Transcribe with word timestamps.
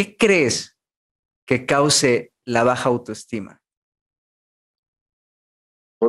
¿qué 0.00 0.16
crees 0.16 0.78
que 1.46 1.66
cause 1.66 2.32
la 2.46 2.64
baja 2.64 2.88
autoestima? 2.88 3.60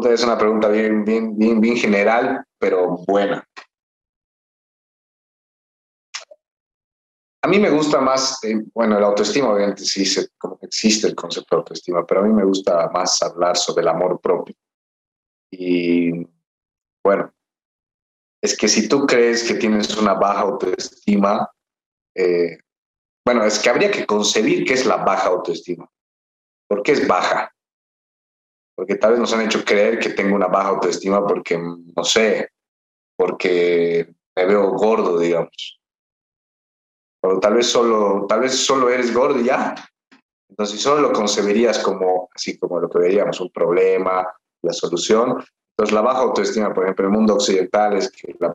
Es 0.10 0.24
una 0.24 0.38
pregunta 0.38 0.70
bien, 0.70 1.04
bien, 1.04 1.38
bien, 1.38 1.60
bien 1.60 1.76
general, 1.76 2.46
pero 2.58 3.00
buena. 3.06 3.46
A 7.44 7.48
mí 7.50 7.60
me 7.60 7.70
gusta 7.70 8.00
más, 8.00 8.42
eh, 8.46 8.64
bueno, 8.74 8.98
la 8.98 9.08
autoestima 9.08 9.52
obviamente 9.52 9.84
sí 9.84 10.06
como 10.38 10.58
existe 10.62 11.08
el 11.08 11.16
concepto 11.16 11.58
de 11.58 11.60
autoestima, 11.60 12.06
pero 12.06 12.22
a 12.22 12.24
mí 12.24 12.32
me 12.32 12.46
gusta 12.46 12.90
más 12.94 13.22
hablar 13.22 13.58
sobre 13.58 13.82
el 13.82 13.90
amor 13.90 14.22
propio. 14.22 14.56
Y 15.52 16.12
bueno, 17.04 17.34
es 18.42 18.56
que 18.56 18.70
si 18.70 18.88
tú 18.88 19.06
crees 19.06 19.44
que 19.44 19.56
tienes 19.56 19.98
una 19.98 20.14
baja 20.14 20.42
autoestima, 20.42 21.52
eh, 22.16 22.58
bueno, 23.26 23.46
es 23.46 23.60
que 23.60 23.70
habría 23.70 23.92
que 23.92 24.06
concebir 24.06 24.66
qué 24.66 24.74
es 24.74 24.86
la 24.86 24.98
baja 24.98 25.30
autoestima. 25.30 25.90
¿Por 26.68 26.84
qué 26.84 26.94
es 26.94 27.08
baja? 27.08 27.54
Porque 28.76 28.96
tal 28.96 29.12
vez 29.12 29.20
nos 29.20 29.34
han 29.34 29.42
hecho 29.42 29.64
creer 29.64 30.00
que 30.00 30.10
tengo 30.10 30.36
una 30.36 30.48
baja 30.48 30.70
autoestima 30.70 31.26
porque, 31.26 31.58
no 31.58 32.04
sé, 32.04 32.50
porque 33.16 34.12
me 34.36 34.46
veo 34.46 34.72
gordo, 34.72 35.20
digamos. 35.20 35.80
O 37.24 37.40
tal 37.40 37.54
vez 37.54 37.68
solo, 37.68 38.26
tal 38.28 38.40
vez 38.40 38.56
solo 38.56 38.90
eres 38.90 39.14
gordo 39.14 39.40
y 39.40 39.46
ya. 39.46 39.76
Entonces, 40.50 40.82
solo 40.82 41.02
lo 41.02 41.14
concebirías 41.14 41.80
como, 41.80 42.30
así 42.34 42.58
como 42.58 42.80
lo 42.80 42.90
que 42.90 43.00
veríamos, 43.00 43.40
un 43.40 43.52
problema, 43.52 44.28
la 44.64 44.74
solución, 44.74 45.44
entonces, 45.72 45.96
la 45.96 46.02
baja 46.02 46.20
autoestima, 46.20 46.74
por 46.74 46.84
ejemplo, 46.84 47.06
en 47.06 47.12
el 47.12 47.18
mundo 47.18 47.34
occidental 47.36 47.96
es 47.98 48.12
que 48.12 48.36
la, 48.40 48.54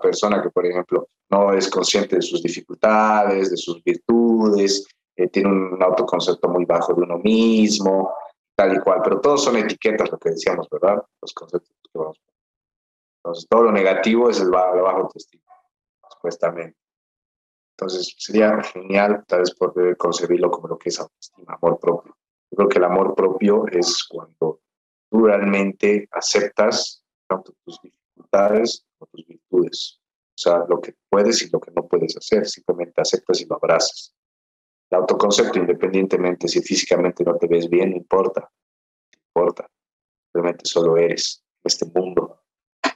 persona 0.00 0.42
que, 0.42 0.50
por 0.50 0.66
ejemplo, 0.66 1.08
no 1.30 1.52
es 1.52 1.70
consciente 1.70 2.16
de 2.16 2.22
sus 2.22 2.42
dificultades, 2.42 3.50
de 3.50 3.56
sus 3.56 3.82
virtudes, 3.82 4.86
eh, 5.16 5.28
tiene 5.28 5.48
un 5.48 5.82
autoconcepto 5.82 6.48
muy 6.48 6.64
bajo 6.64 6.92
de 6.92 7.02
uno 7.02 7.18
mismo, 7.18 8.12
tal 8.54 8.76
y 8.76 8.80
cual. 8.80 9.00
Pero 9.02 9.20
todos 9.20 9.44
son 9.44 9.56
etiquetas, 9.56 10.10
lo 10.10 10.18
que 10.18 10.30
decíamos, 10.30 10.68
¿verdad? 10.68 11.02
Los 11.22 11.32
conceptos 11.32 11.70
que 11.92 11.98
vamos. 11.98 12.20
Entonces, 13.22 13.46
todo 13.48 13.62
lo 13.62 13.72
negativo 13.72 14.28
es 14.28 14.40
el, 14.40 14.50
la 14.50 14.66
baja 14.66 14.98
autoestima, 14.98 15.44
supuestamente. 16.10 16.76
Entonces, 17.78 18.14
sería 18.18 18.62
genial 18.62 19.24
tal 19.26 19.40
vez 19.40 19.54
poder 19.54 19.96
concebirlo 19.96 20.50
como 20.50 20.68
lo 20.68 20.78
que 20.78 20.88
es 20.88 20.98
autoestima, 20.98 21.54
amor 21.54 21.78
propio. 21.78 22.16
Yo 22.50 22.56
creo 22.56 22.68
que 22.68 22.78
el 22.78 22.84
amor 22.84 23.14
propio 23.14 23.66
es 23.68 24.04
cuando 24.04 24.60
tú 25.10 25.24
realmente 25.24 26.08
aceptas 26.12 27.04
tanto 27.28 27.52
tus 27.64 27.80
dificultades 27.82 28.84
como 28.98 29.08
tus 29.10 29.26
virtudes. 29.26 30.00
O 30.36 30.38
sea, 30.38 30.64
lo 30.68 30.80
que 30.80 30.94
puedes 31.08 31.42
y 31.42 31.50
lo 31.50 31.60
que 31.60 31.70
no 31.70 31.86
puedes 31.86 32.16
hacer, 32.16 32.46
simplemente 32.46 33.00
aceptas 33.00 33.40
y 33.40 33.46
lo 33.46 33.56
abrazas. 33.56 34.14
El 34.90 34.98
autoconcepto, 34.98 35.58
independientemente 35.58 36.46
si 36.46 36.60
físicamente 36.60 37.24
no 37.24 37.36
te 37.36 37.46
ves 37.46 37.68
bien, 37.68 37.90
no 37.90 37.96
importa. 37.96 38.40
No 38.40 39.18
importa. 39.18 39.68
Simplemente 40.26 40.64
solo 40.66 40.96
eres 40.96 41.42
en 41.64 41.68
este 41.68 41.86
mundo 41.86 42.42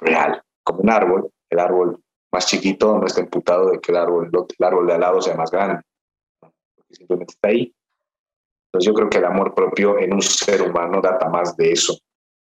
real. 0.01 0.43
Como 0.63 0.81
un 0.81 0.91
árbol, 0.91 1.33
el 1.49 1.59
árbol 1.59 2.03
más 2.33 2.47
chiquito 2.47 2.99
no 2.99 3.07
está 3.07 3.21
imputado 3.21 3.71
de 3.71 3.81
que 3.81 3.91
el 3.91 3.99
árbol, 3.99 4.31
el 4.31 4.65
árbol 4.65 4.87
de 4.87 4.93
al 4.93 5.01
lado 5.01 5.21
sea 5.21 5.35
más 5.35 5.51
grande. 5.51 5.83
Simplemente 6.91 7.33
está 7.33 7.49
ahí. 7.49 7.75
Entonces 8.73 8.87
yo 8.87 8.95
creo 8.95 9.11
que 9.11 9.19
el 9.19 9.25
amor 9.25 9.53
propio 9.53 9.99
en 9.99 10.15
un 10.15 10.23
ser 10.23 10.63
humano 10.63 11.01
data 11.01 11.29
más 11.29 11.57
de 11.57 11.73
eso. 11.73 11.99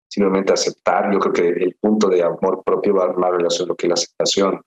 Simplemente 0.10 0.52
aceptar, 0.52 1.12
yo 1.12 1.20
creo 1.20 1.34
que 1.34 1.64
el 1.64 1.76
punto 1.80 2.10
de 2.10 2.22
amor 2.22 2.64
propio 2.66 2.96
va 2.96 3.14
más 3.14 3.32
relación 3.32 3.68
a 3.68 3.70
lo 3.70 3.76
que 3.76 3.88
la 3.88 3.94
aceptación, 3.94 4.62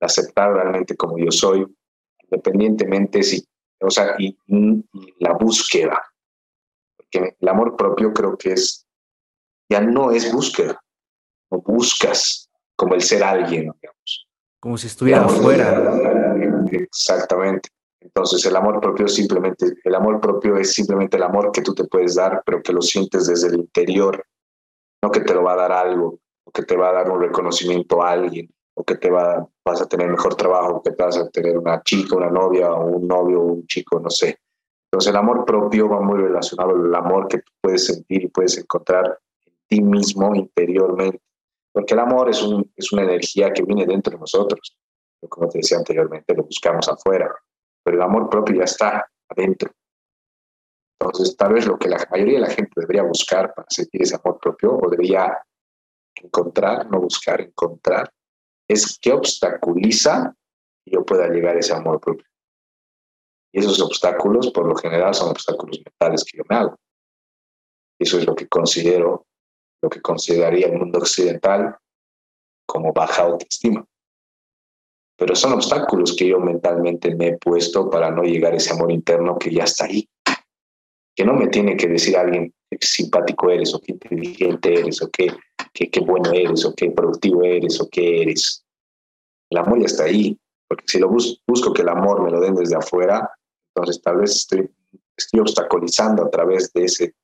aceptar 0.00 0.52
realmente 0.52 0.96
como 0.96 1.18
yo 1.18 1.32
soy, 1.32 1.66
independientemente 2.22 3.24
si, 3.24 3.44
o 3.80 3.90
sea, 3.90 4.14
y, 4.18 4.36
la 5.18 5.32
búsqueda. 5.32 6.00
Porque 6.96 7.36
el 7.40 7.48
amor 7.48 7.76
propio 7.76 8.12
creo 8.12 8.36
que 8.36 8.52
es, 8.52 8.86
ya 9.68 9.80
no 9.80 10.12
es 10.12 10.32
búsqueda, 10.32 10.80
no 11.50 11.60
buscas 11.60 12.48
como 12.76 12.94
el 12.94 13.02
ser 13.02 13.24
alguien, 13.24 13.72
digamos. 13.80 14.28
Como 14.60 14.78
si 14.78 14.86
estuviera 14.86 15.24
afuera. 15.24 16.36
Exactamente. 16.70 17.68
Entonces 18.00 18.44
el 18.46 18.56
amor 18.56 18.80
propio 18.80 19.06
simplemente, 19.08 19.74
el 19.84 19.94
amor 19.94 20.20
propio 20.20 20.56
es 20.56 20.72
simplemente 20.72 21.18
el 21.18 21.22
amor 21.22 21.52
que 21.52 21.60
tú 21.60 21.74
te 21.74 21.84
puedes 21.84 22.14
dar, 22.14 22.42
pero 22.44 22.62
que 22.62 22.72
lo 22.72 22.80
sientes 22.80 23.26
desde 23.26 23.48
el 23.48 23.56
interior, 23.56 24.24
no 25.02 25.10
que 25.10 25.20
te 25.20 25.34
lo 25.34 25.42
va 25.42 25.52
a 25.52 25.56
dar 25.56 25.72
algo, 25.72 26.18
o 26.44 26.50
que 26.50 26.62
te 26.62 26.76
va 26.76 26.88
a 26.88 26.92
dar 26.92 27.10
un 27.10 27.20
reconocimiento 27.20 28.02
a 28.02 28.12
alguien, 28.12 28.48
o 28.74 28.82
que 28.84 28.96
te 28.96 29.10
va, 29.10 29.46
vas 29.64 29.82
a 29.82 29.86
tener 29.86 30.08
mejor 30.08 30.34
trabajo, 30.34 30.82
que 30.82 30.92
te 30.92 31.02
vas 31.02 31.18
a 31.18 31.28
tener 31.28 31.58
una 31.58 31.82
chica, 31.82 32.16
una 32.16 32.30
novia, 32.30 32.72
o 32.72 32.86
un 32.86 33.06
novio, 33.06 33.40
o 33.42 33.44
un 33.44 33.66
chico, 33.66 34.00
no 34.00 34.08
sé. 34.08 34.38
Entonces 34.90 35.10
el 35.10 35.16
amor 35.16 35.44
propio 35.44 35.88
va 35.88 36.00
muy 36.00 36.18
relacionado 36.18 36.70
al 36.70 36.94
amor 36.94 37.28
que 37.28 37.38
tú 37.38 37.52
puedes 37.60 37.86
sentir 37.86 38.24
y 38.24 38.28
puedes 38.28 38.56
encontrar 38.58 39.18
en 39.46 39.52
ti 39.68 39.82
mismo 39.82 40.34
interiormente. 40.34 41.20
Porque 41.72 41.94
el 41.94 42.00
amor 42.00 42.30
es, 42.30 42.42
un, 42.42 42.68
es 42.74 42.92
una 42.92 43.02
energía 43.02 43.52
que 43.52 43.62
viene 43.62 43.86
dentro 43.86 44.14
de 44.14 44.18
nosotros. 44.18 44.76
Como 45.28 45.48
te 45.48 45.58
decía 45.58 45.78
anteriormente, 45.78 46.34
lo 46.34 46.44
buscamos 46.44 46.88
afuera 46.88 47.30
pero 47.90 48.04
el 48.04 48.08
amor 48.08 48.30
propio 48.30 48.54
ya 48.54 48.64
está 48.64 49.10
adentro. 49.28 49.72
Entonces, 51.00 51.36
tal 51.36 51.54
vez 51.54 51.66
lo 51.66 51.76
que 51.76 51.88
la 51.88 52.06
mayoría 52.08 52.34
de 52.34 52.46
la 52.46 52.50
gente 52.50 52.70
debería 52.76 53.02
buscar 53.02 53.52
para 53.52 53.66
sentir 53.68 54.02
ese 54.02 54.14
amor 54.14 54.38
propio, 54.38 54.78
o 54.78 54.88
debería 54.88 55.36
encontrar, 56.14 56.88
no 56.88 57.00
buscar, 57.00 57.40
encontrar, 57.40 58.12
es 58.68 58.96
qué 59.00 59.12
obstaculiza 59.12 60.32
que 60.84 60.92
yo 60.92 61.04
pueda 61.04 61.26
llegar 61.26 61.56
a 61.56 61.58
ese 61.58 61.74
amor 61.74 62.00
propio. 62.00 62.26
Y 63.52 63.58
esos 63.58 63.80
obstáculos, 63.80 64.52
por 64.52 64.68
lo 64.68 64.76
general, 64.76 65.12
son 65.12 65.30
obstáculos 65.30 65.80
mentales 65.84 66.22
que 66.22 66.38
yo 66.38 66.44
me 66.48 66.54
hago. 66.54 66.76
Eso 67.98 68.18
es 68.18 68.24
lo 68.26 68.36
que 68.36 68.46
considero, 68.46 69.26
lo 69.82 69.90
que 69.90 70.00
consideraría 70.00 70.68
el 70.68 70.78
mundo 70.78 71.00
occidental 71.00 71.76
como 72.66 72.92
baja 72.92 73.22
autoestima 73.22 73.84
pero 75.20 75.36
son 75.36 75.52
obstáculos 75.52 76.16
que 76.16 76.28
yo 76.28 76.40
mentalmente 76.40 77.14
me 77.14 77.28
he 77.28 77.36
puesto 77.36 77.90
para 77.90 78.10
no 78.10 78.22
llegar 78.22 78.54
a 78.54 78.56
ese 78.56 78.72
amor 78.72 78.90
interno 78.90 79.38
que 79.38 79.52
ya 79.52 79.64
está 79.64 79.84
ahí. 79.84 80.08
Que 81.14 81.26
no 81.26 81.34
me 81.34 81.48
tiene 81.48 81.76
que 81.76 81.88
decir 81.88 82.16
alguien 82.16 82.54
qué 82.70 82.78
simpático 82.80 83.50
eres, 83.50 83.74
o 83.74 83.80
qué 83.82 83.92
inteligente 83.92 84.80
eres, 84.80 85.02
o 85.02 85.10
qué, 85.10 85.30
qué, 85.74 85.90
qué 85.90 86.00
bueno 86.00 86.32
eres, 86.32 86.64
o 86.64 86.74
qué 86.74 86.90
productivo 86.92 87.44
eres, 87.44 87.78
o 87.82 87.88
qué 87.90 88.22
eres. 88.22 88.64
El 89.50 89.58
amor 89.58 89.80
ya 89.80 89.84
está 89.84 90.04
ahí, 90.04 90.38
porque 90.66 90.84
si 90.86 90.98
lo 90.98 91.10
busco 91.10 91.74
que 91.74 91.82
el 91.82 91.90
amor 91.90 92.22
me 92.22 92.30
lo 92.30 92.40
den 92.40 92.54
desde 92.54 92.76
afuera, 92.76 93.30
entonces 93.74 94.00
tal 94.00 94.20
vez 94.20 94.34
estoy, 94.34 94.70
estoy 95.14 95.40
obstaculizando 95.40 96.24
a 96.24 96.30
través 96.30 96.72
de 96.72 96.84
ese 96.84 97.14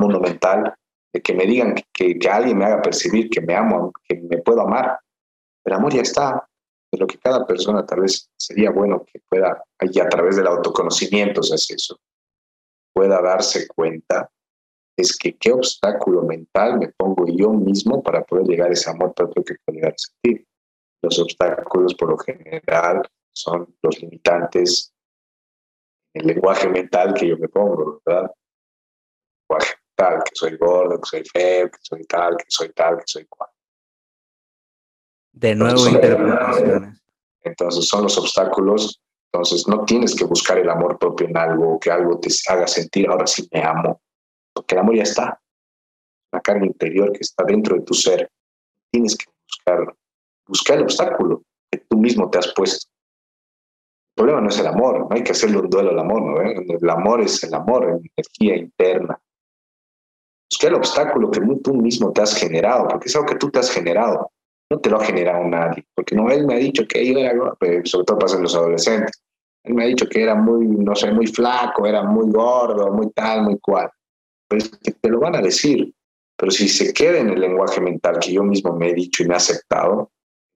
mundo 0.00 0.18
mental, 0.18 0.74
de 1.12 1.22
que 1.22 1.34
me 1.34 1.46
digan 1.46 1.76
que, 1.94 2.18
que 2.18 2.28
alguien 2.28 2.58
me 2.58 2.64
haga 2.64 2.82
percibir 2.82 3.30
que 3.30 3.40
me 3.40 3.54
amo, 3.54 3.92
que 4.08 4.16
me 4.16 4.38
puedo 4.38 4.62
amar. 4.62 4.98
El 5.64 5.72
amor 5.74 5.94
ya 5.94 6.02
está, 6.02 6.48
de 6.90 6.98
lo 6.98 7.06
que 7.06 7.18
cada 7.18 7.46
persona 7.46 7.84
tal 7.84 8.00
vez 8.00 8.30
sería 8.36 8.70
bueno 8.70 9.04
que 9.04 9.20
pueda, 9.28 9.62
y 9.80 10.00
a 10.00 10.08
través 10.08 10.36
del 10.36 10.46
autoconocimiento 10.46 11.42
se 11.42 11.54
hace 11.54 11.74
eso, 11.74 12.00
pueda 12.94 13.20
darse 13.20 13.68
cuenta, 13.68 14.30
es 14.96 15.16
que 15.16 15.36
qué 15.36 15.52
obstáculo 15.52 16.22
mental 16.22 16.78
me 16.78 16.88
pongo 16.88 17.26
yo 17.28 17.50
mismo 17.52 18.02
para 18.02 18.24
poder 18.24 18.46
llegar 18.46 18.70
a 18.70 18.72
ese 18.72 18.90
amor 18.90 19.14
propio 19.14 19.44
que 19.44 19.54
puedo 19.64 19.76
llegar 19.76 19.92
a 19.92 19.98
sentir. 19.98 20.44
Los 21.02 21.18
obstáculos 21.20 21.94
por 21.94 22.10
lo 22.10 22.18
general 22.18 23.08
son 23.32 23.76
los 23.80 24.02
limitantes, 24.02 24.92
el 26.14 26.26
lenguaje 26.26 26.68
mental 26.68 27.14
que 27.14 27.28
yo 27.28 27.36
me 27.36 27.48
pongo, 27.48 28.00
¿verdad? 28.04 28.32
Lenguaje 29.48 29.74
mental, 29.96 30.22
que 30.24 30.30
soy 30.34 30.56
gordo, 30.56 31.00
que 31.00 31.08
soy 31.08 31.24
feo, 31.24 31.70
que 31.70 31.78
soy 31.80 32.04
tal, 32.04 32.36
que 32.36 32.44
soy 32.48 32.70
tal, 32.70 32.96
que 32.96 33.04
soy 33.06 33.24
cual. 33.26 33.50
De 35.38 35.54
nuevo 35.54 35.88
interpretaciones. 35.88 37.00
Entonces 37.44 37.86
son 37.86 38.02
los 38.02 38.18
obstáculos. 38.18 39.00
Entonces 39.32 39.68
no 39.68 39.84
tienes 39.84 40.16
que 40.16 40.24
buscar 40.24 40.58
el 40.58 40.68
amor 40.68 40.98
propio 40.98 41.28
en 41.28 41.36
algo, 41.36 41.78
que 41.78 41.92
algo 41.92 42.18
te 42.18 42.28
haga 42.48 42.66
sentir, 42.66 43.08
ahora 43.08 43.26
sí 43.26 43.48
me 43.52 43.62
amo. 43.62 44.00
Porque 44.52 44.74
el 44.74 44.80
amor 44.80 44.96
ya 44.96 45.04
está. 45.04 45.40
Una 46.32 46.42
carga 46.42 46.66
interior 46.66 47.12
que 47.12 47.20
está 47.20 47.44
dentro 47.44 47.76
de 47.76 47.82
tu 47.82 47.94
ser. 47.94 48.28
Tienes 48.90 49.16
que 49.16 49.26
buscar, 49.46 49.94
buscar 50.48 50.76
el 50.78 50.82
obstáculo 50.82 51.42
que 51.70 51.84
tú 51.88 51.98
mismo 51.98 52.28
te 52.30 52.38
has 52.38 52.52
puesto. 52.52 52.88
El 54.16 54.22
problema 54.22 54.40
no 54.40 54.48
es 54.48 54.58
el 54.58 54.66
amor, 54.66 55.06
no 55.08 55.08
hay 55.12 55.22
que 55.22 55.30
hacerle 55.30 55.58
un 55.58 55.70
duelo 55.70 55.90
al 55.90 55.98
amor, 56.00 56.22
¿no? 56.22 56.40
El 56.40 56.90
amor 56.90 57.20
es 57.20 57.44
el 57.44 57.54
amor, 57.54 57.84
energía 58.16 58.56
interna. 58.56 59.20
Busca 60.50 60.66
el 60.66 60.74
obstáculo 60.74 61.30
que 61.30 61.40
tú 61.62 61.74
mismo 61.74 62.10
te 62.10 62.22
has 62.22 62.34
generado, 62.34 62.88
porque 62.88 63.06
es 63.06 63.14
algo 63.14 63.28
que 63.28 63.36
tú 63.36 63.50
te 63.50 63.60
has 63.60 63.70
generado 63.70 64.32
no 64.70 64.80
te 64.80 64.90
lo 64.90 65.00
ha 65.00 65.04
generado 65.04 65.44
nadie, 65.44 65.86
porque 65.94 66.14
no, 66.14 66.30
él 66.30 66.46
me 66.46 66.54
ha 66.54 66.58
dicho 66.58 66.86
que 66.86 67.06
yo 67.06 67.18
era, 67.18 67.54
pues, 67.54 67.90
sobre 67.90 68.04
todo 68.04 68.18
pasa 68.18 68.36
en 68.36 68.42
los 68.42 68.54
adolescentes, 68.54 69.22
él 69.64 69.74
me 69.74 69.84
ha 69.84 69.86
dicho 69.86 70.06
que 70.06 70.22
era 70.22 70.34
muy, 70.34 70.66
no 70.66 70.94
sé, 70.94 71.10
muy 71.12 71.26
flaco, 71.26 71.86
era 71.86 72.02
muy 72.02 72.30
gordo, 72.30 72.92
muy 72.92 73.10
tal, 73.12 73.42
muy 73.42 73.58
cual. 73.58 73.90
Pues 74.48 74.70
te 74.70 75.08
lo 75.08 75.20
van 75.20 75.36
a 75.36 75.42
decir, 75.42 75.94
pero 76.36 76.50
si 76.50 76.68
se 76.68 76.92
queda 76.92 77.18
en 77.18 77.30
el 77.30 77.40
lenguaje 77.40 77.80
mental 77.80 78.18
que 78.18 78.32
yo 78.32 78.42
mismo 78.42 78.74
me 78.74 78.90
he 78.90 78.94
dicho 78.94 79.22
y 79.22 79.26
me 79.26 79.34
he 79.34 79.36
aceptado, 79.36 80.10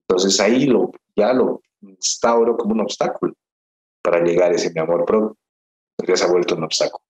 entonces 0.08 0.38
ahí 0.40 0.66
lo, 0.66 0.92
ya 1.16 1.32
lo 1.32 1.62
instauro 1.80 2.56
como 2.56 2.74
un 2.74 2.80
obstáculo 2.80 3.34
para 4.02 4.22
llegar 4.22 4.52
a 4.52 4.54
ese 4.54 4.72
mi 4.72 4.80
amor 4.80 5.04
propio. 5.04 5.36
ya 6.06 6.16
se 6.16 6.24
ha 6.24 6.28
vuelto 6.28 6.54
un 6.54 6.64
obstáculo. 6.64 7.04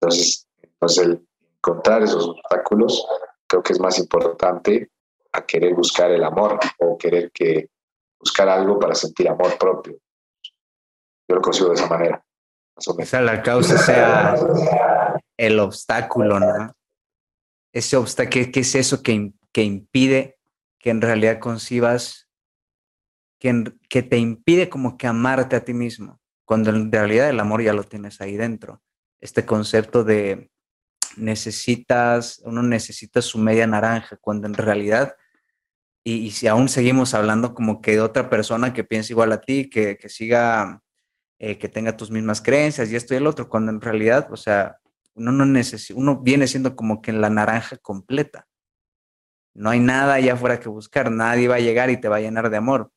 Entonces, 0.00 0.46
entonces 0.62 1.06
el 1.06 1.26
encontrar 1.56 2.02
esos 2.02 2.28
obstáculos 2.28 3.06
creo 3.46 3.62
que 3.62 3.72
es 3.72 3.80
más 3.80 3.98
importante 3.98 4.90
a 5.34 5.44
querer 5.44 5.74
buscar 5.74 6.10
el 6.12 6.22
amor 6.22 6.58
o 6.78 6.96
querer 6.96 7.30
que 7.32 7.68
buscar 8.18 8.48
algo 8.48 8.78
para 8.78 8.94
sentir 8.94 9.28
amor 9.28 9.58
propio. 9.58 9.98
Yo 11.28 11.34
lo 11.34 11.42
consigo 11.42 11.68
de 11.70 11.74
esa 11.74 11.88
manera. 11.88 12.24
O 12.76 13.04
sea, 13.04 13.20
la 13.20 13.42
causa 13.42 13.78
sea 13.78 14.34
el 15.36 15.58
obstáculo, 15.58 16.38
¿no? 16.38 16.72
Ese 17.72 17.96
obstáculo, 17.96 18.46
¿qué 18.52 18.60
es 18.60 18.74
eso 18.74 19.02
que, 19.02 19.32
que 19.52 19.62
impide 19.62 20.38
que 20.78 20.90
en 20.90 21.00
realidad 21.00 21.40
concibas, 21.40 22.28
que, 23.40 23.72
que 23.88 24.02
te 24.02 24.18
impide 24.18 24.68
como 24.68 24.96
que 24.96 25.06
amarte 25.06 25.56
a 25.56 25.64
ti 25.64 25.74
mismo, 25.74 26.20
cuando 26.44 26.70
en 26.70 26.92
realidad 26.92 27.28
el 27.28 27.40
amor 27.40 27.62
ya 27.62 27.72
lo 27.72 27.82
tienes 27.84 28.20
ahí 28.20 28.36
dentro? 28.36 28.82
Este 29.20 29.44
concepto 29.44 30.04
de 30.04 30.50
necesitas, 31.16 32.40
uno 32.44 32.62
necesita 32.62 33.22
su 33.22 33.38
media 33.38 33.66
naranja, 33.66 34.16
cuando 34.20 34.46
en 34.46 34.54
realidad, 34.54 35.16
y, 36.06 36.30
si 36.32 36.46
aún 36.46 36.68
seguimos 36.68 37.14
hablando 37.14 37.54
como 37.54 37.80
que 37.80 37.92
de 37.92 38.00
otra 38.02 38.28
persona 38.28 38.74
que 38.74 38.84
piensa 38.84 39.12
igual 39.12 39.32
a 39.32 39.40
ti, 39.40 39.70
que, 39.70 39.96
que 39.96 40.10
siga, 40.10 40.82
eh, 41.38 41.56
que 41.58 41.68
tenga 41.70 41.96
tus 41.96 42.10
mismas 42.10 42.42
creencias 42.42 42.90
y 42.90 42.96
esto 42.96 43.14
y 43.14 43.16
el 43.16 43.26
otro, 43.26 43.48
cuando 43.48 43.72
en 43.72 43.80
realidad, 43.80 44.28
o 44.30 44.36
sea, 44.36 44.76
uno 45.14 45.32
no 45.32 45.46
necesita, 45.46 45.98
uno 45.98 46.20
viene 46.20 46.46
siendo 46.46 46.76
como 46.76 47.00
que 47.00 47.10
en 47.10 47.22
la 47.22 47.30
naranja 47.30 47.78
completa. 47.78 48.46
No 49.54 49.70
hay 49.70 49.80
nada 49.80 50.14
allá 50.14 50.34
afuera 50.34 50.60
que 50.60 50.68
buscar, 50.68 51.10
nadie 51.10 51.48
va 51.48 51.54
a 51.54 51.60
llegar 51.60 51.88
y 51.88 51.98
te 51.98 52.08
va 52.08 52.16
a 52.16 52.20
llenar 52.20 52.50
de 52.50 52.58
amor. 52.58 52.90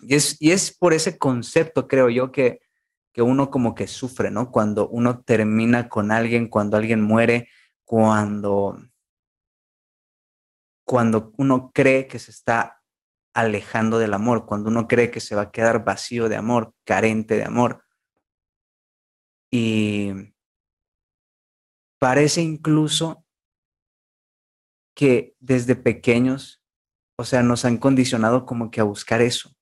Y 0.00 0.14
es, 0.14 0.40
y 0.40 0.52
es 0.52 0.74
por 0.74 0.94
ese 0.94 1.18
concepto, 1.18 1.88
creo 1.88 2.08
yo, 2.08 2.32
que, 2.32 2.60
que 3.12 3.20
uno 3.20 3.50
como 3.50 3.74
que 3.74 3.86
sufre, 3.86 4.30
¿no? 4.30 4.50
Cuando 4.50 4.88
uno 4.88 5.20
termina 5.20 5.90
con 5.90 6.10
alguien, 6.10 6.48
cuando 6.48 6.78
alguien 6.78 7.02
muere, 7.02 7.48
cuando, 7.84 8.78
cuando 10.90 11.32
uno 11.36 11.70
cree 11.72 12.08
que 12.08 12.18
se 12.18 12.32
está 12.32 12.82
alejando 13.32 14.00
del 14.00 14.12
amor, 14.12 14.44
cuando 14.44 14.70
uno 14.70 14.88
cree 14.88 15.12
que 15.12 15.20
se 15.20 15.36
va 15.36 15.42
a 15.42 15.50
quedar 15.52 15.84
vacío 15.84 16.28
de 16.28 16.34
amor, 16.34 16.74
carente 16.84 17.36
de 17.36 17.44
amor. 17.44 17.84
Y 19.52 20.34
parece 22.00 22.40
incluso 22.40 23.24
que 24.96 25.36
desde 25.38 25.76
pequeños, 25.76 26.60
o 27.16 27.22
sea, 27.22 27.44
nos 27.44 27.64
han 27.64 27.76
condicionado 27.76 28.44
como 28.44 28.72
que 28.72 28.80
a 28.80 28.84
buscar 28.84 29.20
eso, 29.20 29.54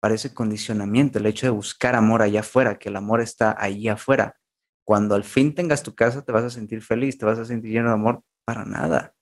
parece 0.00 0.34
condicionamiento, 0.34 1.20
el 1.20 1.26
hecho 1.26 1.46
de 1.46 1.50
buscar 1.50 1.94
amor 1.94 2.22
allá 2.22 2.40
afuera, 2.40 2.76
que 2.76 2.88
el 2.88 2.96
amor 2.96 3.20
está 3.20 3.54
allí 3.56 3.86
afuera. 3.86 4.36
Cuando 4.84 5.14
al 5.14 5.22
fin 5.22 5.54
tengas 5.54 5.84
tu 5.84 5.94
casa, 5.94 6.24
te 6.24 6.32
vas 6.32 6.42
a 6.42 6.50
sentir 6.50 6.82
feliz, 6.82 7.18
te 7.18 7.24
vas 7.24 7.38
a 7.38 7.44
sentir 7.44 7.70
lleno 7.70 7.90
de 7.90 7.94
amor, 7.94 8.24
para 8.44 8.64
nada. 8.64 9.13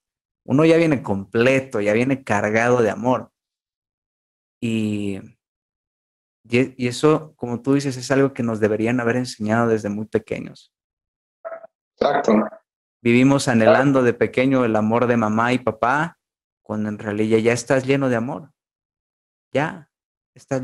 Uno 0.45 0.65
ya 0.65 0.77
viene 0.77 1.03
completo, 1.03 1.81
ya 1.81 1.93
viene 1.93 2.25
cargado 2.25 2.83
de 2.83 2.91
amor. 2.91 3.31
Y, 4.61 5.21
y 6.45 6.87
eso, 6.87 7.35
como 7.37 7.63
tú 7.63 7.75
dices, 7.75 7.97
es 7.97 8.11
algo 8.11 8.33
que 8.33 8.43
nos 8.43 8.61
deberían 8.61 9.01
haber 9.01 9.17
enseñado 9.17 9.69
desde 9.69 9.89
muy 9.89 10.07
pequeños. 10.07 10.73
Exacto. 11.97 12.35
Vivimos 13.03 13.49
anhelando 13.49 14.03
de 14.03 14.15
pequeño 14.15 14.65
el 14.65 14.77
amor 14.77 15.07
de 15.07 15.17
mamá 15.17 15.53
y 15.53 15.59
papá, 15.59 16.19
cuando 16.63 16.89
en 16.89 16.99
realidad 16.99 17.39
ya 17.39 17.53
estás 17.53 17.85
lleno 17.85 18.09
de 18.09 18.17
amor. 18.17 18.53
Ya, 19.53 19.91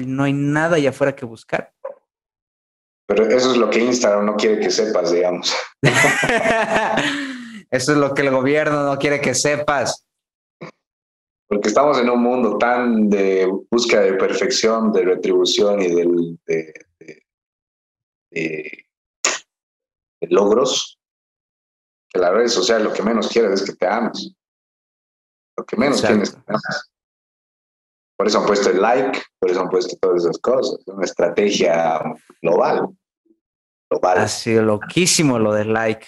no 0.06 0.22
hay 0.24 0.32
nada 0.32 0.76
allá 0.76 0.90
afuera 0.90 1.14
que 1.14 1.26
buscar. 1.26 1.74
Pero 3.06 3.26
eso 3.26 3.52
es 3.52 3.56
lo 3.56 3.70
que 3.70 3.80
Instagram 3.80 4.26
no 4.26 4.36
quiere 4.36 4.60
que 4.60 4.70
sepas, 4.70 5.10
digamos. 5.10 5.54
eso 7.70 7.92
es 7.92 7.98
lo 7.98 8.14
que 8.14 8.22
el 8.22 8.30
gobierno 8.30 8.84
no 8.84 8.98
quiere 8.98 9.20
que 9.20 9.34
sepas. 9.34 10.04
Porque 11.46 11.68
estamos 11.68 11.98
en 11.98 12.10
un 12.10 12.22
mundo 12.22 12.58
tan 12.58 13.08
de 13.08 13.50
búsqueda 13.70 14.02
de 14.02 14.14
perfección, 14.14 14.92
de 14.92 15.02
retribución 15.02 15.80
y 15.80 15.88
de, 15.88 16.86
de, 18.30 18.84
logros, 20.28 20.98
que 22.10 22.18
las 22.18 22.32
redes 22.32 22.52
sociales 22.52 22.86
lo 22.86 22.92
que 22.92 23.02
menos 23.02 23.28
quieres 23.28 23.62
es 23.62 23.70
que 23.70 23.76
te 23.76 23.86
ames. 23.86 24.34
Lo 25.56 25.64
que 25.64 25.76
menos 25.76 26.02
quieres 26.02 26.28
es 26.28 26.34
que 26.34 26.42
te 26.42 26.52
ames. 26.52 26.90
Por 28.18 28.26
eso 28.26 28.40
han 28.40 28.46
puesto 28.46 28.70
el 28.70 28.82
like, 28.82 29.22
por 29.38 29.50
eso 29.50 29.60
han 29.60 29.70
puesto 29.70 29.96
todas 30.00 30.24
esas 30.24 30.38
cosas. 30.38 30.80
Es 30.80 30.88
una 30.88 31.04
estrategia 31.04 32.02
global. 32.42 32.88
global. 33.88 34.18
Ha 34.18 34.28
sido 34.28 34.62
loquísimo 34.62 35.38
lo 35.38 35.54
del 35.54 35.72
like. 35.72 36.06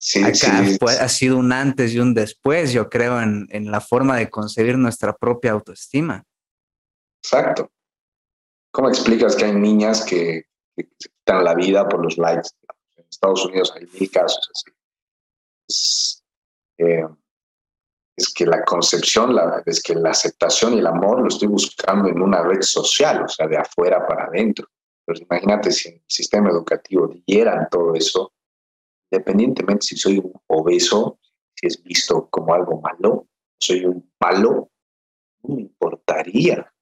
Sí, 0.00 0.22
Acá 0.22 0.64
sí, 0.64 0.78
ha 0.86 1.08
sido 1.08 1.38
un 1.38 1.52
antes 1.52 1.92
y 1.92 1.98
un 1.98 2.14
después, 2.14 2.72
yo 2.72 2.88
creo, 2.88 3.20
en, 3.20 3.48
en 3.50 3.70
la 3.70 3.80
forma 3.80 4.16
de 4.16 4.30
concebir 4.30 4.78
nuestra 4.78 5.12
propia 5.16 5.52
autoestima. 5.52 6.24
Exacto. 7.22 7.72
¿Cómo 8.70 8.88
explicas 8.88 9.34
que 9.34 9.46
hay 9.46 9.54
niñas 9.54 10.04
que, 10.04 10.44
que 10.76 10.88
se 10.98 11.08
quitan 11.08 11.42
la 11.42 11.54
vida 11.54 11.88
por 11.88 12.02
los 12.04 12.16
likes? 12.16 12.50
En 12.96 13.06
Estados 13.10 13.44
Unidos 13.44 13.72
hay 13.74 13.86
mil 13.98 14.10
casos 14.10 14.48
así. 14.54 14.70
Es, 15.68 16.24
eh, 16.78 17.04
es 18.16 18.32
que 18.32 18.46
la 18.46 18.64
concepción, 18.64 19.34
la, 19.34 19.62
es 19.66 19.82
que 19.82 19.94
la 19.94 20.10
aceptación 20.10 20.74
y 20.74 20.78
el 20.78 20.86
amor 20.86 21.20
lo 21.20 21.28
estoy 21.28 21.48
buscando 21.48 22.08
en 22.08 22.22
una 22.22 22.42
red 22.42 22.62
social, 22.62 23.24
o 23.24 23.28
sea, 23.28 23.48
de 23.48 23.56
afuera 23.56 24.06
para 24.06 24.26
adentro. 24.26 24.68
Pero 25.04 25.20
imagínate 25.20 25.72
si 25.72 25.88
en 25.88 25.94
el 25.96 26.04
sistema 26.06 26.50
educativo 26.50 27.12
dieran 27.26 27.68
todo 27.70 27.94
eso, 27.94 28.32
independientemente 29.10 29.86
si 29.86 29.96
soy 29.96 30.18
un 30.18 30.32
obeso, 30.46 31.18
si 31.54 31.66
es 31.66 31.82
visto 31.82 32.28
como 32.30 32.54
algo 32.54 32.80
malo, 32.80 33.28
soy 33.60 33.84
un 33.84 34.10
malo, 34.20 34.70
no 35.42 35.54
me 35.54 35.62
importaría, 35.62 36.72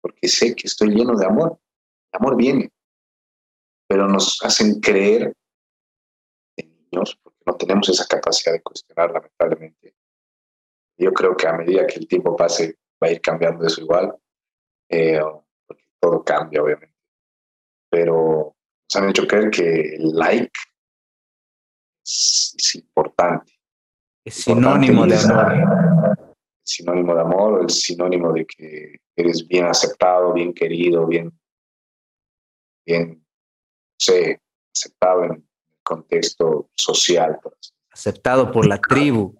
porque 0.00 0.28
sé 0.28 0.54
que 0.54 0.66
estoy 0.66 0.90
lleno 0.90 1.16
de 1.16 1.26
amor. 1.26 1.58
El 2.12 2.18
amor 2.20 2.36
viene, 2.36 2.70
pero 3.88 4.08
nos 4.08 4.42
hacen 4.42 4.80
creer 4.80 5.34
de 6.56 6.64
niños, 6.64 7.18
porque 7.22 7.40
no 7.46 7.56
tenemos 7.56 7.88
esa 7.88 8.06
capacidad 8.06 8.52
de 8.52 8.62
cuestionar, 8.62 9.12
lamentablemente, 9.12 9.94
yo 10.98 11.12
creo 11.12 11.36
que 11.36 11.46
a 11.46 11.54
medida 11.54 11.86
que 11.86 11.98
el 11.98 12.06
tiempo 12.06 12.36
pase 12.36 12.78
va 13.02 13.08
a 13.08 13.12
ir 13.12 13.20
cambiando 13.20 13.66
eso 13.66 13.80
igual, 13.80 14.14
eh, 14.88 15.20
porque 15.66 15.84
todo 16.00 16.22
cambia 16.22 16.62
obviamente. 16.62 16.96
Pero 17.90 18.54
nos 18.88 18.96
han 18.96 19.10
hecho 19.10 19.26
creer 19.26 19.50
que 19.50 19.96
el 19.96 20.10
like 20.12 20.52
es, 22.12 22.74
importante. 22.74 23.52
Es 24.24 24.34
sinónimo 24.34 25.06
de 25.06 25.16
amor. 25.16 26.18
Es 26.64 26.74
sinónimo 26.74 27.14
de 27.14 27.20
amor, 27.20 27.64
es 27.66 27.80
sinónimo 27.80 28.32
de 28.32 28.46
que 28.46 28.96
eres 29.16 29.46
bien 29.46 29.66
aceptado, 29.66 30.32
bien 30.32 30.52
querido, 30.52 31.06
bien, 31.06 31.32
bien, 32.86 33.18
no 33.18 33.96
sé, 33.98 34.40
aceptado 34.74 35.24
en 35.24 35.32
el 35.32 35.44
contexto 35.82 36.70
social. 36.74 37.40
Aceptado 37.90 38.50
por 38.52 38.66
la 38.66 38.78
tribu. 38.78 39.34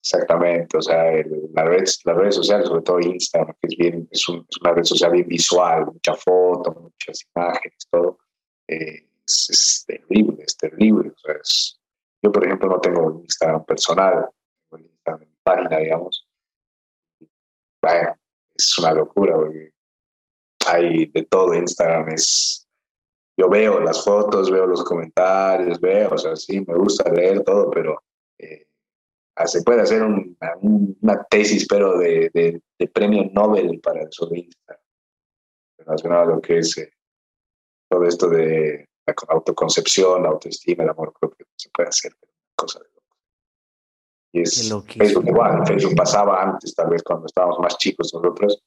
Exactamente, 0.00 0.76
o 0.76 0.82
sea, 0.82 1.04
la 1.52 1.64
red, 1.64 1.84
las 2.04 2.16
redes 2.16 2.34
sociales, 2.36 2.68
sobre 2.68 2.82
todo 2.82 3.00
Instagram, 3.00 3.54
que 3.60 3.68
es, 3.68 3.76
bien, 3.76 4.08
es, 4.10 4.28
una 4.28 4.72
red 4.72 4.84
social 4.84 5.12
bien 5.12 5.26
visual, 5.26 5.86
mucha 5.86 6.14
foto, 6.14 6.72
muchas 6.72 7.26
imágenes, 7.34 7.88
todo, 7.90 8.18
eh, 8.68 9.07
es, 9.28 9.84
terrible, 9.86 10.44
es 10.46 10.56
terrible. 10.56 11.10
O 11.10 11.18
sea, 11.18 11.34
yo, 12.22 12.32
por 12.32 12.44
ejemplo, 12.44 12.68
no 12.68 12.80
tengo 12.80 13.20
Instagram 13.20 13.64
personal, 13.64 14.28
tengo 14.70 14.84
Instagram 14.84 15.22
en 15.22 15.36
página, 15.42 15.78
digamos. 15.78 16.26
Bueno, 17.82 18.16
es 18.54 18.78
una 18.78 18.92
locura, 18.92 19.36
porque 19.36 19.72
hay 20.66 21.06
de 21.06 21.24
todo 21.24 21.54
Instagram, 21.54 22.08
es... 22.10 22.64
Yo 23.40 23.48
veo 23.48 23.78
las 23.78 24.04
fotos, 24.04 24.50
veo 24.50 24.66
los 24.66 24.82
comentarios, 24.82 25.80
veo, 25.80 26.10
o 26.10 26.18
sea, 26.18 26.34
sí, 26.34 26.60
me 26.66 26.74
gusta 26.74 27.08
leer 27.12 27.44
todo, 27.44 27.70
pero... 27.70 28.02
Eh, 28.36 28.68
Ah, 29.40 29.46
se 29.46 29.62
puede 29.62 29.82
hacer 29.82 30.02
una 30.02 31.24
tesis, 31.30 31.64
pero 31.68 31.96
de, 31.96 32.28
de, 32.34 32.88
premio 32.88 33.30
Nobel 33.32 33.78
para 33.80 34.02
el 34.02 34.08
solista, 34.10 34.80
relacionado 35.78 36.22
a 36.22 36.34
lo 36.34 36.40
que 36.40 36.58
es 36.58 36.76
eh, 36.76 36.92
todo 37.88 38.04
esto 38.04 38.28
de 38.28 38.87
la 39.08 39.34
autoconcepción, 39.34 40.22
la 40.22 40.30
autoestima, 40.30 40.84
el 40.84 40.90
amor 40.90 41.12
propio, 41.18 41.46
se 41.56 41.70
puede 41.70 41.88
hacer 41.88 42.12
cosa 42.56 42.80
de 42.80 42.86
loco. 42.86 43.16
Y 44.32 44.42
es 44.42 44.68
Facebook 44.68 45.26
igual, 45.26 45.66
Facebook 45.66 45.96
pasaba 45.96 46.42
antes, 46.42 46.74
tal 46.74 46.90
vez 46.90 47.02
cuando 47.02 47.26
estábamos 47.26 47.58
más 47.60 47.78
chicos 47.78 48.12
nosotros, 48.12 48.62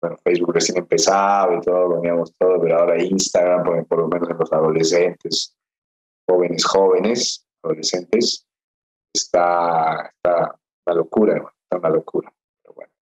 bueno, 0.00 0.16
Facebook 0.22 0.54
recién 0.54 0.78
empezaba 0.78 1.54
y 1.54 1.60
todo, 1.60 2.00
veníamos 2.00 2.34
todo, 2.38 2.60
pero 2.60 2.78
ahora 2.78 3.02
Instagram, 3.02 3.64
por, 3.64 3.86
por 3.86 3.98
lo 4.00 4.08
menos 4.08 4.28
en 4.28 4.38
los 4.38 4.52
adolescentes, 4.52 5.56
jóvenes, 6.28 6.64
jóvenes, 6.64 7.46
adolescentes, 7.62 8.46
está, 9.14 10.12
está 10.14 10.54
una 10.86 10.96
locura, 10.96 11.36
está 11.62 11.78
una 11.78 11.88
locura. 11.90 12.32
Pero 12.62 12.74
bueno, 12.74 12.92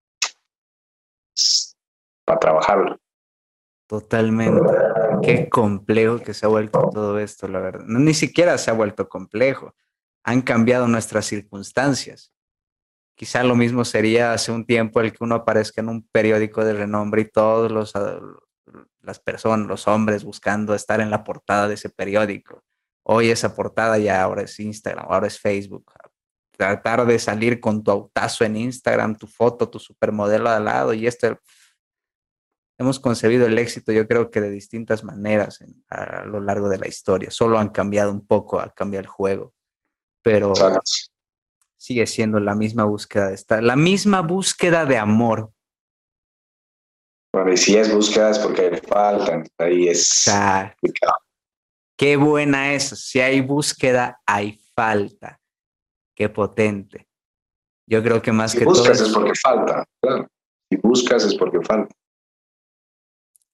para 2.25 2.39
trabajarlo. 2.39 2.99
Totalmente. 4.01 4.61
Qué 5.23 5.49
complejo 5.49 6.19
que 6.19 6.35
se 6.35 6.47
ha 6.47 6.49
vuelto 6.49 6.91
todo 6.93 7.21
esto, 7.21 7.47
la 7.47 7.61
verdad. 7.61 7.85
No, 7.87 8.01
ni 8.01 8.13
siquiera 8.13 8.59
se 8.59 8.73
ha 8.73 8.75
vuelto 8.75 9.09
complejo. 9.09 9.75
Han 10.25 10.43
cambiado 10.43 10.89
nuestras 10.89 11.27
circunstancias. 11.27 12.33
Quizá 13.15 13.45
lo 13.45 13.55
mismo 13.55 13.85
sería 13.85 14.33
hace 14.33 14.51
un 14.51 14.67
tiempo 14.67 15.01
el 15.01 15.13
que 15.13 15.23
uno 15.23 15.37
aparezca 15.37 15.81
en 15.81 15.91
un 15.91 16.09
periódico 16.09 16.65
de 16.65 16.75
renombre 16.75 17.23
y 17.23 17.31
todos 17.31 17.71
los 17.71 17.93
las 19.01 19.21
personas, 19.21 19.69
los 19.69 19.87
hombres 19.87 20.25
buscando 20.25 20.75
estar 20.75 21.01
en 21.01 21.11
la 21.11 21.23
portada 21.23 21.69
de 21.69 21.75
ese 21.75 21.91
periódico. 21.91 22.65
Hoy 23.05 23.31
esa 23.31 23.55
portada 23.55 23.99
ya 23.99 24.23
ahora 24.23 24.43
es 24.43 24.59
Instagram, 24.59 25.07
ahora 25.09 25.29
es 25.29 25.39
Facebook. 25.39 25.93
Tratar 26.57 27.07
de 27.07 27.19
salir 27.21 27.61
con 27.61 27.85
tu 27.85 27.93
autazo 27.93 28.45
en 28.45 28.57
Instagram, 28.57 29.15
tu 29.15 29.29
foto, 29.29 29.69
tu 29.69 29.79
supermodelo 29.79 30.49
al 30.49 30.65
lado 30.65 30.95
y 30.95 31.07
esto 31.07 31.39
hemos 32.79 33.01
concebido 33.01 33.47
el 33.47 33.59
éxito, 33.59 33.93
yo 33.93 34.07
creo 34.07 34.31
que 34.31 34.41
de 34.41 34.51
distintas 34.51 35.05
maneras 35.05 35.63
a 35.89 36.25
lo 36.25 36.41
largo 36.41 36.69
de 36.69 36.79
la 36.79 36.89
historia. 36.89 37.31
Solo 37.31 37.59
han 37.59 37.69
cambiado 37.69 38.11
un 38.11 38.27
poco, 38.27 38.61
ha 38.61 38.71
cambiado 38.71 39.03
el 39.03 39.09
juego, 39.09 39.55
pero 40.23 40.53
sigue 41.77 42.07
siendo 42.07 42.41
la 42.41 42.55
misma 42.55 42.85
búsqueda 42.85 43.29
de 43.29 43.35
estar, 43.35 43.63
la 43.63 43.77
misma 43.77 44.23
búsqueda 44.23 44.87
de 44.87 44.99
amor. 44.99 45.51
Bueno, 47.33 47.53
y 47.53 47.57
si 47.57 47.77
es 47.77 47.93
búsqueda 47.93 48.31
es 48.31 48.39
porque 48.39 48.71
le 48.71 48.81
faltan, 48.81 49.45
ahí 49.59 49.89
es. 49.89 50.31
Qué 51.97 52.17
buena 52.17 52.75
eso. 52.75 52.97
Si 52.97 53.21
hay 53.21 53.41
búsqueda, 53.41 54.21
hay 54.27 54.61
falta. 54.75 55.41
Qué 56.15 56.29
potente. 56.29 57.09
Yo 57.87 58.03
creo 58.03 58.23
que 58.23 58.33
más 58.33 58.55
que 58.55 58.65
todo. 58.65 58.75
Si 58.75 58.81
buscas 58.81 59.01
es 59.01 59.13
porque 59.13 59.33
falta, 59.35 59.85
claro. 60.01 60.29
Si 60.71 60.77
buscas 60.77 61.25
es 61.25 61.35
porque 61.35 61.61
falta. 61.61 61.95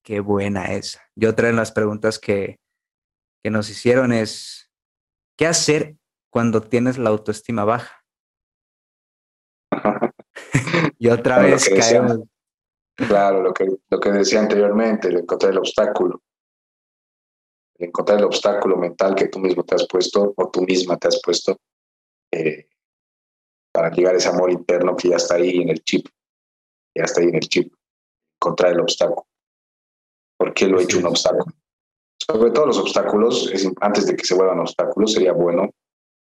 Qué 0.03 0.19
buena 0.19 0.73
esa. 0.73 1.01
Y 1.15 1.25
otra 1.25 1.47
de 1.47 1.53
las 1.53 1.71
preguntas 1.71 2.17
que, 2.17 2.59
que 3.43 3.51
nos 3.51 3.69
hicieron 3.69 4.11
es, 4.11 4.71
¿qué 5.37 5.47
hacer 5.47 5.95
cuando 6.31 6.61
tienes 6.61 6.97
la 6.97 7.09
autoestima 7.09 7.65
baja? 7.65 8.03
y 10.97 11.09
otra 11.09 11.39
vez 11.39 11.69
caemos. 11.69 12.19
claro, 12.95 13.41
lo 13.41 13.53
que, 13.53 13.67
lo 13.89 13.99
que 13.99 14.11
decía 14.11 14.39
anteriormente, 14.39 15.09
el 15.09 15.19
encontrar 15.19 15.51
el 15.51 15.59
obstáculo. 15.59 16.21
El 17.77 17.87
encontrar 17.87 18.19
el 18.19 18.25
obstáculo 18.25 18.77
mental 18.77 19.15
que 19.15 19.27
tú 19.27 19.39
mismo 19.39 19.63
te 19.63 19.75
has 19.75 19.87
puesto 19.87 20.33
o 20.35 20.49
tú 20.49 20.61
misma 20.61 20.97
te 20.97 21.07
has 21.07 21.21
puesto 21.23 21.57
eh, 22.31 22.67
para 23.71 23.91
llegar 23.91 24.15
a 24.15 24.17
ese 24.17 24.29
amor 24.29 24.51
interno 24.51 24.95
que 24.95 25.09
ya 25.09 25.15
está 25.17 25.35
ahí 25.35 25.61
en 25.61 25.69
el 25.69 25.83
chip. 25.83 26.07
Ya 26.95 27.03
está 27.03 27.21
ahí 27.21 27.27
en 27.27 27.35
el 27.35 27.47
chip. 27.47 27.73
Encontrar 28.39 28.73
el 28.73 28.81
obstáculo. 28.81 29.30
¿Por 30.41 30.55
qué 30.55 30.67
lo 30.67 30.79
he 30.79 30.83
hecho 30.85 30.97
un 30.97 31.05
obstáculo? 31.05 31.53
Sobre 32.17 32.49
todo 32.49 32.65
los 32.65 32.79
obstáculos, 32.79 33.53
antes 33.79 34.07
de 34.07 34.15
que 34.15 34.25
se 34.25 34.33
vuelvan 34.33 34.59
obstáculos, 34.59 35.13
sería 35.13 35.33
bueno 35.33 35.69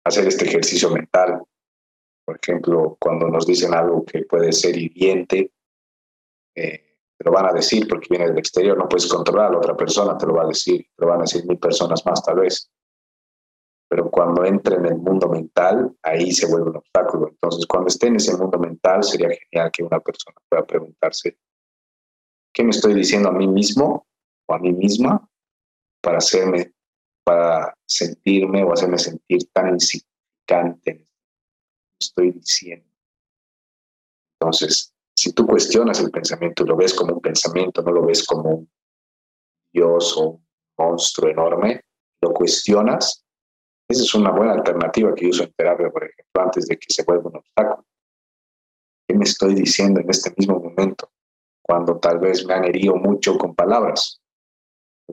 hacer 0.02 0.26
este 0.26 0.46
ejercicio 0.46 0.88
mental. 0.88 1.42
Por 2.24 2.38
ejemplo, 2.42 2.96
cuando 2.98 3.28
nos 3.28 3.46
dicen 3.46 3.74
algo 3.74 4.06
que 4.06 4.22
puede 4.22 4.50
ser 4.52 4.78
hiriente, 4.78 5.52
eh, 6.56 6.96
te 7.18 7.22
lo 7.22 7.32
van 7.32 7.50
a 7.50 7.52
decir 7.52 7.86
porque 7.86 8.06
viene 8.08 8.28
del 8.28 8.38
exterior, 8.38 8.78
no 8.78 8.88
puedes 8.88 9.08
controlar 9.08 9.48
a 9.48 9.50
la 9.50 9.58
otra 9.58 9.76
persona, 9.76 10.16
te 10.16 10.24
lo 10.24 10.36
va 10.36 10.44
a 10.44 10.48
decir, 10.48 10.86
te 10.96 11.04
lo 11.04 11.08
van 11.08 11.18
a 11.18 11.24
decir 11.24 11.44
mil 11.44 11.58
personas 11.58 12.06
más 12.06 12.22
tal 12.22 12.38
vez. 12.38 12.70
Pero 13.90 14.10
cuando 14.10 14.42
entre 14.42 14.76
en 14.76 14.86
el 14.86 14.96
mundo 14.96 15.28
mental, 15.28 15.94
ahí 16.02 16.32
se 16.32 16.46
vuelve 16.46 16.70
un 16.70 16.76
obstáculo. 16.76 17.28
Entonces, 17.28 17.66
cuando 17.66 17.88
esté 17.88 18.06
en 18.06 18.16
ese 18.16 18.34
mundo 18.38 18.58
mental, 18.58 19.04
sería 19.04 19.28
genial 19.28 19.70
que 19.70 19.82
una 19.82 20.00
persona 20.00 20.36
pueda 20.48 20.64
preguntarse, 20.64 21.36
¿Qué 22.52 22.64
me 22.64 22.70
estoy 22.70 22.94
diciendo 22.94 23.28
a 23.28 23.32
mí 23.32 23.46
mismo 23.46 24.06
o 24.46 24.54
a 24.54 24.58
mí 24.58 24.72
misma 24.72 25.28
para 26.02 26.18
hacerme, 26.18 26.72
para 27.24 27.74
sentirme 27.86 28.62
o 28.64 28.72
hacerme 28.72 28.98
sentir 28.98 29.50
tan 29.52 29.74
insignificante? 29.74 31.06
Estoy 32.00 32.32
diciendo. 32.32 32.86
Entonces, 34.40 34.94
si 35.16 35.32
tú 35.32 35.46
cuestionas 35.46 36.00
el 36.00 36.10
pensamiento 36.10 36.64
y 36.64 36.68
lo 36.68 36.76
ves 36.76 36.94
como 36.94 37.14
un 37.14 37.20
pensamiento, 37.20 37.82
no 37.82 37.90
lo 37.90 38.06
ves 38.06 38.24
como 38.24 38.50
un 38.50 38.70
dios 39.72 40.16
o 40.16 40.28
un 40.28 40.46
monstruo 40.78 41.30
enorme, 41.30 41.82
lo 42.22 42.32
cuestionas, 42.32 43.24
esa 43.88 44.02
es 44.02 44.14
una 44.14 44.30
buena 44.30 44.52
alternativa 44.52 45.14
que 45.14 45.26
uso 45.26 45.44
en 45.44 45.52
terapia, 45.52 45.90
por 45.90 46.04
ejemplo, 46.04 46.42
antes 46.42 46.66
de 46.66 46.76
que 46.76 46.86
se 46.92 47.02
vuelva 47.02 47.30
un 47.30 47.36
obstáculo. 47.36 47.84
¿Qué 49.08 49.14
me 49.14 49.24
estoy 49.24 49.54
diciendo 49.54 50.00
en 50.00 50.10
este 50.10 50.32
mismo 50.36 50.60
momento? 50.60 51.10
Cuando 51.68 51.98
tal 51.98 52.18
vez 52.18 52.46
me 52.46 52.54
han 52.54 52.64
herido 52.64 52.96
mucho 52.96 53.36
con 53.36 53.54
palabras. 53.54 54.22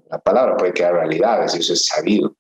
La 0.09 0.19
palabra 0.19 0.55
puede 0.55 0.71
crear 0.71 0.93
realidades, 0.93 1.53
eso 1.53 1.73
es 1.73 1.85
sabido. 1.85 2.33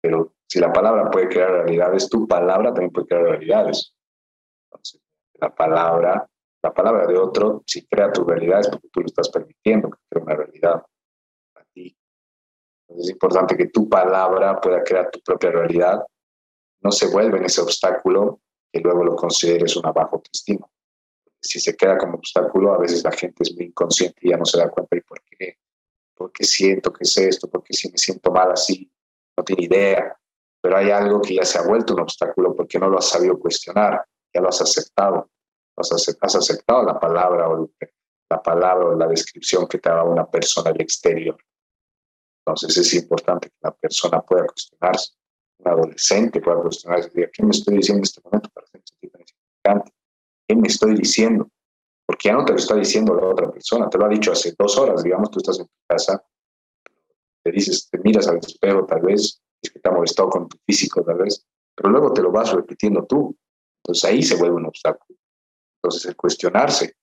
Pero 0.00 0.32
si 0.48 0.58
la 0.58 0.72
palabra 0.72 1.10
puede 1.10 1.28
crear 1.28 1.50
realidades, 1.50 2.08
tu 2.08 2.26
palabra 2.26 2.72
también 2.72 2.90
puede 2.90 3.08
crear 3.08 3.24
realidades. 3.24 3.94
Entonces, 4.64 5.02
la 5.34 5.54
palabra, 5.54 6.26
la 6.62 6.72
palabra 6.72 7.06
de 7.06 7.18
otro, 7.18 7.62
si 7.66 7.86
crea 7.86 8.10
tu 8.10 8.24
realidad 8.24 8.60
es 8.60 8.68
porque 8.68 8.88
tú 8.88 9.00
lo 9.00 9.06
estás 9.06 9.28
permitiendo 9.28 9.90
que 9.90 9.98
crea 10.08 10.24
una 10.24 10.34
realidad 10.34 10.82
para 11.52 11.66
ti. 11.74 11.94
Entonces 12.88 13.08
es 13.08 13.12
importante 13.12 13.54
que 13.54 13.66
tu 13.66 13.86
palabra 13.86 14.58
pueda 14.58 14.82
crear 14.82 15.10
tu 15.10 15.20
propia 15.20 15.50
realidad, 15.50 16.02
no 16.80 16.90
se 16.90 17.08
vuelva 17.08 17.36
en 17.36 17.44
ese 17.44 17.60
obstáculo 17.60 18.40
que 18.72 18.80
luego 18.80 19.04
lo 19.04 19.14
consideres 19.14 19.76
una 19.76 19.92
baja 19.92 20.10
autoestima 20.12 20.66
si 21.46 21.60
se 21.60 21.76
queda 21.76 21.96
como 21.96 22.16
obstáculo, 22.16 22.74
a 22.74 22.78
veces 22.78 23.02
la 23.04 23.12
gente 23.12 23.42
es 23.42 23.54
muy 23.54 23.66
inconsciente 23.66 24.18
y 24.22 24.30
ya 24.30 24.36
no 24.36 24.44
se 24.44 24.58
da 24.58 24.70
cuenta 24.70 24.96
de 24.96 25.02
por 25.02 25.22
qué, 25.22 25.58
por 26.14 26.32
qué 26.32 26.44
siento 26.44 26.92
que 26.92 27.04
es 27.04 27.16
esto, 27.16 27.48
por 27.48 27.62
qué 27.62 27.72
si 27.72 27.90
me 27.90 27.98
siento 27.98 28.30
mal 28.30 28.52
así, 28.52 28.90
no 29.36 29.44
tiene 29.44 29.64
idea. 29.64 30.16
Pero 30.60 30.76
hay 30.76 30.90
algo 30.90 31.20
que 31.20 31.34
ya 31.34 31.44
se 31.44 31.58
ha 31.58 31.62
vuelto 31.62 31.94
un 31.94 32.00
obstáculo 32.00 32.54
porque 32.54 32.78
no 32.78 32.88
lo 32.88 32.98
has 32.98 33.08
sabido 33.08 33.38
cuestionar, 33.38 34.04
ya 34.34 34.40
lo 34.40 34.48
has 34.48 34.60
aceptado, 34.60 35.30
has 35.76 36.34
aceptado 36.36 36.82
la 36.82 36.98
palabra 36.98 37.48
o 37.48 37.70
la 38.28 38.42
palabra 38.42 38.86
o 38.86 38.94
la 38.96 39.06
descripción 39.06 39.68
que 39.68 39.78
te 39.78 39.88
da 39.88 40.02
una 40.02 40.28
persona 40.28 40.72
del 40.72 40.82
exterior. 40.82 41.36
Entonces 42.44 42.76
es 42.76 42.94
importante 42.94 43.48
que 43.48 43.56
la 43.62 43.72
persona 43.72 44.20
pueda 44.22 44.46
cuestionarse, 44.46 45.14
un 45.58 45.68
adolescente 45.68 46.40
pueda 46.40 46.60
cuestionarse, 46.62 47.10
¿qué 47.10 47.42
me 47.42 47.50
estoy 47.50 47.76
diciendo 47.76 48.00
en 48.00 48.04
este 48.04 48.20
momento 48.24 48.50
para? 48.50 48.66
¿Qué 50.46 50.54
me 50.54 50.68
estoy 50.68 50.94
diciendo? 50.94 51.50
Porque 52.06 52.28
ya 52.28 52.34
no 52.34 52.44
te 52.44 52.52
lo 52.52 52.58
está 52.58 52.76
diciendo 52.76 53.14
la 53.14 53.26
otra 53.26 53.50
persona, 53.50 53.88
te 53.88 53.98
lo 53.98 54.06
ha 54.06 54.08
dicho 54.08 54.32
hace 54.32 54.54
dos 54.56 54.78
horas, 54.78 55.02
digamos, 55.02 55.30
tú 55.30 55.38
estás 55.38 55.58
en 55.58 55.66
tu 55.66 55.74
casa, 55.88 56.24
te 57.42 57.50
dices, 57.50 57.88
te 57.90 57.98
miras 57.98 58.28
al 58.28 58.38
espejo 58.38 58.86
tal 58.86 59.00
vez, 59.02 59.40
es 59.60 59.70
que 59.70 59.80
te 59.80 59.88
ha 59.88 59.92
molestado 59.92 60.28
con 60.28 60.48
tu 60.48 60.56
físico 60.64 61.02
tal 61.02 61.18
vez, 61.18 61.44
pero 61.74 61.90
luego 61.90 62.12
te 62.12 62.22
lo 62.22 62.30
vas 62.30 62.52
repitiendo 62.52 63.04
tú. 63.06 63.36
Entonces 63.82 64.04
ahí 64.04 64.22
se 64.22 64.36
vuelve 64.36 64.56
un 64.56 64.66
obstáculo. 64.66 65.18
Entonces 65.82 66.06
el 66.06 66.16
cuestionarse, 66.16 66.96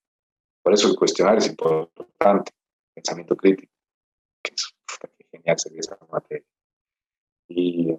por 0.61 0.73
eso 0.73 0.87
el 0.87 0.95
cuestionar 0.95 1.37
es 1.37 1.47
importante, 1.47 2.51
pensamiento 2.93 3.35
crítico, 3.35 3.71
que 4.41 4.53
genial 5.31 5.59
sería 5.59 5.79
esa 5.79 5.97
materia. 6.09 6.45
Y 7.49 7.97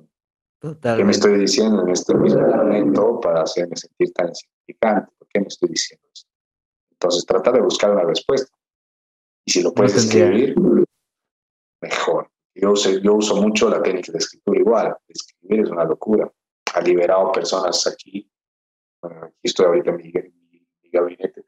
¿qué 0.97 1.05
me 1.05 1.13
estoy 1.13 1.39
diciendo 1.39 1.83
en 1.83 1.91
este 1.91 2.15
mismo 2.15 2.41
momento 2.41 3.21
para 3.21 3.43
hacerme 3.43 3.77
sentir 3.77 4.13
tan 4.13 4.29
insignificante? 4.29 5.13
qué 5.29 5.41
me 5.41 5.49
estoy 5.49 5.69
diciendo 5.69 6.07
esto? 6.15 6.31
Entonces, 6.93 7.27
trata 7.27 7.53
de 7.53 7.61
buscar 7.61 7.91
una 7.91 8.05
respuesta. 8.05 8.57
Y 9.45 9.51
si 9.51 9.63
lo 9.63 9.75
puedes 9.75 9.97
escribir, 9.97 10.55
mejor. 11.83 12.31
Yo 12.55 12.71
uso, 12.71 12.91
yo 12.91 13.15
uso 13.15 13.43
mucho 13.43 13.69
la 13.69 13.83
técnica 13.83 14.13
de 14.13 14.19
escritura 14.19 14.61
igual. 14.61 14.97
Escribir 15.09 15.61
es 15.61 15.71
una 15.71 15.85
locura. 15.85 16.33
Ha 16.73 16.81
liberado 16.81 17.33
personas 17.33 17.87
aquí. 17.87 18.31
Bueno, 19.03 19.27
aquí 19.27 19.41
estoy 19.43 19.67
ahorita 19.67 19.91
en 19.91 19.97
mi, 19.97 20.13
gabinete, 20.91 21.45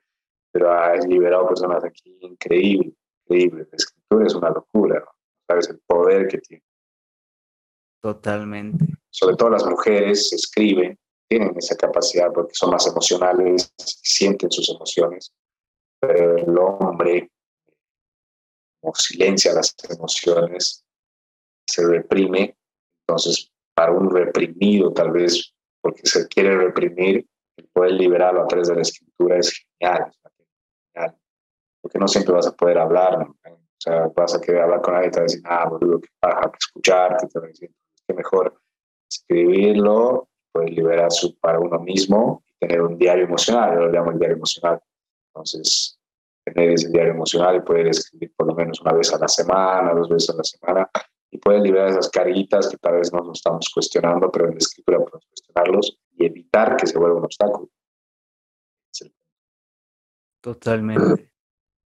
pero 0.50 0.72
ha 0.72 0.96
liberado 0.96 1.46
personas 1.46 1.84
aquí 1.84 2.18
increíble, 2.20 2.92
increíble. 3.24 3.68
La 3.70 3.76
escritura 3.76 4.26
es 4.26 4.34
una 4.34 4.50
locura. 4.50 5.04
¿Sabes 5.46 5.70
el 5.70 5.78
poder 5.86 6.26
que 6.26 6.38
tiene? 6.38 6.64
Totalmente. 8.02 8.86
Sobre 9.16 9.36
todo 9.36 9.48
las 9.48 9.64
mujeres 9.64 10.30
escriben 10.32 10.98
tienen 11.28 11.56
esa 11.56 11.74
capacidad 11.74 12.30
porque 12.32 12.52
son 12.54 12.70
más 12.70 12.86
emocionales, 12.86 13.72
sienten 13.78 14.50
sus 14.50 14.68
emociones, 14.68 15.32
pero 15.98 16.36
el 16.36 16.58
hombre 16.58 17.30
silencia 18.94 19.52
las 19.54 19.74
emociones, 19.88 20.84
se 21.66 21.86
reprime, 21.86 22.56
entonces 23.06 23.50
para 23.74 23.92
un 23.92 24.10
reprimido 24.10 24.92
tal 24.92 25.10
vez, 25.10 25.52
porque 25.80 26.02
se 26.04 26.28
quiere 26.28 26.56
reprimir, 26.56 27.26
poder 27.72 27.92
liberarlo 27.92 28.42
a 28.42 28.46
través 28.46 28.68
de 28.68 28.76
la 28.76 28.82
escritura 28.82 29.38
es 29.38 29.66
genial, 29.80 30.12
porque 31.80 31.98
no 31.98 32.06
siempre 32.06 32.34
vas 32.34 32.46
a 32.46 32.54
poder 32.54 32.78
hablar, 32.78 33.22
o 33.22 33.58
sea, 33.78 34.08
vas 34.14 34.34
a 34.34 34.40
querer 34.40 34.62
hablar 34.62 34.82
con 34.82 34.94
alguien 34.94 35.10
y 35.10 35.12
te 35.12 35.20
va 35.20 35.22
a 35.22 35.28
decir, 35.28 35.42
ah, 35.44 35.68
boludo, 35.68 36.00
que 36.00 36.08
paja, 36.20 36.50
que 36.50 36.58
escucharte, 36.58 37.26
te 37.26 37.38
va 37.38 37.46
a 37.46 37.48
decir, 37.48 37.70
que 38.06 38.14
mejor 38.14 38.60
escribirlo 39.08 40.28
poder 40.56 40.70
liberar 40.70 41.12
su, 41.12 41.38
para 41.38 41.58
uno 41.60 41.78
mismo 41.78 42.42
y 42.46 42.54
tener 42.66 42.80
un 42.80 42.96
diario 42.96 43.24
emocional, 43.24 43.74
yo 43.74 43.80
lo 43.86 43.92
llamo 43.92 44.10
el 44.10 44.18
diario 44.18 44.36
emocional. 44.36 44.80
Entonces, 45.28 46.00
tener 46.44 46.70
ese 46.70 46.88
diario 46.88 47.12
emocional 47.12 47.56
y 47.56 47.60
poder 47.60 47.88
escribir 47.88 48.32
por 48.34 48.46
lo 48.46 48.54
menos 48.54 48.80
una 48.80 48.92
vez 48.92 49.12
a 49.12 49.18
la 49.18 49.28
semana, 49.28 49.92
dos 49.92 50.08
veces 50.08 50.30
a 50.30 50.36
la 50.36 50.44
semana, 50.44 50.90
y 51.30 51.38
poder 51.38 51.60
liberar 51.60 51.90
esas 51.90 52.08
caritas 52.08 52.68
que 52.68 52.78
tal 52.78 52.94
vez 52.94 53.12
no 53.12 53.20
nos 53.20 53.38
estamos 53.38 53.68
cuestionando, 53.72 54.30
pero 54.30 54.46
en 54.46 54.52
la 54.52 54.58
escritura 54.58 54.98
podemos 54.98 55.26
cuestionarlos 55.26 55.98
y 56.16 56.24
evitar 56.24 56.76
que 56.76 56.86
se 56.86 56.98
vuelva 56.98 57.18
un 57.18 57.24
obstáculo. 57.24 57.68
Totalmente. 60.40 61.32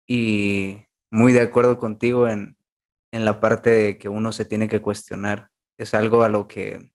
Y 0.07 0.77
muy 1.12 1.34
de 1.34 1.41
acuerdo 1.41 1.77
contigo 1.77 2.27
en, 2.27 2.57
en 3.12 3.25
la 3.25 3.39
parte 3.39 3.69
de 3.69 3.98
que 3.98 4.07
uno 4.07 4.31
se 4.31 4.45
tiene 4.45 4.69
que 4.69 4.81
cuestionar. 4.81 5.50
Es 5.77 5.93
algo 5.93 6.24
a 6.24 6.29
lo 6.29 6.48
que 6.48 6.94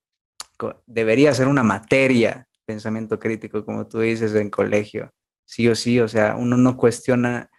debería 0.85 1.33
ser 1.33 1.47
una 1.47 1.63
materia, 1.63 2.47
pensamiento 2.65 3.19
crítico, 3.19 3.65
como 3.65 3.87
tú 3.87 3.99
dices, 3.99 4.33
en 4.35 4.49
colegio. 4.49 5.11
Sí 5.45 5.67
o 5.67 5.75
sí, 5.75 5.99
o 5.99 6.07
sea, 6.07 6.35
uno 6.35 6.57
no 6.57 6.77
cuestiona 6.77 7.49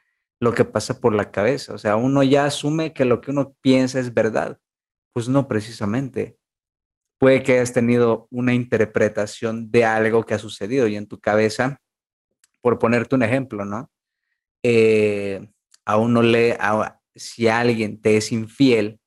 lo 0.41 0.55
que 0.55 0.65
pasa 0.65 1.01
por 1.01 1.15
la 1.15 1.31
cabeza, 1.31 1.75
o 1.75 1.79
sea, 1.79 1.97
uno 1.97 2.23
ya 2.23 2.47
asume 2.47 2.93
que 2.93 3.05
lo 3.05 3.21
que 3.21 3.31
uno 3.31 3.55
piensa 3.61 4.01
es 4.01 4.13
verdad. 4.13 4.59
Pues 5.13 5.29
no 5.29 5.47
precisamente. 5.47 6.37
Puede 7.19 7.43
que 7.43 7.53
hayas 7.53 7.73
tenido 7.73 8.27
una 8.31 8.55
interpretación 8.55 9.71
de 9.71 9.85
algo 9.85 10.25
que 10.25 10.35
ha 10.35 10.39
sucedido 10.39 10.89
y 10.89 10.97
en 10.97 11.07
tu 11.07 11.21
cabeza, 11.21 11.81
por 12.61 12.79
ponerte 12.79 13.15
un 13.15 13.23
ejemplo, 13.23 13.65
¿no? 13.65 13.91
Eh, 14.65 15.49
a 15.85 15.97
uno 15.99 16.23
le, 16.23 16.57
si 17.15 17.49
alguien 17.49 18.01
te 18.01 18.17
es 18.17 18.33
infiel, 18.33 18.99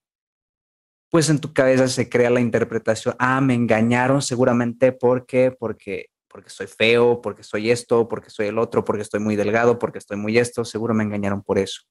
pues 1.10 1.30
en 1.30 1.40
tu 1.40 1.54
cabeza 1.54 1.88
se 1.88 2.10
crea 2.10 2.30
la 2.30 2.42
interpretación, 2.42 3.16
ah, 3.20 3.42
me 3.42 3.54
engañaron 3.54 4.22
seguramente 4.22 4.92
porque, 4.92 5.52
porque, 5.58 6.08
porque 6.28 6.50
soy 6.50 6.68
feo, 6.68 7.22
porque 7.22 7.44
soy 7.44 7.72
esto, 7.72 8.08
porque 8.08 8.30
soy 8.30 8.48
el 8.48 8.58
otro, 8.58 8.84
porque 8.84 9.04
estoy 9.04 9.20
muy 9.20 9.36
delgado, 9.36 9.80
porque 9.80 10.00
estoy 10.00 10.18
muy 10.18 10.38
esto, 10.38 10.66
seguro 10.66 10.94
me 10.94 11.04
engañaron 11.04 11.42
por 11.42 11.58
eso. 11.58 11.84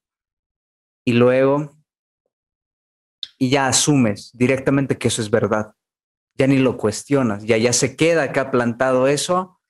Y 1.07 1.13
luego, 1.13 1.71
y 3.39 3.51
ya 3.51 3.67
asumes 3.67 4.31
directamente 4.35 4.99
que 4.99 5.09
eso 5.09 5.23
es 5.23 5.31
verdad, 5.31 5.75
ya 6.37 6.47
ni 6.47 6.59
lo 6.59 6.77
cuestionas, 6.77 7.45
ya, 7.45 7.57
ya 7.57 7.73
se 7.73 7.97
queda 7.97 8.25
acá 8.25 8.51
plantado 8.51 9.07
eso 9.07 9.61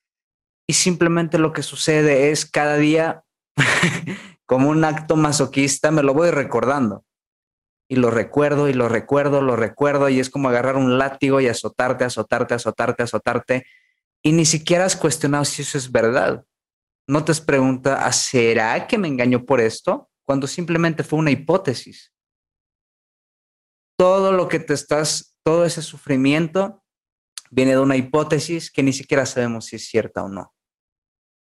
y 0.67 0.75
simplemente 0.75 1.39
lo 1.39 1.53
que 1.53 1.63
sucede 1.63 2.31
es 2.31 2.47
cada 2.47 2.77
día 2.77 3.25
como 4.47 4.71
un 4.71 4.85
acto 4.85 5.17
masoquista, 5.17 5.91
me 5.91 6.03
lo 6.03 6.15
voy 6.15 6.31
recordando. 6.31 7.05
Y 7.89 7.97
lo 7.97 8.11
recuerdo 8.11 8.69
y 8.69 8.73
lo 8.73 8.89
recuerdo, 8.89 9.43
lo 9.43 9.57
recuerdo 9.57 10.09
y 10.09 10.21
es 10.21 10.31
como 10.31 10.49
agarrar 10.49 10.77
un 10.77 10.99
látigo 10.99 11.41
y 11.41 11.49
azotarte, 11.49 12.05
azotarte, 12.05 12.55
azotarte, 12.55 13.03
azotarte. 13.03 13.67
Y 14.23 14.33
ni 14.33 14.47
siquiera 14.47 14.87
has 14.87 14.97
cuestionado 14.97 15.45
si 15.45 15.63
eso 15.63 15.77
es 15.77 15.93
verdad. 15.93 16.45
No 17.07 17.25
te 17.25 17.33
has 17.33 17.41
preguntado, 17.41 17.99
¿ah, 18.01 18.13
¿será 18.13 18.87
que 18.87 18.97
me 18.97 19.09
engañó 19.09 19.45
por 19.45 19.61
esto? 19.61 20.11
Cuando 20.27 20.47
simplemente 20.47 21.05
fue 21.05 21.19
una 21.19 21.31
hipótesis. 21.31 22.13
Todo 23.99 24.33
lo 24.33 24.49
que 24.49 24.59
te 24.59 24.73
estás, 24.73 25.37
todo 25.45 25.65
ese 25.67 25.83
sufrimiento 25.83 26.83
viene 27.51 27.73
de 27.73 27.81
una 27.81 27.97
hipótesis 27.97 28.71
que 28.71 28.83
ni 28.83 28.93
siquiera 28.93 29.27
sabemos 29.27 29.67
si 29.67 29.77
es 29.77 29.87
cierta 29.87 30.25
o 30.25 30.29
no. 30.29 30.55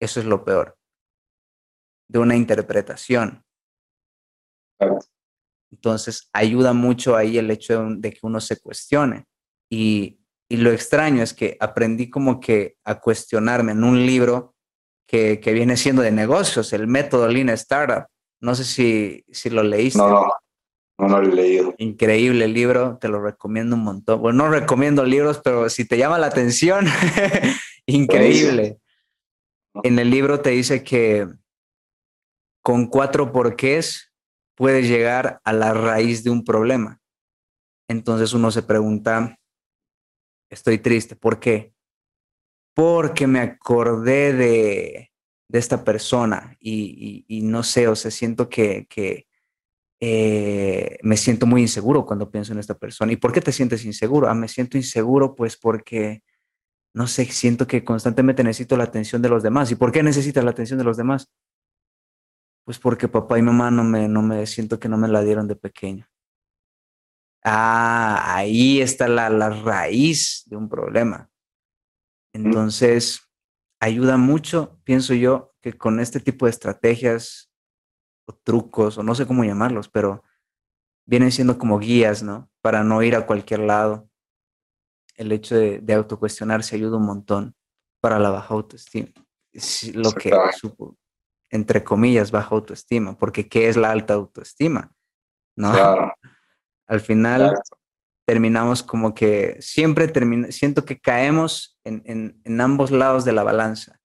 Eso 0.01 0.21
es 0.21 0.27
lo 0.27 0.45
peor 0.45 0.79
de 2.11 2.19
una 2.19 2.37
interpretación. 2.37 3.45
Entonces, 5.73 6.29
ayuda 6.33 6.73
mucho 6.73 7.17
ahí 7.17 7.39
el 7.39 7.51
hecho 7.51 7.87
de, 7.89 8.13
que 8.13 8.21
uno 8.23 8.41
se 8.41 8.59
cuestione. 8.61 9.27
Y, 9.71 10.17
lo 10.49 10.73
extraño 10.73 11.23
es 11.23 11.33
que 11.33 11.57
aprendí 11.61 12.11
como 12.11 12.41
que 12.41 12.75
a 12.83 12.99
cuestionarme 12.99 13.71
en 13.71 13.85
un 13.85 14.05
libro 14.05 14.57
que, 15.07 15.39
viene 15.45 15.77
siendo 15.77 16.03
de 16.03 16.11
negocios, 16.11 16.73
el 16.73 16.89
método 16.89 17.29
Lean 17.29 17.51
Startup. 17.51 18.07
No 18.41 18.57
sé 18.57 18.65
si, 18.65 19.25
si 19.31 19.49
lo 19.49 19.63
leíste. 19.63 20.01
No, 20.01 20.09
no, 20.99 21.07
no, 21.07 21.21
lo 21.21 21.33
he 21.33 21.35
leído. 21.37 21.75
Increíble 21.79 22.49
libro, 22.49 22.99
te 23.01 23.07
lo 23.07 23.23
recomiendo 23.23 23.77
un 23.77 23.85
montón. 23.85 24.21
Bueno, 24.21 24.45
no 24.45 24.51
recomiendo 24.51 25.05
libros, 25.05 25.41
pero 25.45 25.69
si 25.69 25.87
te 25.87 25.97
llama 25.97 26.19
la 26.19 26.27
atención, 26.27 26.85
increíble. 27.87 28.81
En 29.85 30.01
el 30.01 30.11
libro 30.11 30.41
te 30.41 30.51
dice 30.51 30.83
que 30.83 31.29
con 32.63 32.87
cuatro 32.87 33.31
porqués 33.31 34.10
puedes 34.61 34.87
llegar 34.87 35.41
a 35.43 35.55
la 35.55 35.73
raíz 35.73 36.23
de 36.23 36.29
un 36.29 36.45
problema. 36.45 37.01
Entonces 37.89 38.35
uno 38.35 38.51
se 38.51 38.63
pregunta, 38.63 39.39
estoy 40.51 40.77
triste, 40.77 41.17
¿por 41.17 41.41
qué? 41.41 41.73
Porque 42.75 43.27
me 43.27 43.41
acordé 43.41 44.35
de, 44.35 45.13
esta 45.51 45.83
persona 45.83 46.59
y, 46.61 47.41
no 47.43 47.63
sé, 47.63 47.89
o 47.89 47.97
sea, 47.97 48.11
siento 48.11 48.51
que, 48.51 48.87
eh, 49.99 50.99
me 51.03 51.17
siento 51.17 51.47
muy 51.47 51.63
inseguro 51.63 52.05
cuando 52.05 52.31
pienso 52.31 52.53
en 52.53 52.59
esta 52.59 52.75
persona. 52.77 53.13
¿Y 53.13 53.17
por 53.17 53.33
qué 53.33 53.41
te 53.41 53.53
sientes 53.53 53.87
inseguro? 53.87 54.29
Ah, 54.29 54.35
me 54.35 54.47
siento 54.47 54.77
inseguro 54.77 55.35
pues 55.35 55.57
porque, 55.57 56.23
no 56.93 57.07
sé, 57.07 57.25
siento 57.25 57.67
que 57.67 57.83
constantemente 57.83 58.45
necesito 58.45 58.77
la 58.77 58.85
atención 58.85 59.23
de 59.23 59.31
los 59.31 59.43
demás. 59.43 59.71
¿Y 59.71 59.77
por 59.77 59.91
qué 59.91 60.03
necesitas 60.03 60.45
la 60.45 60.51
atención 60.51 60.79
de 60.79 60.85
los 60.85 60.99
demás? 60.99 61.31
Pues 62.71 62.79
porque 62.79 63.09
papá 63.09 63.37
y 63.37 63.43
mamá 63.43 63.73
no 63.73 63.83
me, 63.83 64.07
no 64.07 64.23
me 64.23 64.47
siento 64.47 64.79
que 64.79 64.89
no 64.89 64.97
me 64.97 65.09
la 65.09 65.23
dieron 65.23 65.49
de 65.49 65.57
pequeño. 65.57 66.09
Ah, 67.43 68.37
ahí 68.37 68.81
está 68.81 69.09
la, 69.09 69.29
la 69.29 69.51
raíz 69.51 70.45
de 70.47 70.55
un 70.55 70.69
problema. 70.69 71.29
Entonces, 72.33 73.29
ayuda 73.81 74.19
mucho, 74.19 74.79
pienso 74.85 75.15
yo, 75.15 75.53
que 75.61 75.73
con 75.73 75.99
este 75.99 76.21
tipo 76.21 76.47
de 76.47 76.51
estrategias 76.51 77.51
o 78.29 78.35
trucos, 78.37 78.99
o 78.99 79.03
no 79.03 79.17
sé 79.17 79.27
cómo 79.27 79.43
llamarlos, 79.43 79.89
pero 79.89 80.23
vienen 81.07 81.33
siendo 81.33 81.59
como 81.59 81.81
guías, 81.81 82.23
¿no? 82.23 82.53
Para 82.63 82.85
no 82.85 83.03
ir 83.03 83.17
a 83.17 83.27
cualquier 83.27 83.63
lado. 83.63 84.09
El 85.17 85.33
hecho 85.33 85.57
de, 85.57 85.81
de 85.81 85.95
autocuestionarse 85.95 86.77
ayuda 86.77 86.99
un 86.99 87.07
montón 87.07 87.57
para 88.01 88.21
la 88.21 88.31
baja 88.31 88.55
autoestima. 88.55 89.09
Es 89.53 89.93
lo 89.97 90.13
que 90.13 90.31
supo, 90.57 90.97
entre 91.51 91.85
comillas, 91.85 92.31
baja 92.31 92.55
autoestima, 92.55 93.19
porque 93.19 93.49
¿qué 93.49 93.69
es 93.69 93.77
la 93.77 93.91
alta 93.91 94.15
autoestima? 94.15 94.93
¿No? 95.57 95.73
Al 96.87 97.01
final 97.01 97.55
terminamos 98.27 98.83
como 98.83 99.15
que 99.15 99.57
siempre 99.61 100.09
termina, 100.09 100.53
siento 100.53 100.85
que 100.85 101.01
caemos 101.01 101.79
en, 101.85 102.41
en, 102.45 102.61
ambos 102.61 102.91
lados 102.91 103.25
de 103.25 103.33
la 103.33 103.43
balanza. 103.43 103.99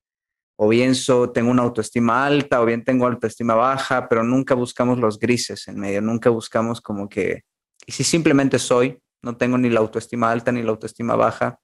O 0.58 0.70
bien 0.70 0.96
so, 0.96 1.32
tengo 1.32 1.52
una 1.52 1.64
autoestima 1.64 2.26
alta 2.26 2.62
o 2.62 2.66
bien 2.66 2.84
tengo 2.84 3.06
autoestima 3.06 3.56
baja, 3.56 4.08
pero 4.08 4.24
nunca 4.24 4.56
buscamos 4.56 4.98
los 5.00 5.20
grises 5.20 5.68
en 5.68 5.80
medio, 5.80 6.02
nunca 6.02 6.30
buscamos 6.30 6.82
como 6.82 7.10
que, 7.10 7.44
y 7.86 7.92
si 7.92 8.04
simplemente 8.04 8.58
soy, 8.58 9.00
no 9.22 9.38
tengo 9.38 9.58
ni 9.58 9.70
la 9.70 9.80
autoestima 9.80 10.32
alta 10.32 10.52
ni 10.52 10.64
la 10.64 10.72
autoestima 10.72 11.16
baja, 11.16 11.60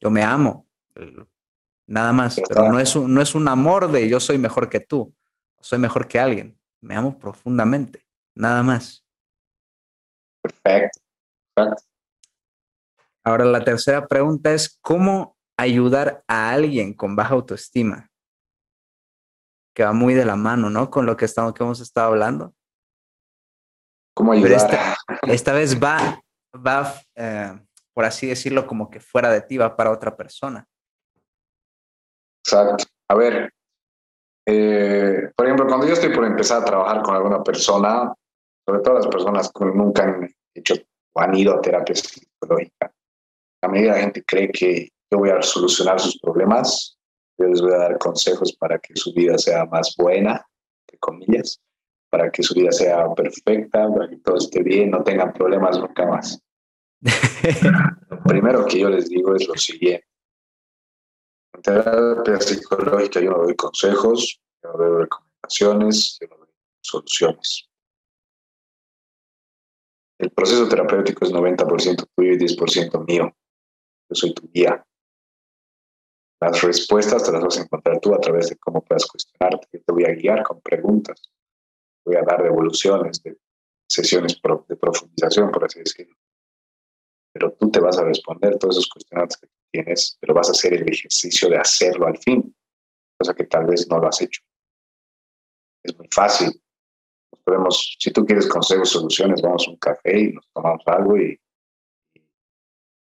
yo 0.00 0.10
me 0.10 0.22
amo, 0.22 0.66
nada 1.86 2.12
más, 2.12 2.40
pero 2.48 2.70
no 2.70 2.78
es, 2.78 2.96
un, 2.96 3.12
no 3.12 3.20
es 3.20 3.34
un 3.34 3.48
amor 3.48 3.90
de 3.90 4.08
yo 4.08 4.20
soy 4.20 4.38
mejor 4.38 4.68
que 4.68 4.80
tú, 4.80 5.14
soy 5.60 5.78
mejor 5.78 6.08
que 6.08 6.18
alguien, 6.18 6.58
me 6.80 6.96
amo 6.96 7.18
profundamente, 7.18 8.06
nada 8.34 8.62
más. 8.62 9.04
Perfecto. 10.42 11.00
Ahora 13.24 13.44
la 13.46 13.64
tercera 13.64 14.06
pregunta 14.06 14.52
es, 14.52 14.78
¿cómo 14.82 15.36
ayudar 15.56 16.22
a 16.28 16.50
alguien 16.50 16.92
con 16.92 17.16
baja 17.16 17.34
autoestima? 17.34 18.10
Que 19.74 19.84
va 19.84 19.92
muy 19.92 20.14
de 20.14 20.26
la 20.26 20.36
mano, 20.36 20.68
¿no? 20.68 20.90
Con 20.90 21.06
lo 21.06 21.16
que, 21.16 21.24
estamos, 21.24 21.54
que 21.54 21.62
hemos 21.64 21.80
estado 21.80 22.08
hablando. 22.08 22.54
¿Cómo 24.14 24.32
ayudar? 24.32 24.52
Esta, 24.52 24.96
esta, 25.32 25.52
vez 25.54 25.82
va, 25.82 26.20
va 26.54 26.94
eh, 27.14 27.58
por 27.94 28.04
así 28.04 28.26
decirlo, 28.26 28.66
como 28.66 28.90
que 28.90 29.00
fuera 29.00 29.30
de 29.30 29.40
ti, 29.40 29.56
va 29.56 29.74
para 29.74 29.90
otra 29.90 30.14
persona. 30.16 30.68
Exacto. 32.44 32.84
A 33.08 33.14
ver, 33.14 33.50
eh, 34.46 35.30
por 35.34 35.46
ejemplo, 35.46 35.66
cuando 35.66 35.86
yo 35.86 35.94
estoy 35.94 36.14
por 36.14 36.24
empezar 36.26 36.60
a 36.60 36.64
trabajar 36.64 37.02
con 37.02 37.14
alguna 37.14 37.42
persona, 37.42 38.12
sobre 38.66 38.80
todo 38.82 38.94
las 38.94 39.06
personas 39.06 39.50
que 39.50 39.64
nunca 39.64 40.04
han 40.04 40.30
hecho 40.54 40.74
o 41.14 41.20
han 41.20 41.34
ido 41.34 41.54
a 41.54 41.60
terapia 41.60 41.94
psicológica, 41.94 42.92
a 43.62 43.68
medida 43.68 43.92
la 43.92 44.00
gente 44.00 44.22
cree 44.24 44.50
que 44.50 44.88
yo 45.10 45.18
voy 45.18 45.30
a 45.30 45.40
solucionar 45.40 45.98
sus 45.98 46.18
problemas, 46.20 46.98
yo 47.38 47.46
les 47.46 47.62
voy 47.62 47.72
a 47.72 47.78
dar 47.78 47.98
consejos 47.98 48.52
para 48.54 48.78
que 48.78 48.94
su 48.94 49.12
vida 49.14 49.38
sea 49.38 49.64
más 49.64 49.94
buena, 49.96 50.46
entre 50.86 50.98
comillas, 50.98 51.60
para 52.10 52.30
que 52.30 52.42
su 52.42 52.54
vida 52.54 52.72
sea 52.72 53.12
perfecta, 53.14 53.88
para 53.88 54.08
que 54.08 54.18
todo 54.18 54.36
esté 54.36 54.62
bien, 54.62 54.90
no 54.90 55.02
tengan 55.02 55.32
problemas 55.32 55.78
nunca 55.78 56.06
más. 56.06 56.38
lo 58.10 58.22
primero 58.22 58.66
que 58.66 58.80
yo 58.80 58.90
les 58.90 59.08
digo 59.08 59.34
es 59.34 59.48
lo 59.48 59.56
siguiente 59.56 60.06
en 60.06 60.13
terapia 61.64 62.38
psicológica 62.40 63.20
yo 63.20 63.30
no 63.30 63.38
doy 63.38 63.56
consejos, 63.56 64.40
yo 64.62 64.72
no 64.72 64.78
doy 64.78 65.02
recomendaciones, 65.02 66.18
yo 66.20 66.28
no 66.28 66.36
doy 66.36 66.48
soluciones. 66.82 67.68
El 70.18 70.30
proceso 70.30 70.68
terapéutico 70.68 71.24
es 71.24 71.32
90% 71.32 72.06
tuyo 72.14 72.32
y 72.32 72.36
10% 72.36 73.06
mío. 73.06 73.34
Yo 74.08 74.14
soy 74.14 74.34
tu 74.34 74.48
guía. 74.52 74.86
Las 76.40 76.62
respuestas 76.62 77.24
te 77.24 77.32
las 77.32 77.42
vas 77.42 77.58
a 77.58 77.62
encontrar 77.62 77.98
tú 78.00 78.14
a 78.14 78.20
través 78.20 78.50
de 78.50 78.56
cómo 78.56 78.82
puedas 78.84 79.06
cuestionarte. 79.06 79.66
Yo 79.72 79.82
te 79.82 79.92
voy 79.92 80.04
a 80.04 80.14
guiar 80.14 80.42
con 80.42 80.60
preguntas. 80.60 81.20
voy 82.04 82.16
a 82.16 82.22
dar 82.22 82.42
devoluciones 82.42 83.22
de 83.22 83.38
sesiones 83.88 84.38
de 84.68 84.76
profundización, 84.76 85.50
por 85.50 85.64
así 85.64 85.78
decirlo. 85.80 86.14
Pero 87.32 87.52
tú 87.52 87.70
te 87.70 87.80
vas 87.80 87.98
a 87.98 88.04
responder 88.04 88.58
todos 88.58 88.76
esos 88.76 88.88
cuestionantes 88.88 89.38
que 89.38 89.48
tienes, 89.74 90.16
pero 90.20 90.34
vas 90.34 90.48
a 90.48 90.52
hacer 90.52 90.74
el 90.74 90.88
ejercicio 90.88 91.48
de 91.48 91.56
hacerlo 91.56 92.06
al 92.06 92.16
fin, 92.18 92.54
cosa 93.18 93.34
que 93.34 93.44
tal 93.44 93.66
vez 93.66 93.88
no 93.88 93.98
lo 93.98 94.06
has 94.06 94.20
hecho. 94.20 94.40
Es 95.82 95.98
muy 95.98 96.08
fácil. 96.14 96.62
podemos, 97.44 97.96
si 97.98 98.12
tú 98.12 98.24
quieres 98.24 98.46
consejos, 98.46 98.90
soluciones, 98.90 99.42
vamos 99.42 99.66
a 99.66 99.70
un 99.70 99.76
café 99.76 100.18
y 100.18 100.32
nos 100.32 100.48
tomamos 100.52 100.82
algo 100.86 101.18
y, 101.18 101.38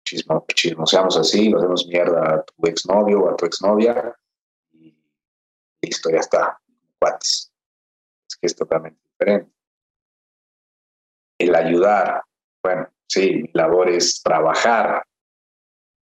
chismo, 0.07 0.47
chismoseamos 0.55 1.17
así, 1.17 1.51
nos 1.51 1.63
hacemos 1.63 1.87
mierda 1.89 2.35
a 2.37 2.45
tu 2.45 2.67
exnovio 2.67 3.21
o 3.21 3.31
a 3.31 3.37
tu 3.37 3.47
exnovia 3.47 4.17
y 4.73 4.97
listo, 5.83 6.09
ya 6.11 6.21
está, 6.21 6.59
cuates. 7.01 7.53
Es 8.29 8.37
que 8.37 8.47
es 8.47 8.55
totalmente 8.55 9.01
diferente. 9.11 9.53
El 11.39 11.55
ayudar, 11.55 12.23
bueno, 12.63 12.89
sí, 13.09 13.43
mi 13.43 13.51
labor 13.53 13.89
es 13.89 14.23
trabajar, 14.23 15.05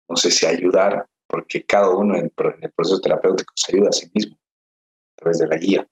no 0.08 0.16
sé 0.16 0.30
si 0.30 0.46
ayudar, 0.46 1.06
porque 1.26 1.64
cada 1.64 1.90
uno 1.90 2.16
en 2.16 2.30
el 2.60 2.70
proceso 2.70 3.00
terapéutico 3.00 3.52
se 3.56 3.74
ayuda 3.74 3.88
a 3.88 3.92
sí 3.92 4.10
mismo 4.14 4.36
a 4.36 5.16
través 5.16 5.38
de 5.38 5.48
la 5.48 5.56
guía. 5.56 5.86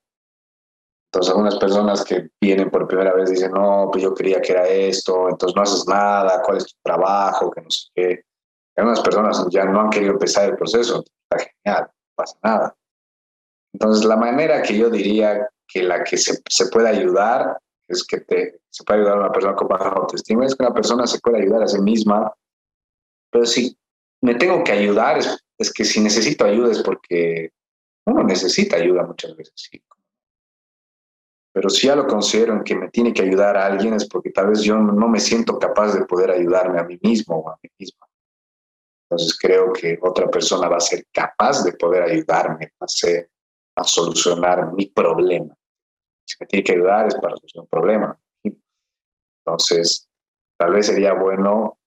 Entonces, 1.15 1.31
algunas 1.31 1.57
personas 1.59 2.05
que 2.05 2.29
vienen 2.41 2.71
por 2.71 2.89
primera 2.89 3.15
vez 3.15 3.31
dicen, 3.31 3.53
no, 3.53 3.89
pues 3.93 4.03
yo 4.03 4.13
creía 4.15 4.41
que 4.41 4.53
era 4.53 4.67
esto, 4.67 5.29
entonces 5.29 5.55
no 5.55 5.63
haces 5.63 5.87
nada, 5.87 6.43
¿cuál 6.43 6.57
es 6.57 6.67
tu 6.67 6.75
trabajo? 6.83 7.51
Que 7.53 7.61
no 7.61 7.71
sé 7.71 7.89
qué. 7.95 8.23
Algunas 8.77 9.01
personas 9.01 9.47
ya 9.51 9.65
no 9.65 9.81
han 9.81 9.91
querido 9.91 10.13
empezar 10.13 10.51
el 10.51 10.57
proceso, 10.57 11.05
está 11.31 11.51
genial, 11.63 11.85
no 11.85 12.15
pasa 12.17 12.39
nada. 12.43 12.77
Entonces, 13.73 14.05
la 14.05 14.17
manera 14.17 14.63
que 14.63 14.77
yo 14.77 14.91
diría 14.91 15.49
que 15.69 15.85
la 15.85 16.03
que 16.03 16.17
se, 16.17 16.41
se 16.49 16.67
puede 16.67 16.89
ayudar 16.89 17.59
es 17.87 18.05
que 18.05 18.21
te, 18.21 18.61
se 18.71 18.83
puede 18.83 19.01
ayudar 19.01 19.19
a 19.19 19.21
una 19.21 19.33
persona 19.33 19.55
con 19.55 19.69
baja 19.69 19.91
autoestima, 19.91 20.45
es 20.47 20.57
que 20.57 20.65
una 20.65 20.75
persona 20.75 21.07
se 21.07 21.21
puede 21.21 21.43
ayudar 21.43 21.63
a 21.63 21.69
sí 21.69 21.81
misma, 21.81 22.33
pero 23.31 23.47
si 23.47 23.77
me 24.25 24.35
tengo 24.37 24.65
que 24.65 24.73
ayudar, 24.73 25.19
es, 25.19 25.73
que 25.75 25.85
si 25.85 26.01
necesito 26.01 26.47
ayuda 26.47 26.73
es 26.73 26.83
porque 26.83 27.51
uno 28.07 28.23
necesita 28.23 28.77
ayuda 28.77 29.05
muchas 29.05 29.37
veces, 29.37 29.53
sí. 29.55 29.85
Pero 31.53 31.69
si 31.69 31.89
ya 31.89 31.95
lo 31.95 32.07
considero 32.07 32.55
en 32.55 32.65
que 32.65 32.75
me 32.75 32.89
tiene 32.89 33.13
que 33.13 33.21
ayudar 33.21 33.55
a 33.59 33.67
alguien 33.67 33.93
es 33.93 34.09
porque 34.09 34.31
tal 34.31 34.49
vez 34.49 34.63
yo 34.63 34.79
no 34.79 35.09
me 35.09 35.21
siento 35.21 35.59
capaz 35.59 35.93
de 35.93 36.07
poder 36.07 36.31
ayudarme 36.31 36.81
a 36.81 36.85
mí 36.85 36.99
mismo 37.03 37.37
o 37.37 37.51
a 37.51 37.59
mí 37.63 37.69
misma. 37.79 38.07
Entonces 39.05 39.39
creo 39.39 39.75
que 39.75 39.99
otra 40.01 40.31
persona 40.31 40.69
va 40.69 40.79
a 40.79 40.81
ser 40.81 41.05
capaz 41.13 41.63
de 41.63 41.75
poder 41.75 42.05
ayudarme 42.05 42.73
a, 42.81 42.85
hacer, 42.87 43.31
a 43.77 43.85
solucionar 43.85 44.73
mi 44.73 44.87
problema. 44.87 45.55
Si 46.27 46.37
me 46.41 46.47
tiene 46.47 46.65
que 46.65 46.73
ayudar 46.73 47.09
es 47.09 47.15
para 47.17 47.37
solucionar 47.37 47.65
un 47.65 47.69
problema. 47.69 48.21
Entonces, 49.45 50.09
tal 50.59 50.73
vez 50.73 50.87
sería 50.87 51.13
bueno 51.13 51.79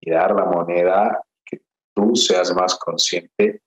dar 0.00 0.34
la 0.34 0.44
moneda 0.44 1.20
tú 1.94 2.16
seas 2.16 2.54
más 2.54 2.76
consciente. 2.76 3.62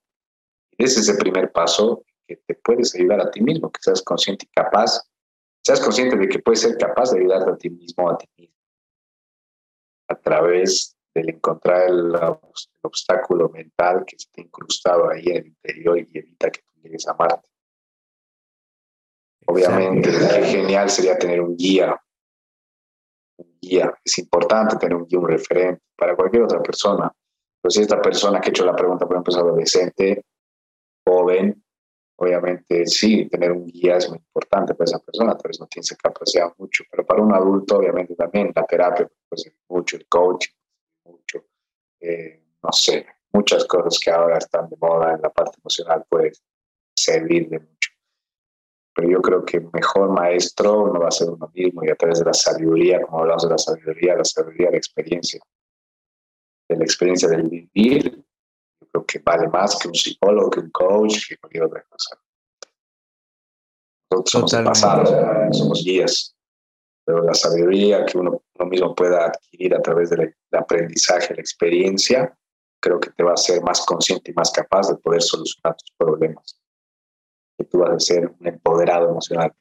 Ese 0.78 1.00
es 1.00 1.10
el 1.10 1.18
primer 1.18 1.52
paso 1.52 2.04
que 2.28 2.38
te 2.38 2.56
puedes 2.56 2.96
ayudar 2.96 3.22
a 3.22 3.32
ti 3.32 3.42
mismo, 3.42 3.72
que 3.72 3.82
seas 3.82 4.02
consciente 4.02 4.46
y 4.46 4.50
capaz, 4.50 5.02
seas 5.64 5.80
consciente 5.80 6.18
de 6.18 6.28
que 6.28 6.40
puedes 6.40 6.62
ser 6.62 6.78
capaz 6.78 7.12
de 7.12 7.20
ayudarte 7.20 7.52
a 7.52 7.58
ti 7.58 7.70
mismo, 7.70 8.10
a 8.10 8.18
ti 8.18 8.28
mismo, 8.38 8.56
a 10.10 10.16
través 10.16 10.96
del 11.14 11.30
encontrar 11.30 11.90
el, 11.90 12.14
obstáculo 12.82 13.50
mental 13.50 14.04
que 14.06 14.16
ha 14.38 14.42
incrustado 14.42 15.10
ahí 15.10 15.28
en 15.28 15.38
el 15.38 15.48
interior 15.48 15.98
y 15.98 16.18
evita 16.18 16.52
que 16.52 16.62
tú 16.62 16.82
llegues 16.82 17.08
a 17.08 17.14
Marte. 17.14 17.50
Obviamente, 19.48 20.10
qué 20.12 20.44
genial 20.44 20.90
sería 20.90 21.18
tener 21.18 21.40
un 21.40 21.56
guía. 21.56 22.00
Un 23.38 23.58
guía. 23.62 23.94
Es 24.04 24.18
importante 24.18 24.76
tener 24.78 24.96
un 24.96 25.08
guía, 25.08 25.20
un 25.20 25.28
referente 25.28 25.82
para 25.96 26.16
cualquier 26.16 26.44
otra 26.44 26.62
persona 26.62 27.12
pues 27.66 27.74
si 27.74 27.82
esta 27.82 28.00
persona 28.00 28.40
que 28.40 28.50
ha 28.50 28.52
hecho 28.52 28.64
la 28.64 28.76
pregunta, 28.76 29.08
por 29.08 29.16
ejemplo, 29.16 29.34
es 29.34 29.40
adolescente, 29.40 30.24
joven, 31.04 31.66
obviamente 32.16 32.86
sí, 32.86 33.28
tener 33.28 33.52
un 33.54 33.66
guía 33.66 33.98
es 33.98 34.08
muy 34.08 34.20
importante 34.20 34.76
para 34.76 34.86
esa 34.86 35.00
persona, 35.00 35.36
tal 35.36 35.50
vez 35.50 35.60
no 35.60 35.66
tiene 35.66 35.82
esa 35.82 35.96
capacidad 35.96 36.54
mucho, 36.60 36.84
pero 36.92 37.04
para 37.04 37.24
un 37.24 37.34
adulto, 37.34 37.78
obviamente 37.78 38.14
también 38.14 38.52
la 38.56 38.68
terapia, 38.68 39.10
pues 39.28 39.52
mucho, 39.68 39.98
el 39.98 40.06
coaching, 40.08 40.54
mucho, 41.06 41.44
eh, 42.02 42.44
no 42.62 42.72
sé, 42.72 43.08
muchas 43.34 43.66
cosas 43.66 43.98
que 43.98 44.12
ahora 44.12 44.38
están 44.38 44.70
de 44.70 44.78
moda 44.80 45.16
en 45.16 45.24
la 45.24 45.32
parte 45.32 45.58
emocional 45.60 46.06
puede 46.08 46.34
servir 46.96 47.50
de 47.50 47.62
mucho. 47.62 47.90
Pero 48.94 49.10
yo 49.10 49.22
creo 49.24 49.44
que 49.44 49.60
mejor 49.74 50.12
maestro 50.12 50.94
no 50.94 51.00
va 51.00 51.08
a 51.08 51.12
ser 51.12 51.32
uno 51.32 51.50
mismo 51.52 51.84
y 51.84 51.90
a 51.90 51.96
través 51.96 52.20
de 52.20 52.26
la 52.26 52.34
sabiduría, 52.36 53.02
como 53.02 53.22
hablamos 53.22 53.42
de 53.42 53.50
la 53.50 53.58
sabiduría, 53.58 54.16
la 54.18 54.24
sabiduría 54.24 54.70
la 54.70 54.78
experiencia, 54.78 55.42
de 56.68 56.78
la 56.78 56.84
experiencia 56.84 57.30
del 57.30 57.44
vivir, 57.44 58.26
yo 58.82 58.88
creo 58.92 59.06
que 59.06 59.20
vale 59.20 59.48
más 59.48 59.78
que 59.78 59.88
un 59.88 59.96
psicólogo, 59.96 60.50
que 60.50 60.60
un 60.60 60.72
coach, 60.72 61.28
que 61.28 61.38
cualquier 61.38 61.64
otra 61.64 61.84
cosa. 61.90 62.20
Nosotros 64.12 64.52
somos 64.52 64.70
pasados, 64.70 65.58
somos 65.58 65.84
guías, 65.84 66.36
pero 67.06 67.24
la 67.24 67.34
sabiduría 67.34 68.06
que 68.06 68.18
uno, 68.18 68.42
mismo 68.68 68.96
pueda 68.96 69.28
adquirir 69.28 69.76
a 69.76 69.82
través 69.82 70.10
del 70.10 70.36
aprendizaje, 70.52 71.36
la 71.36 71.42
experiencia, 71.42 72.38
creo 72.82 73.00
que 73.00 73.12
te 73.12 73.24
va 73.24 73.32
a 73.32 73.36
hacer 73.36 73.62
más 73.62 73.86
consciente 73.86 74.32
y 74.32 74.34
más 74.34 74.52
capaz 74.52 74.88
de 74.88 74.96
poder 74.96 75.22
solucionar 75.22 75.76
tus 75.76 75.92
problemas. 75.98 76.60
Que 77.58 77.66
tú 77.66 77.80
vas 77.80 77.92
a 77.92 78.00
ser 78.00 78.28
un 78.40 78.48
empoderado 78.48 79.10
emocional, 79.10 79.54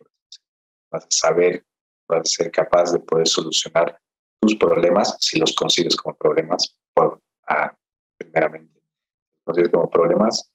vas 0.90 1.04
a 1.04 1.10
saber, 1.10 1.64
vas 2.08 2.20
a 2.20 2.24
ser 2.24 2.50
capaz 2.50 2.92
de 2.92 3.00
poder 3.00 3.28
solucionar 3.28 4.00
tus 4.40 4.56
problemas 4.56 5.16
si 5.20 5.38
los 5.38 5.54
consigues 5.54 5.96
como 5.96 6.16
problemas 6.16 6.76
ah, 7.48 7.74
primeramente, 8.16 8.80
como 9.70 9.90
problemas, 9.90 10.50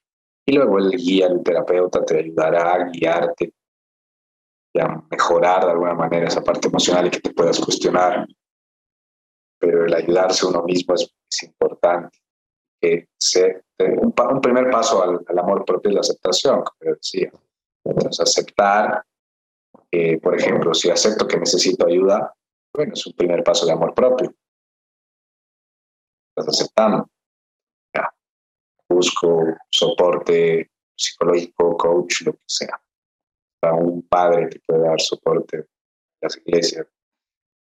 y 0.45 0.53
luego 0.53 0.79
el 0.79 0.91
guía, 0.91 1.27
el 1.27 1.43
terapeuta 1.43 2.03
te 2.03 2.17
ayudará 2.17 2.73
a 2.73 2.89
guiarte 2.89 3.53
y 4.73 4.79
a 4.79 5.03
mejorar 5.09 5.65
de 5.65 5.71
alguna 5.71 5.93
manera 5.93 6.27
esa 6.27 6.41
parte 6.41 6.67
emocional 6.67 7.07
y 7.07 7.11
que 7.11 7.19
te 7.19 7.33
puedas 7.33 7.59
cuestionar. 7.59 8.25
Pero 9.59 9.85
el 9.85 9.93
ayudarse 9.93 10.45
a 10.45 10.49
uno 10.49 10.63
mismo 10.63 10.95
es, 10.95 11.13
importante. 11.43 12.17
Que 12.81 13.07
un, 14.01 14.13
un, 14.17 14.41
primer 14.41 14.71
paso 14.71 15.03
al, 15.03 15.37
amor 15.37 15.65
propio 15.65 15.89
es 15.89 15.95
la 15.95 16.01
aceptación, 16.01 16.63
como 16.63 16.93
decía. 16.95 17.31
Entonces, 17.83 18.19
aceptar, 18.19 19.03
por 20.23 20.35
ejemplo, 20.35 20.73
si 20.73 20.89
acepto 20.89 21.27
que 21.27 21.37
necesito 21.37 21.85
ayuda, 21.85 22.33
bueno, 22.73 22.93
es 22.93 23.05
un 23.05 23.13
primer 23.13 23.43
paso 23.43 23.65
de 23.65 23.73
amor 23.73 23.93
propio 23.93 24.33
aceptando. 26.47 27.09
Busco 28.91 29.43
soporte 29.69 30.71
psicológico, 30.97 31.77
coach, 31.77 32.21
lo 32.25 32.33
que 32.33 32.43
sea. 32.47 32.81
Para 33.61 33.75
un 33.75 34.01
padre 34.01 34.49
que 34.49 34.59
puede 34.65 34.81
dar 34.81 34.99
soporte 34.99 35.65
las 36.21 36.37
iglesias, 36.37 36.87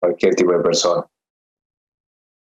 cualquier 0.01 0.35
tipo 0.35 0.53
de 0.53 0.61
persona. 0.61 1.07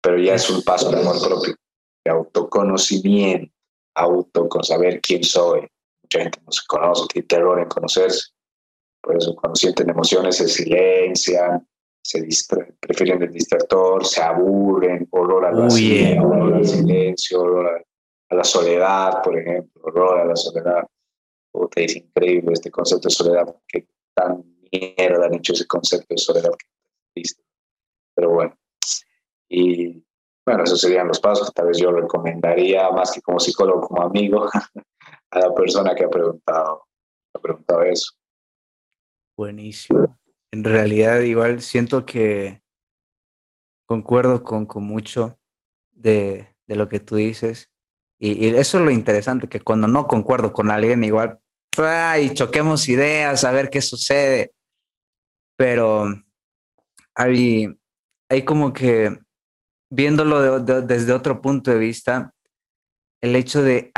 Pero 0.02 0.18
ya 0.18 0.34
es 0.34 0.48
un 0.48 0.62
paso 0.62 0.90
de 0.90 1.00
amor 1.00 1.20
propio, 1.20 1.56
de 2.04 2.10
autoconocimiento, 2.10 3.52
auto 3.96 4.48
con 4.48 4.62
saber 4.62 5.00
quién 5.00 5.24
soy. 5.24 5.68
Mucha 6.02 6.22
gente 6.22 6.40
no 6.44 6.52
se 6.52 6.62
conoce, 6.66 7.06
tiene 7.08 7.28
terror 7.28 7.60
en 7.60 7.68
conocerse. 7.68 8.30
Por 9.02 9.16
eso 9.16 9.34
cuando 9.34 9.56
sienten 9.56 9.90
emociones 9.90 10.36
se 10.36 10.48
silencian, 10.48 11.66
se 12.02 12.26
prefieren 12.80 13.22
el 13.22 13.32
distractor, 13.32 14.06
se 14.06 14.22
aburren, 14.22 15.06
olor 15.10 15.46
al 15.46 15.56
vacío, 15.56 16.22
olor 16.22 16.54
al 16.54 16.66
silencio, 16.66 17.40
olor 17.40 17.84
a, 18.28 18.34
la 18.34 18.44
soledad, 18.44 19.22
por 19.22 19.38
ejemplo, 19.38 19.82
olor 19.84 20.20
a 20.20 20.24
la 20.24 20.36
soledad. 20.36 20.86
te 21.72 21.84
es 21.84 21.96
increíble 21.96 22.52
este 22.52 22.70
concepto 22.70 23.08
de 23.08 23.14
soledad, 23.14 23.54
que 23.66 23.86
tan 24.14 24.44
mierda 24.72 25.26
han 25.26 25.34
hecho 25.34 25.52
ese 25.52 25.66
concepto 25.66 26.06
de 26.14 26.18
soledad 26.18 26.52
que 27.14 27.22
Pero 28.14 28.30
bueno, 28.30 28.56
y 29.48 30.04
bueno, 30.46 30.64
esos 30.64 30.80
serían 30.80 31.08
los 31.08 31.20
pasos 31.20 31.48
que 31.48 31.54
tal 31.54 31.66
vez 31.68 31.78
yo 31.78 31.92
recomendaría, 31.92 32.90
más 32.90 33.12
que 33.12 33.20
como 33.20 33.40
psicólogo, 33.40 33.88
como 33.88 34.02
amigo, 34.02 34.48
a 35.30 35.38
la 35.38 35.54
persona 35.54 35.94
que 35.94 36.04
ha 36.04 36.08
preguntado, 36.08 36.86
ha 37.34 37.38
preguntado 37.40 37.82
eso. 37.82 38.12
Buenísimo 39.36 40.19
en 40.52 40.64
realidad 40.64 41.20
igual 41.20 41.62
siento 41.62 42.04
que 42.04 42.62
concuerdo 43.86 44.42
con, 44.42 44.66
con 44.66 44.84
mucho 44.84 45.38
de, 45.90 46.54
de, 46.66 46.76
lo 46.76 46.88
que 46.88 47.00
tú 47.00 47.16
dices. 47.16 47.70
Y, 48.18 48.48
eso 48.54 48.78
es 48.78 48.84
lo 48.84 48.90
interesante, 48.90 49.48
que 49.48 49.60
cuando 49.60 49.88
no 49.88 50.06
concuerdo 50.06 50.52
con 50.52 50.70
alguien, 50.70 51.02
igual, 51.04 51.40
y 52.20 52.30
choquemos 52.34 52.88
ideas, 52.88 53.44
a 53.44 53.52
ver 53.52 53.70
qué 53.70 53.80
sucede. 53.80 54.52
Pero 55.56 56.06
hay, 57.14 57.68
hay 58.28 58.44
como 58.44 58.72
que, 58.72 59.18
viéndolo 59.90 60.60
desde 60.60 61.12
otro 61.12 61.40
punto 61.40 61.70
de 61.70 61.78
vista, 61.78 62.34
el 63.22 63.36
hecho 63.36 63.62
de 63.62 63.92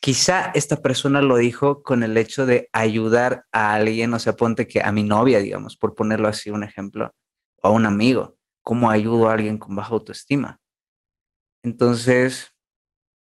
quizá 0.00 0.52
esta 0.54 0.76
persona 0.76 1.20
lo 1.20 1.36
dijo 1.36 1.82
con 1.82 2.02
el 2.02 2.16
hecho 2.16 2.46
de 2.46 2.68
ayudar 2.72 3.44
a 3.50 3.74
alguien, 3.74 4.14
o 4.14 4.18
sea, 4.18 4.34
ponte 4.34 4.68
que 4.68 4.80
a 4.80 4.92
mi 4.92 5.02
novia, 5.02 5.40
digamos, 5.40 5.76
por 5.76 5.94
ponerlo 5.94 6.28
así 6.28 6.50
un 6.50 6.62
ejemplo, 6.62 7.12
o 7.60 7.68
a 7.68 7.70
un 7.70 7.86
amigo, 7.86 8.36
¿cómo 8.62 8.90
ayudo 8.90 9.28
a 9.28 9.34
alguien 9.34 9.58
con 9.58 9.74
baja 9.74 9.94
autoestima? 9.94 10.60
Entonces, 11.64 12.52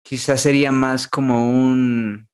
quizá 0.03 0.36
sería 0.36 0.71
más 0.71 1.07
como 1.07 1.49
un, 1.49 2.27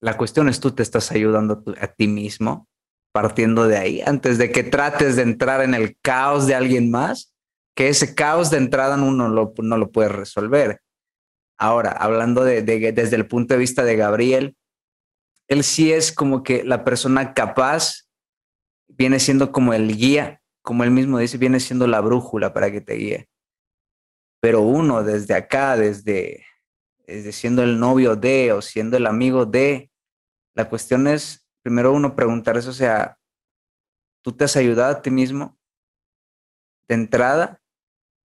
la 0.00 0.16
cuestión 0.16 0.48
es 0.48 0.58
tú 0.58 0.72
te 0.72 0.82
estás 0.82 1.12
ayudando 1.12 1.62
a 1.80 1.86
ti 1.86 2.08
mismo, 2.08 2.68
partiendo 3.12 3.68
de 3.68 3.76
ahí, 3.76 4.00
antes 4.00 4.36
de 4.38 4.50
que 4.50 4.64
trates 4.64 5.14
de 5.14 5.22
entrar 5.22 5.62
en 5.62 5.74
el 5.74 5.96
caos 6.02 6.48
de 6.48 6.56
alguien 6.56 6.90
más, 6.90 7.34
que 7.76 7.88
ese 7.88 8.16
caos 8.16 8.50
de 8.50 8.58
entrada 8.58 9.00
uno 9.00 9.28
no 9.28 9.76
lo 9.76 9.92
puede 9.92 10.08
resolver 10.08 10.80
Ahora, 11.58 11.90
hablando 11.90 12.44
de, 12.44 12.62
desde 12.62 13.16
el 13.16 13.26
punto 13.26 13.54
de 13.54 13.60
vista 13.60 13.82
de 13.82 13.96
Gabriel, 13.96 14.56
él 15.48 15.64
sí 15.64 15.92
es 15.92 16.12
como 16.12 16.42
que 16.42 16.62
la 16.62 16.84
persona 16.84 17.34
capaz, 17.34 18.08
viene 18.86 19.18
siendo 19.18 19.50
como 19.50 19.74
el 19.74 19.96
guía, 19.96 20.40
como 20.62 20.84
él 20.84 20.90
mismo 20.90 21.18
dice, 21.18 21.36
viene 21.36 21.60
siendo 21.60 21.86
la 21.86 22.00
brújula 22.00 22.52
para 22.52 22.70
que 22.70 22.80
te 22.80 22.94
guíe. 22.94 23.28
Pero 24.40 24.60
uno 24.60 25.02
desde 25.02 25.34
acá, 25.34 25.76
desde, 25.76 26.46
desde 27.06 27.32
siendo 27.32 27.62
el 27.62 27.80
novio 27.80 28.14
de 28.14 28.52
o 28.52 28.62
siendo 28.62 28.96
el 28.96 29.06
amigo 29.06 29.44
de, 29.44 29.90
la 30.54 30.68
cuestión 30.68 31.06
es 31.06 31.46
primero 31.62 31.92
uno 31.92 32.14
preguntarse, 32.14 32.68
o 32.68 32.72
sea, 32.72 33.18
¿tú 34.22 34.32
te 34.32 34.44
has 34.44 34.56
ayudado 34.56 34.92
a 34.92 35.02
ti 35.02 35.10
mismo 35.10 35.58
de 36.88 36.94
entrada? 36.94 37.60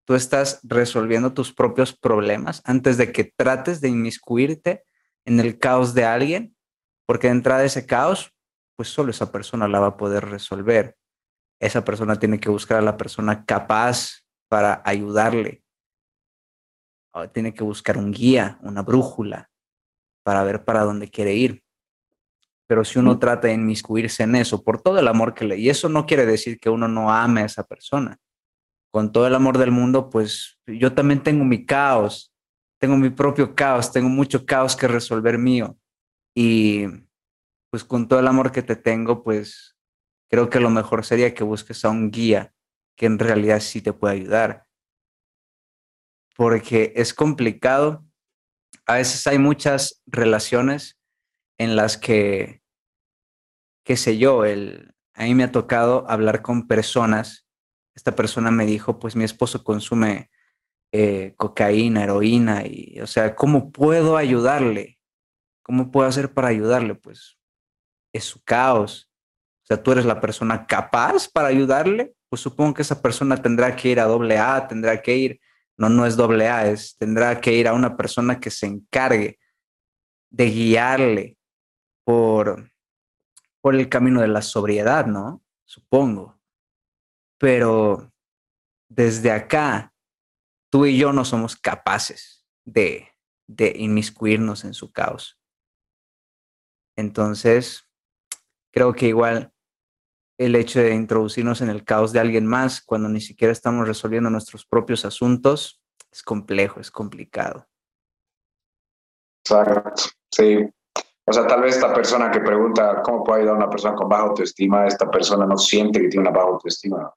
Tú 0.05 0.15
estás 0.15 0.61
resolviendo 0.63 1.33
tus 1.33 1.53
propios 1.53 1.97
problemas 1.97 2.63
antes 2.65 2.97
de 2.97 3.13
que 3.13 3.25
trates 3.25 3.81
de 3.81 3.89
inmiscuirte 3.89 4.85
en 5.25 5.41
el 5.41 5.59
caos 5.59 5.95
de 5.95 6.05
alguien, 6.05 6.57
porque 7.07 7.29
de 7.29 7.35
entrada 7.35 7.65
ese 7.65 7.87
caos, 7.87 8.33
pues 8.77 8.89
solo 8.89 9.11
esa 9.11 9.31
persona 9.31 9.69
la 9.69 9.81
va 9.81 9.89
a 9.89 9.97
poder 9.97 10.29
resolver. 10.29 10.97
Esa 11.61 11.85
persona 11.85 12.17
tiene 12.17 12.41
que 12.41 12.51
buscar 12.51 12.79
a 12.79 12.83
la 12.83 12.97
persona 12.97 13.45
capaz 13.45 14.25
para 14.49 14.83
ayudarle. 14.85 15.63
Tiene 17.33 17.55
que 17.55 17.63
buscar 17.63 17.99
un 17.99 18.11
guía, 18.11 18.59
una 18.63 18.83
brújula, 18.83 19.51
para 20.25 20.43
ver 20.43 20.65
para 20.65 20.83
dónde 20.83 21.09
quiere 21.09 21.35
ir. 21.35 21.63
Pero 22.67 22.85
si 22.85 22.99
uno 22.99 23.19
trata 23.19 23.49
de 23.49 23.55
inmiscuirse 23.55 24.23
en 24.23 24.35
eso, 24.35 24.65
por 24.65 24.81
todo 24.81 24.99
el 24.99 25.07
amor 25.07 25.35
que 25.35 25.45
le... 25.45 25.59
Y 25.59 25.69
eso 25.69 25.89
no 25.89 26.07
quiere 26.07 26.25
decir 26.25 26.59
que 26.59 26.71
uno 26.71 26.89
no 26.89 27.13
ame 27.13 27.43
a 27.43 27.47
esa 27.47 27.65
persona 27.65 28.19
con 28.93 29.11
todo 29.11 29.27
el 29.27 29.35
amor 29.35 29.57
del 29.57 29.71
mundo, 29.71 30.11
pues 30.11 30.61
yo 30.67 30.93
también 30.93 31.23
tengo 31.23 31.45
mi 31.45 31.65
caos, 31.65 32.35
tengo 32.79 32.97
mi 32.97 33.09
propio 33.09 33.55
caos, 33.55 33.91
tengo 33.91 34.11
mucho 34.11 34.45
caos 34.45 34.77
que 34.77 34.87
resolver 34.87 35.39
mío. 35.39 35.79
Y 36.37 36.85
pues 37.71 37.85
con 37.85 38.07
todo 38.07 38.21
el 38.21 38.29
amor 38.29 38.53
que 38.53 38.63
te 38.63 38.77
tengo, 38.77 39.23
pues 39.25 39.79
creo 40.31 40.51
que 40.51 40.61
lo 40.61 40.69
mejor 40.69 41.07
sería 41.07 41.33
que 41.33 41.43
busques 41.43 41.85
a 41.87 41.91
un 41.91 42.11
guía 42.11 42.55
que 42.95 43.07
en 43.07 43.19
realidad 43.19 43.61
sí 43.61 43.81
te 43.81 43.95
pueda 43.95 44.13
ayudar. 44.13 44.67
Porque 46.37 46.93
es 46.95 47.15
complicado. 47.15 48.05
A 48.85 48.97
veces 48.97 49.27
hay 49.27 49.39
muchas 49.39 50.03
relaciones 50.05 51.01
en 51.59 51.77
las 51.77 51.97
que, 51.97 52.63
qué 53.85 53.97
sé 53.97 54.19
yo, 54.19 54.45
el, 54.45 54.95
a 55.15 55.25
mí 55.25 55.35
me 55.35 55.45
ha 55.45 55.53
tocado 55.53 56.05
hablar 56.11 56.43
con 56.43 56.67
personas 56.67 57.42
esta 57.95 58.15
persona 58.15 58.51
me 58.51 58.67
dijo, 58.67 58.99
pues 58.99 59.17
mi 59.17 59.25
esposo 59.25 59.63
consume 59.65 60.31
eh, 60.93 61.35
cocaína, 61.37 62.05
heroína, 62.05 62.67
y, 62.67 63.01
o 63.01 63.07
sea, 63.07 63.35
¿cómo 63.35 63.73
puedo 63.73 64.17
ayudarle? 64.17 64.99
¿Cómo 65.63 65.91
puedo 65.91 66.09
hacer 66.09 66.33
para 66.33 66.49
ayudarle? 66.49 66.95
Pues 66.95 67.39
es 68.13 68.25
su 68.25 68.43
caos. 68.43 69.11
O 69.63 69.67
sea, 69.67 69.83
tú 69.83 69.93
eres 69.93 70.05
la 70.05 70.21
persona 70.21 70.67
capaz 70.67 71.29
para 71.29 71.49
ayudarle, 71.49 72.15
pues 72.29 72.43
supongo 72.43 72.75
que 72.75 72.83
esa 72.83 73.01
persona 73.01 73.37
tendrá 73.37 73.77
que 73.77 73.89
ir 73.89 74.01
a 74.01 74.05
doble 74.05 74.39
A, 74.39 74.67
tendrá 74.67 75.01
que 75.01 75.17
ir, 75.17 75.41
no, 75.77 75.89
no 75.89 76.05
es 76.05 76.17
doble 76.17 76.49
A, 76.49 76.69
es, 76.69 76.97
tendrá 76.99 77.41
que 77.41 77.55
ir 77.55 77.69
a 77.69 77.75
una 77.75 77.97
persona 77.97 78.41
que 78.41 78.51
se 78.51 78.67
encargue 78.67 79.39
de 80.31 80.47
guiarle 80.51 81.39
por, 82.05 82.71
por 83.61 83.75
el 83.77 83.89
camino 83.89 84.21
de 84.21 84.29
la 84.29 84.43
sobriedad, 84.43 85.07
¿no? 85.07 85.43
Supongo 85.65 86.42
pero 87.43 88.13
desde 88.89 89.33
acá, 89.33 89.93
tú 90.71 90.87
y 90.87 90.97
yo 90.97 91.13
no 91.13 91.25
somos 91.25 91.57
capaces 91.57 92.47
de, 92.65 93.09
de 93.49 93.73
inmiscuirnos 93.79 94.65
en 94.65 94.75
su 94.75 94.93
caos. 94.93 95.41
Entonces, 96.97 97.91
creo 98.73 98.93
que 98.93 99.09
igual 99.09 99.53
el 100.39 100.55
hecho 100.55 100.79
de 100.79 100.95
introducirnos 100.95 101.61
en 101.63 101.71
el 101.71 101.83
caos 101.83 102.13
de 102.13 102.21
alguien 102.21 102.47
más 102.47 102.81
cuando 102.81 103.09
ni 103.09 103.21
siquiera 103.21 103.51
estamos 103.51 103.89
resolviendo 103.89 104.31
nuestros 104.31 104.65
propios 104.65 105.05
asuntos 105.05 105.83
es 106.13 106.23
complejo, 106.23 106.79
es 106.79 106.93
complicado. 106.93 107.67
Exacto, 109.45 110.05
sí. 110.31 110.59
O 111.27 111.33
sea, 111.33 111.45
tal 111.49 111.63
vez 111.63 111.75
esta 111.75 111.93
persona 111.93 112.31
que 112.31 112.39
pregunta 112.39 113.03
cómo 113.03 113.25
puedo 113.25 113.41
ayudar 113.41 113.55
a 113.55 113.59
una 113.65 113.71
persona 113.71 113.97
con 113.97 114.09
baja 114.09 114.23
autoestima, 114.29 114.87
esta 114.87 115.11
persona 115.11 115.45
no 115.45 115.57
siente 115.57 116.01
que 116.01 116.07
tiene 116.07 116.29
una 116.29 116.39
baja 116.39 116.51
autoestima 116.51 117.13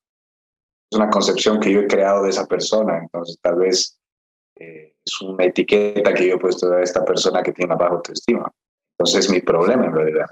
es 0.96 1.00
una 1.00 1.10
concepción 1.10 1.60
que 1.60 1.74
yo 1.74 1.82
he 1.82 1.88
creado 1.88 2.24
de 2.24 2.30
esa 2.30 2.46
persona, 2.46 3.00
entonces 3.00 3.38
tal 3.42 3.56
vez 3.58 4.00
eh, 4.56 4.96
es 5.04 5.22
una 5.22 5.44
etiqueta 5.44 6.14
que 6.14 6.30
yo 6.30 6.36
he 6.36 6.40
puesto 6.40 6.72
a 6.72 6.82
esta 6.82 7.04
persona 7.04 7.44
que 7.44 7.52
tiene 7.52 7.74
una 7.74 7.84
baja 7.84 7.96
autoestima. 7.96 8.50
Entonces 8.98 9.26
es 9.26 9.32
mi 9.32 9.42
problema 9.42 9.88
en 9.88 9.94
realidad. 9.94 10.28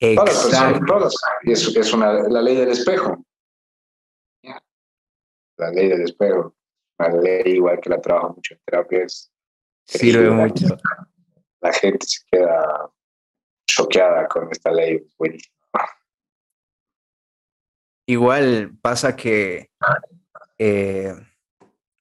Todas 0.00 0.34
las 0.34 0.44
personas, 0.44 0.80
todas, 0.86 1.14
es, 1.42 1.76
es 1.76 1.92
una, 1.92 2.26
la 2.26 2.40
ley 2.40 2.56
del 2.56 2.70
espejo. 2.70 3.22
La 5.58 5.70
ley 5.70 5.88
del 5.90 6.02
espejo, 6.02 6.54
una 6.98 7.10
ley 7.20 7.42
igual 7.52 7.78
que 7.78 7.90
la 7.90 8.00
trabajo 8.00 8.34
mucho 8.34 8.54
en 8.54 8.60
terapia, 8.64 9.06
sirve 9.86 10.30
mucho. 10.30 10.66
La 11.60 11.72
gente 11.72 12.06
se 12.06 12.20
queda 12.30 12.90
choqueada 13.68 14.26
con 14.26 14.48
esta 14.50 14.72
ley, 14.72 15.06
buenísima. 15.18 15.51
Igual 18.06 18.72
pasa 18.80 19.16
que 19.16 19.70
eh, 20.58 21.14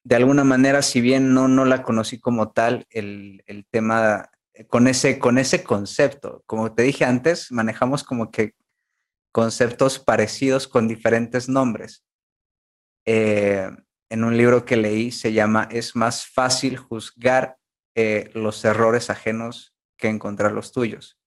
de 0.04 0.16
alguna 0.16 0.44
manera, 0.44 0.82
si 0.82 1.02
bien 1.02 1.34
no, 1.34 1.48
no 1.48 1.66
la 1.66 1.84
conocí 1.84 2.20
como 2.20 2.52
tal, 2.52 2.88
el, 2.90 3.44
el, 3.46 3.66
tema 3.66 4.30
con 4.68 4.88
ese, 4.88 5.20
con 5.20 5.38
ese 5.38 5.64
concepto, 5.64 6.44
como 6.46 6.74
te 6.74 6.84
dije 6.84 7.06
antes, 7.06 7.52
manejamos 7.52 8.04
como 8.04 8.32
que 8.32 8.56
conceptos 9.32 10.00
parecidos 10.00 10.68
con 10.68 10.88
diferentes 10.88 11.48
nombres. 11.48 12.04
Eh, 13.06 13.70
en 14.10 14.24
un 14.24 14.36
libro 14.38 14.66
que 14.66 14.76
leí 14.76 15.12
se 15.12 15.34
llama 15.34 15.68
Es 15.72 15.96
más 15.96 16.28
fácil 16.28 16.78
juzgar 16.78 17.58
eh, 17.96 18.30
los 18.34 18.64
errores 18.66 19.10
ajenos 19.10 19.74
que 19.98 20.10
encontrar 20.10 20.52
los 20.52 20.72
tuyos. 20.72 21.18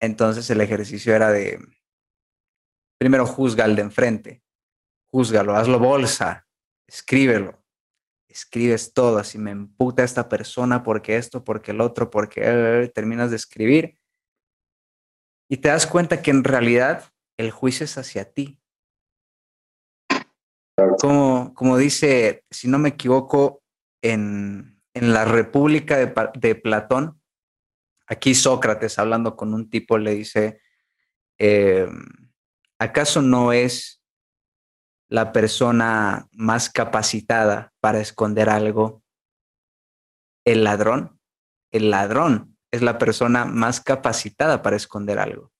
Entonces 0.00 0.50
el 0.50 0.60
ejercicio 0.60 1.14
era 1.14 1.30
de, 1.30 1.58
primero 2.98 3.26
juzga 3.26 3.64
al 3.64 3.76
de 3.76 3.82
enfrente, 3.82 4.42
júzgalo, 5.10 5.54
hazlo 5.54 5.78
bolsa, 5.78 6.46
escríbelo, 6.86 7.62
escribes 8.28 8.92
todo, 8.92 9.18
así 9.18 9.38
me 9.38 9.50
emputa 9.50 10.04
esta 10.04 10.28
persona 10.28 10.82
porque 10.82 11.16
esto, 11.16 11.44
porque 11.44 11.70
el 11.70 11.80
otro, 11.80 12.10
porque 12.10 12.42
eh, 12.44 12.90
terminas 12.94 13.30
de 13.30 13.36
escribir. 13.36 13.98
Y 15.48 15.58
te 15.58 15.68
das 15.68 15.86
cuenta 15.86 16.22
que 16.22 16.30
en 16.30 16.42
realidad 16.42 17.12
el 17.38 17.50
juicio 17.50 17.84
es 17.84 17.98
hacia 17.98 18.32
ti. 18.32 18.60
Como, 21.00 21.54
como 21.54 21.76
dice, 21.76 22.44
si 22.50 22.66
no 22.66 22.78
me 22.78 22.90
equivoco, 22.90 23.62
en, 24.04 24.82
en 24.92 25.14
la 25.14 25.24
República 25.24 25.96
de, 25.96 26.12
de, 26.34 26.54
Platón, 26.54 27.20
aquí 28.06 28.34
Sócrates 28.34 28.98
hablando 28.98 29.34
con 29.34 29.54
un 29.54 29.70
tipo 29.70 29.96
le 29.96 30.14
dice, 30.14 30.60
eh, 31.38 31.88
¿acaso 32.84 33.22
no 33.22 33.52
es 33.52 34.02
la 35.08 35.32
persona 35.32 36.28
más 36.32 36.70
capacitada 36.70 37.72
para 37.80 38.00
esconder 38.00 38.48
algo 38.48 39.02
el 40.44 40.64
ladrón? 40.64 41.18
El 41.72 41.90
ladrón 41.90 42.56
es 42.70 42.82
la 42.82 42.98
persona 42.98 43.44
más 43.44 43.80
capacitada 43.80 44.62
para 44.62 44.76
esconder 44.76 45.18
algo. 45.18 45.52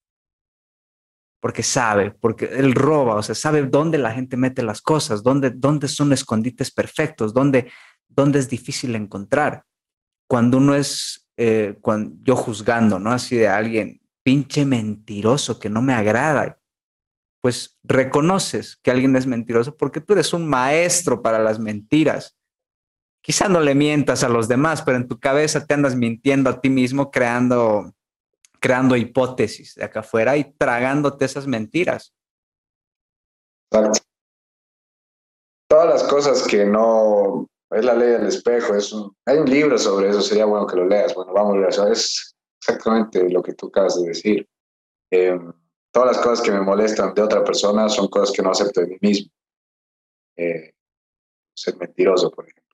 Porque 1.40 1.62
sabe, 1.62 2.10
porque 2.10 2.46
él 2.46 2.74
roba, 2.74 3.16
o 3.16 3.22
sea, 3.22 3.34
sabe 3.34 3.62
dónde 3.66 3.98
la 3.98 4.12
gente 4.12 4.36
mete 4.36 4.62
las 4.62 4.80
cosas, 4.80 5.22
dónde, 5.22 5.50
dónde 5.50 5.88
son 5.88 6.12
escondites 6.12 6.70
perfectos, 6.70 7.34
dónde, 7.34 7.70
dónde 8.08 8.38
es 8.38 8.48
difícil 8.48 8.94
encontrar. 8.96 9.64
Cuando 10.26 10.56
uno 10.56 10.74
es, 10.74 11.28
eh, 11.36 11.76
cuando, 11.80 12.16
yo 12.22 12.34
juzgando, 12.34 12.98
¿no? 12.98 13.12
Así 13.12 13.36
de 13.36 13.48
alguien, 13.48 14.00
pinche 14.24 14.64
mentiroso 14.64 15.60
que 15.60 15.68
no 15.68 15.82
me 15.82 15.92
agrada, 15.92 16.58
pues 17.44 17.76
reconoces 17.82 18.76
que 18.76 18.90
alguien 18.90 19.14
es 19.16 19.26
mentiroso 19.26 19.76
porque 19.76 20.00
tú 20.00 20.14
eres 20.14 20.32
un 20.32 20.48
maestro 20.48 21.20
para 21.20 21.38
las 21.38 21.58
mentiras. 21.58 22.38
quizá 23.20 23.50
no 23.50 23.60
le 23.60 23.74
mientas 23.74 24.24
a 24.24 24.30
los 24.30 24.48
demás, 24.48 24.80
pero 24.80 24.96
en 24.96 25.08
tu 25.08 25.20
cabeza 25.20 25.66
te 25.66 25.74
andas 25.74 25.94
mintiendo 25.94 26.48
a 26.48 26.58
ti 26.62 26.70
mismo, 26.70 27.10
creando, 27.10 27.92
creando 28.60 28.96
hipótesis 28.96 29.74
de 29.74 29.84
acá 29.84 30.00
afuera 30.00 30.38
y 30.38 30.54
tragándote 30.54 31.26
esas 31.26 31.46
mentiras. 31.46 32.14
Exacto. 33.70 34.00
Todas 35.68 36.00
las 36.00 36.04
cosas 36.04 36.46
que 36.48 36.64
no 36.64 37.46
es 37.70 37.84
la 37.84 37.92
ley 37.92 38.12
del 38.12 38.26
espejo, 38.26 38.74
es 38.74 38.94
hay 39.26 39.36
un 39.36 39.50
libro 39.50 39.76
sobre 39.76 40.08
eso, 40.08 40.22
sería 40.22 40.46
bueno 40.46 40.66
que 40.66 40.76
lo 40.76 40.86
leas. 40.86 41.14
Bueno, 41.14 41.34
vamos 41.34 41.56
a 41.56 41.84
ver, 41.84 41.92
es 41.92 42.34
exactamente 42.58 43.28
lo 43.28 43.42
que 43.42 43.52
tú 43.52 43.66
acabas 43.66 44.00
de 44.00 44.08
decir. 44.08 44.48
Em, 45.10 45.52
todas 45.94 46.16
las 46.16 46.24
cosas 46.24 46.44
que 46.44 46.52
me 46.52 46.60
molestan 46.60 47.14
de 47.14 47.22
otra 47.22 47.44
persona 47.44 47.88
son 47.88 48.08
cosas 48.08 48.34
que 48.34 48.42
no 48.42 48.50
acepto 48.50 48.80
de 48.80 48.88
mí 48.88 48.98
mismo. 49.00 49.30
Eh, 50.36 50.74
ser 51.54 51.76
mentiroso, 51.78 52.30
por 52.30 52.44
ejemplo 52.48 52.64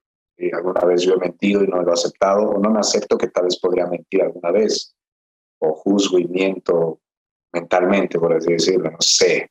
alguna 0.52 0.80
vez 0.85 1.02
yo 1.02 1.14
he 1.14 1.18
mentido 1.18 1.62
y 1.62 1.66
no 1.66 1.83
lo 1.83 1.90
he 1.90 1.92
aceptado, 1.92 2.42
o 2.42 2.59
no 2.59 2.70
me 2.70 2.80
acepto 2.80 3.18
que 3.18 3.28
tal 3.28 3.44
vez 3.44 3.59
podría 3.59 3.87
mentir 3.87 4.22
alguna 4.22 4.50
vez, 4.50 4.94
o 5.59 5.74
juzgo 5.74 6.18
y 6.18 6.26
miento 6.26 7.00
mentalmente, 7.52 8.18
por 8.18 8.33
así 8.33 8.52
decirlo, 8.52 8.90
no 8.90 9.00
sé, 9.00 9.50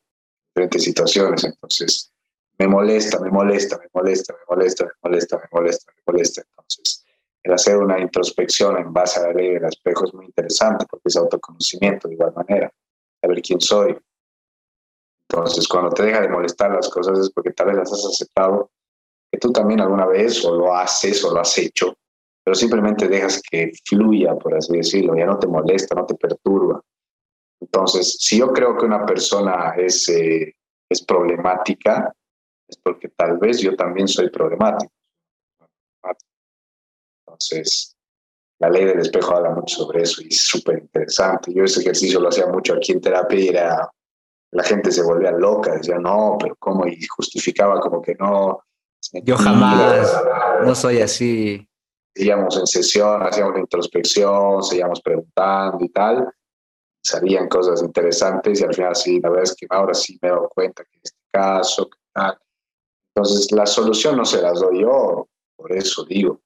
diferentes 0.49 0.83
situaciones. 0.83 1.43
Entonces, 1.43 2.11
me 2.57 2.67
molesta, 2.67 3.19
me 3.19 3.29
molesta, 3.29 3.77
me 3.77 3.87
molesta, 3.93 4.33
me 4.33 4.39
molesta, 4.55 4.85
me 4.85 4.91
molesta, 5.01 5.37
me 5.37 5.47
molesta, 5.51 5.91
me 5.95 6.01
molesta. 6.05 6.41
Entonces, 6.41 7.05
el 7.43 7.53
hacer 7.53 7.77
una 7.77 7.99
introspección 7.99 8.77
en 8.77 8.91
base 8.91 9.19
a 9.19 9.27
la 9.27 9.33
ley 9.33 9.53
del 9.53 9.65
espejo 9.65 10.05
es 10.05 10.13
muy 10.13 10.25
interesante 10.25 10.85
porque 10.89 11.07
es 11.07 11.15
autoconocimiento 11.15 12.07
de 12.07 12.15
igual 12.15 12.33
manera, 12.33 12.71
saber 13.21 13.41
quién 13.41 13.61
soy. 13.61 13.97
Entonces, 15.29 15.67
cuando 15.67 15.91
te 15.91 16.03
deja 16.03 16.21
de 16.21 16.29
molestar 16.29 16.71
las 16.71 16.89
cosas 16.89 17.19
es 17.19 17.31
porque 17.31 17.51
tal 17.51 17.67
vez 17.67 17.77
las 17.77 17.93
has 17.93 18.05
aceptado 18.05 18.71
que 19.31 19.37
tú 19.37 19.51
también 19.51 19.79
alguna 19.79 20.07
vez 20.07 20.43
o 20.43 20.55
lo 20.55 20.73
haces 20.73 21.23
o 21.23 21.31
lo 21.33 21.39
has 21.39 21.55
hecho, 21.57 21.95
pero 22.43 22.55
simplemente 22.55 23.07
dejas 23.07 23.41
que 23.41 23.71
fluya, 23.85 24.35
por 24.35 24.55
así 24.55 24.75
decirlo, 24.75 25.15
ya 25.15 25.25
no 25.25 25.37
te 25.37 25.47
molesta, 25.47 25.95
no 25.95 26.05
te 26.05 26.15
perturba. 26.15 26.81
Entonces, 27.61 28.17
si 28.19 28.39
yo 28.39 28.51
creo 28.51 28.75
que 28.77 28.85
una 28.85 29.05
persona 29.05 29.75
es, 29.77 30.07
eh, 30.09 30.55
es 30.89 31.05
problemática, 31.05 32.11
es 32.67 32.77
porque 32.77 33.09
tal 33.09 33.37
vez 33.37 33.59
yo 33.59 33.75
también 33.75 34.07
soy 34.07 34.29
problemático. 34.29 34.91
Entonces, 37.27 37.95
la 38.59 38.69
ley 38.69 38.85
del 38.85 38.99
espejo 38.99 39.35
habla 39.35 39.51
mucho 39.51 39.77
sobre 39.77 40.03
eso 40.03 40.21
y 40.21 40.27
es 40.27 40.41
súper 40.41 40.79
interesante. 40.79 41.53
Yo 41.53 41.63
ese 41.63 41.81
ejercicio 41.81 42.19
lo 42.19 42.29
hacía 42.29 42.47
mucho 42.47 42.73
aquí 42.73 42.91
en 42.91 43.01
terapia 43.01 43.39
y 43.39 43.47
era, 43.47 43.89
la 44.51 44.63
gente 44.63 44.91
se 44.91 45.03
volvía 45.03 45.31
loca, 45.31 45.73
decía, 45.73 45.97
no, 45.97 46.37
pero 46.39 46.55
¿cómo? 46.59 46.85
Y 46.85 46.99
justificaba 47.07 47.79
como 47.79 48.01
que 48.01 48.15
no, 48.15 48.63
yo 49.23 49.37
jamás, 49.37 50.23
no 50.65 50.75
soy 50.75 50.99
así. 50.99 51.65
Seguíamos 52.15 52.57
en 52.57 52.67
sesión, 52.67 53.23
hacíamos 53.23 53.57
introspección, 53.57 54.61
seguíamos 54.63 55.01
preguntando 55.01 55.83
y 55.83 55.89
tal. 55.89 56.29
Salían 57.01 57.47
cosas 57.47 57.81
interesantes 57.81 58.59
y 58.59 58.63
al 58.65 58.73
final 58.73 58.95
sí, 58.95 59.19
la 59.21 59.29
verdad 59.29 59.45
es 59.45 59.55
que 59.55 59.65
ahora 59.69 59.93
sí 59.93 60.19
me 60.21 60.27
he 60.27 60.31
dado 60.31 60.49
cuenta 60.49 60.83
que 60.83 60.97
en 60.97 61.01
este 61.03 61.17
caso, 61.31 61.89
tal. 62.13 62.37
Entonces, 63.15 63.51
la 63.51 63.65
solución 63.65 64.17
no 64.17 64.25
se 64.25 64.41
las 64.41 64.59
doy 64.59 64.81
yo, 64.81 65.27
por 65.55 65.71
eso 65.71 66.03
digo. 66.05 66.41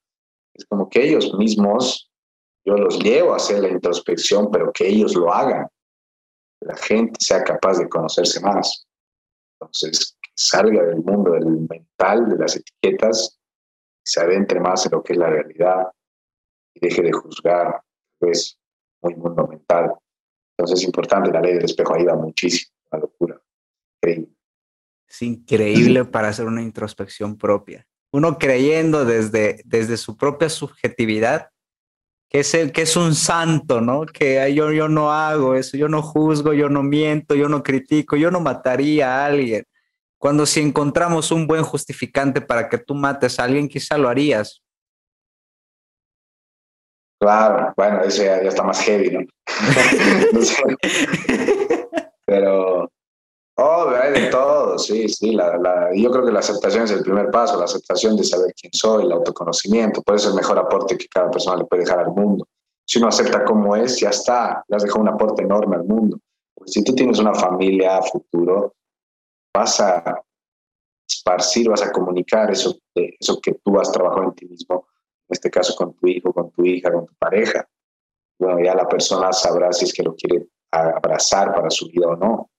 Es 0.53 0.65
como 0.65 0.89
que 0.89 1.03
ellos 1.03 1.33
mismos, 1.33 2.11
yo 2.65 2.75
los 2.75 2.99
llevo 2.99 3.33
a 3.33 3.37
hacer 3.37 3.61
la 3.61 3.69
introspección, 3.69 4.51
pero 4.51 4.71
que 4.71 4.87
ellos 4.87 5.15
lo 5.15 5.33
hagan. 5.33 5.67
Que 6.59 6.67
la 6.67 6.77
gente 6.77 7.19
sea 7.19 7.43
capaz 7.43 7.79
de 7.79 7.89
conocerse 7.89 8.39
más. 8.41 8.85
Entonces, 9.59 10.17
salga 10.35 10.83
del 10.83 10.97
mundo 10.97 11.31
del 11.31 11.45
mental, 11.45 12.29
de 12.29 12.37
las 12.37 12.55
etiquetas, 12.55 13.39
se 14.05 14.21
adentre 14.21 14.59
más 14.59 14.85
en 14.85 14.91
lo 14.91 15.03
que 15.03 15.13
es 15.13 15.19
la 15.19 15.29
realidad 15.29 15.91
y 16.75 16.79
deje 16.81 17.01
de 17.01 17.11
juzgar, 17.11 17.81
pues, 18.19 18.59
muy 19.01 19.15
mundo 19.15 19.47
mental. 19.47 19.93
Entonces 20.57 20.81
es 20.81 20.85
importante, 20.85 21.31
la 21.31 21.41
ley 21.41 21.53
del 21.53 21.65
espejo 21.65 21.95
ayuda 21.95 22.15
muchísimo, 22.15 22.75
la 22.91 22.99
locura. 22.99 23.41
Increíble. 24.01 24.35
Es 25.07 25.21
increíble 25.21 26.05
para 26.05 26.29
hacer 26.29 26.45
una 26.45 26.61
introspección 26.61 27.37
propia. 27.37 27.87
Uno 28.13 28.37
creyendo 28.37 29.03
desde, 29.03 29.61
desde 29.65 29.97
su 29.97 30.15
propia 30.15 30.47
subjetividad 30.47 31.49
que 32.33 32.39
es, 32.39 32.53
el, 32.55 32.71
que 32.71 32.81
es 32.81 32.97
un 32.97 33.13
santo, 33.13 33.79
¿no? 33.79 34.07
Que 34.07 34.51
yo, 34.55 34.71
yo 34.71 34.89
no 34.89 35.11
hago 35.11 35.53
eso, 35.53 35.77
yo 35.77 35.87
no 35.87 36.01
juzgo, 36.01 36.53
yo 36.53 36.67
no 36.67 36.81
miento, 36.81 37.35
yo 37.35 37.47
no 37.47 37.61
critico, 37.61 38.15
yo 38.15 38.31
no 38.31 38.39
mataría 38.39 39.21
a 39.21 39.27
alguien. 39.27 39.63
Cuando 40.17 40.47
si 40.47 40.59
encontramos 40.59 41.31
un 41.31 41.45
buen 41.45 41.61
justificante 41.61 42.41
para 42.41 42.69
que 42.69 42.79
tú 42.79 42.95
mates 42.95 43.39
a 43.39 43.43
alguien, 43.43 43.69
quizá 43.69 43.99
lo 43.99 44.09
harías. 44.09 44.63
Claro, 47.19 47.71
bueno, 47.77 48.01
eso 48.01 48.23
ya, 48.23 48.37
está 48.37 48.63
más 48.63 48.81
heavy, 48.81 49.11
¿no? 49.11 49.19
Pero, 52.25 52.91
oh, 53.57 53.89
hay 53.89 54.13
de 54.13 54.27
todo, 54.27 54.77
sí, 54.77 55.07
sí. 55.09 55.33
La, 55.33 55.89
yo 55.95 56.11
creo 56.11 56.25
que 56.25 56.31
la 56.31 56.39
aceptación 56.39 56.83
es 56.83 56.91
el 56.91 57.03
primer 57.03 57.29
paso, 57.31 57.57
la 57.57 57.65
aceptación 57.65 58.15
de 58.17 58.23
saber 58.23 58.53
quién 58.59 58.73
soy, 58.73 59.05
el 59.05 59.11
autoconocimiento, 59.11 60.01
puede 60.01 60.19
ser 60.19 60.31
el 60.31 60.35
mejor 60.35 60.57
aporte 60.59 60.97
que 60.97 61.07
cada 61.07 61.29
persona 61.29 61.57
le 61.57 61.65
puede 61.65 61.83
dejar 61.83 61.99
al 61.99 62.11
mundo. 62.11 62.47
Si 62.85 62.99
uno 62.99 63.07
acepta 63.07 63.45
cómo 63.45 63.75
es, 63.75 63.99
ya 63.99 64.09
está, 64.09 64.63
le 64.67 64.75
has 64.75 64.83
dejado 64.83 65.01
un 65.01 65.09
aporte 65.09 65.43
enorme 65.43 65.75
al 65.75 65.85
mundo. 65.85 66.19
Pues 66.53 66.71
si 66.71 66.83
tú 66.83 66.93
tienes 66.93 67.19
una 67.19 67.33
familia 67.33 67.97
a 67.97 68.01
futuro, 68.01 68.73
vas 69.53 69.79
a 69.79 70.21
esparcir, 71.07 71.69
vas 71.69 71.81
a 71.81 71.91
comunicar 71.91 72.51
eso, 72.51 72.77
eso 72.93 73.39
que 73.39 73.53
tú 73.63 73.79
has 73.79 73.91
trabajado 73.91 74.23
en 74.23 74.33
ti 74.33 74.45
mismo, 74.45 74.87
en 75.29 75.33
este 75.33 75.49
caso 75.49 75.75
con 75.75 75.93
tu 75.93 76.07
hijo, 76.07 76.33
con 76.33 76.51
tu 76.51 76.65
hija, 76.65 76.91
con 76.91 77.05
tu 77.05 77.13
pareja. 77.15 77.67
Bueno, 78.39 78.63
ya 78.63 78.75
la 78.75 78.87
persona 78.87 79.31
sabrá 79.31 79.71
si 79.71 79.85
es 79.85 79.93
que 79.93 80.03
lo 80.03 80.15
quiere 80.15 80.47
abrazar 80.71 81.53
para 81.53 81.69
su 81.69 81.87
vida 81.87 82.07
o 82.07 82.15
no. 82.15 82.49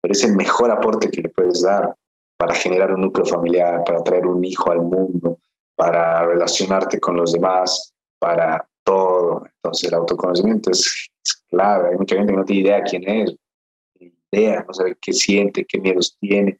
Pero 0.00 0.12
es 0.12 0.24
el 0.24 0.34
mejor 0.34 0.70
aporte 0.70 1.10
que 1.10 1.22
le 1.22 1.28
puedes 1.28 1.62
dar 1.62 1.94
para 2.36 2.54
generar 2.54 2.92
un 2.94 3.02
núcleo 3.02 3.26
familiar, 3.26 3.84
para 3.84 4.02
traer 4.02 4.26
un 4.26 4.42
hijo 4.44 4.70
al 4.70 4.80
mundo, 4.80 5.38
para 5.76 6.24
relacionarte 6.26 6.98
con 6.98 7.16
los 7.16 7.32
demás, 7.32 7.92
para 8.18 8.66
todo. 8.84 9.44
Entonces 9.56 9.88
el 9.88 9.94
autoconocimiento 9.94 10.70
es, 10.70 11.10
es 11.24 11.36
clave. 11.50 11.90
Hay 11.90 11.96
mucha 11.96 12.16
gente 12.16 12.32
que 12.32 12.38
no 12.38 12.44
tiene 12.44 12.62
idea 12.62 12.82
quién 12.82 13.08
es, 13.08 13.36
idea, 14.32 14.64
no 14.66 14.72
sabe 14.72 14.96
qué 15.00 15.12
siente, 15.12 15.64
qué 15.64 15.78
miedos 15.78 16.16
tiene, 16.20 16.58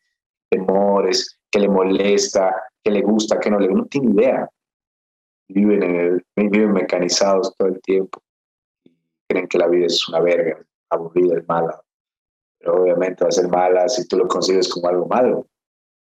temores, 0.49 1.39
qué 1.51 1.61
le 1.61 1.69
molesta, 1.69 2.55
qué 2.83 2.91
le 2.91 3.03
gusta, 3.03 3.39
qué 3.39 3.51
no 3.51 3.59
le 3.59 3.69
gusta, 3.69 3.83
no 3.83 3.87
tiene 3.87 4.13
idea. 4.13 4.49
Viven, 5.49 5.83
en 5.83 5.97
el, 5.97 6.25
viven 6.37 6.73
mecanizados 6.73 7.55
todo 7.57 7.69
el 7.69 7.81
tiempo 7.81 8.23
y 8.85 8.93
creen 9.29 9.49
que 9.49 9.59
la 9.59 9.67
vida 9.67 9.87
es 9.87 10.09
una 10.09 10.21
verga, 10.21 10.59
aburrida, 10.91 11.39
es 11.39 11.49
mala. 11.49 11.81
Pero 12.61 12.83
obviamente 12.83 13.25
va 13.25 13.29
a 13.29 13.33
ser 13.33 13.49
mala 13.49 13.89
si 13.89 14.07
tú 14.07 14.19
lo 14.19 14.29
concibes 14.29 14.69
como 14.69 14.89
algo 14.89 15.07
malo, 15.07 15.47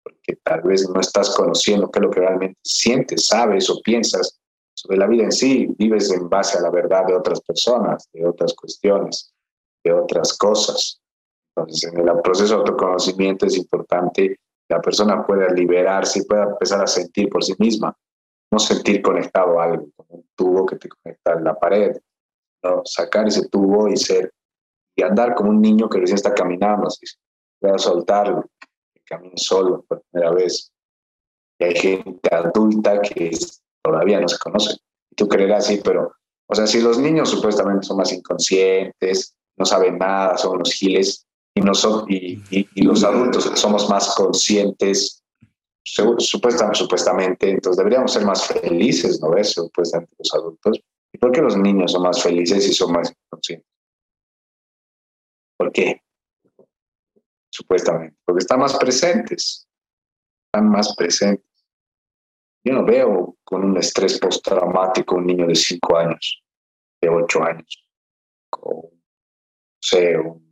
porque 0.02 0.36
tal 0.42 0.60
vez 0.62 0.88
no 0.88 1.00
estás 1.00 1.30
conociendo 1.30 1.90
qué 1.90 1.98
es 1.98 2.04
lo 2.04 2.10
que 2.10 2.20
realmente 2.20 2.60
sientes, 2.62 3.26
sabes 3.26 3.68
o 3.70 3.80
piensas 3.82 4.38
sobre 4.74 4.98
la 4.98 5.06
vida 5.06 5.24
en 5.24 5.32
sí, 5.32 5.66
vives 5.78 6.10
en 6.10 6.28
base 6.28 6.58
a 6.58 6.60
la 6.60 6.70
verdad 6.70 7.06
de 7.06 7.14
otras 7.14 7.40
personas, 7.40 8.08
de 8.12 8.26
otras 8.26 8.52
cuestiones, 8.54 9.32
de 9.82 9.92
otras 9.92 10.36
cosas. 10.36 11.00
Entonces, 11.56 11.92
en 11.92 12.06
el 12.06 12.20
proceso 12.20 12.54
de 12.54 12.60
autoconocimiento 12.60 13.46
es 13.46 13.56
importante 13.56 14.28
que 14.28 14.74
la 14.74 14.80
persona 14.80 15.24
pueda 15.24 15.48
liberarse 15.48 16.18
y 16.18 16.24
pueda 16.24 16.44
empezar 16.44 16.82
a 16.82 16.86
sentir 16.86 17.28
por 17.28 17.44
sí 17.44 17.54
misma, 17.58 17.96
no 18.50 18.58
sentir 18.58 19.00
conectado 19.00 19.60
a 19.60 19.64
algo, 19.64 19.88
como 19.96 20.18
un 20.18 20.28
tubo 20.34 20.66
que 20.66 20.76
te 20.76 20.88
conecta 20.88 21.32
a 21.32 21.40
la 21.40 21.54
pared, 21.54 21.96
¿no? 22.62 22.82
sacar 22.84 23.28
ese 23.28 23.48
tubo 23.48 23.88
y 23.88 23.96
ser 23.96 24.32
y 24.96 25.02
andar 25.02 25.34
como 25.34 25.50
un 25.50 25.60
niño 25.60 25.88
que 25.88 25.98
recién 25.98 26.16
está 26.16 26.34
caminando, 26.34 26.86
así, 26.86 27.06
pueda 27.60 27.78
soltarlo, 27.78 28.44
que 28.60 29.02
camine 29.04 29.36
solo 29.36 29.84
por 29.88 30.02
primera 30.10 30.32
vez. 30.32 30.72
Y 31.58 31.64
hay 31.64 31.76
gente 31.76 32.34
adulta 32.34 33.00
que 33.00 33.30
todavía 33.82 34.20
no 34.20 34.28
se 34.28 34.38
conoce. 34.38 34.76
Y 35.10 35.14
tú 35.16 35.28
creerás, 35.28 35.66
sí, 35.66 35.80
pero, 35.82 36.12
o 36.46 36.54
sea, 36.54 36.66
si 36.66 36.80
los 36.80 36.98
niños 36.98 37.30
supuestamente 37.30 37.86
son 37.86 37.96
más 37.96 38.12
inconscientes, 38.12 39.34
no 39.56 39.64
saben 39.64 39.98
nada, 39.98 40.36
son 40.36 40.56
unos 40.56 40.72
giles, 40.72 41.26
y, 41.56 41.60
nosotros, 41.60 42.04
y, 42.08 42.42
y, 42.50 42.82
los 42.82 43.04
adultos 43.04 43.44
somos 43.54 43.88
más 43.88 44.12
conscientes, 44.16 45.22
supuestamente, 45.84 46.78
supuestamente, 46.78 47.50
entonces 47.50 47.76
deberíamos 47.76 48.12
ser 48.12 48.24
más 48.24 48.44
felices, 48.46 49.20
¿no 49.20 49.30
ves? 49.30 49.52
Supuestamente 49.52 50.12
los 50.18 50.34
adultos. 50.34 50.80
¿Y 51.12 51.18
por 51.18 51.30
qué 51.30 51.40
los 51.40 51.56
niños 51.56 51.92
son 51.92 52.02
más 52.02 52.20
felices 52.20 52.66
y 52.66 52.72
son 52.72 52.92
más 52.92 53.12
conscientes? 53.28 53.73
¿Por 55.56 55.72
qué? 55.72 56.02
Supuestamente, 57.50 58.16
porque 58.24 58.40
están 58.40 58.60
más 58.60 58.76
presentes, 58.76 59.68
están 60.46 60.68
más 60.70 60.94
presentes. 60.96 61.46
Yo 62.64 62.72
no 62.72 62.84
veo 62.84 63.36
con 63.44 63.64
un 63.64 63.76
estrés 63.76 64.18
postraumático 64.18 65.16
un 65.16 65.26
niño 65.26 65.46
de 65.46 65.54
5 65.54 65.96
años, 65.96 66.42
de 67.00 67.08
8 67.08 67.44
años, 67.44 67.88
con, 68.50 68.72
no 68.72 68.90
sé, 69.80 70.18
un 70.18 70.44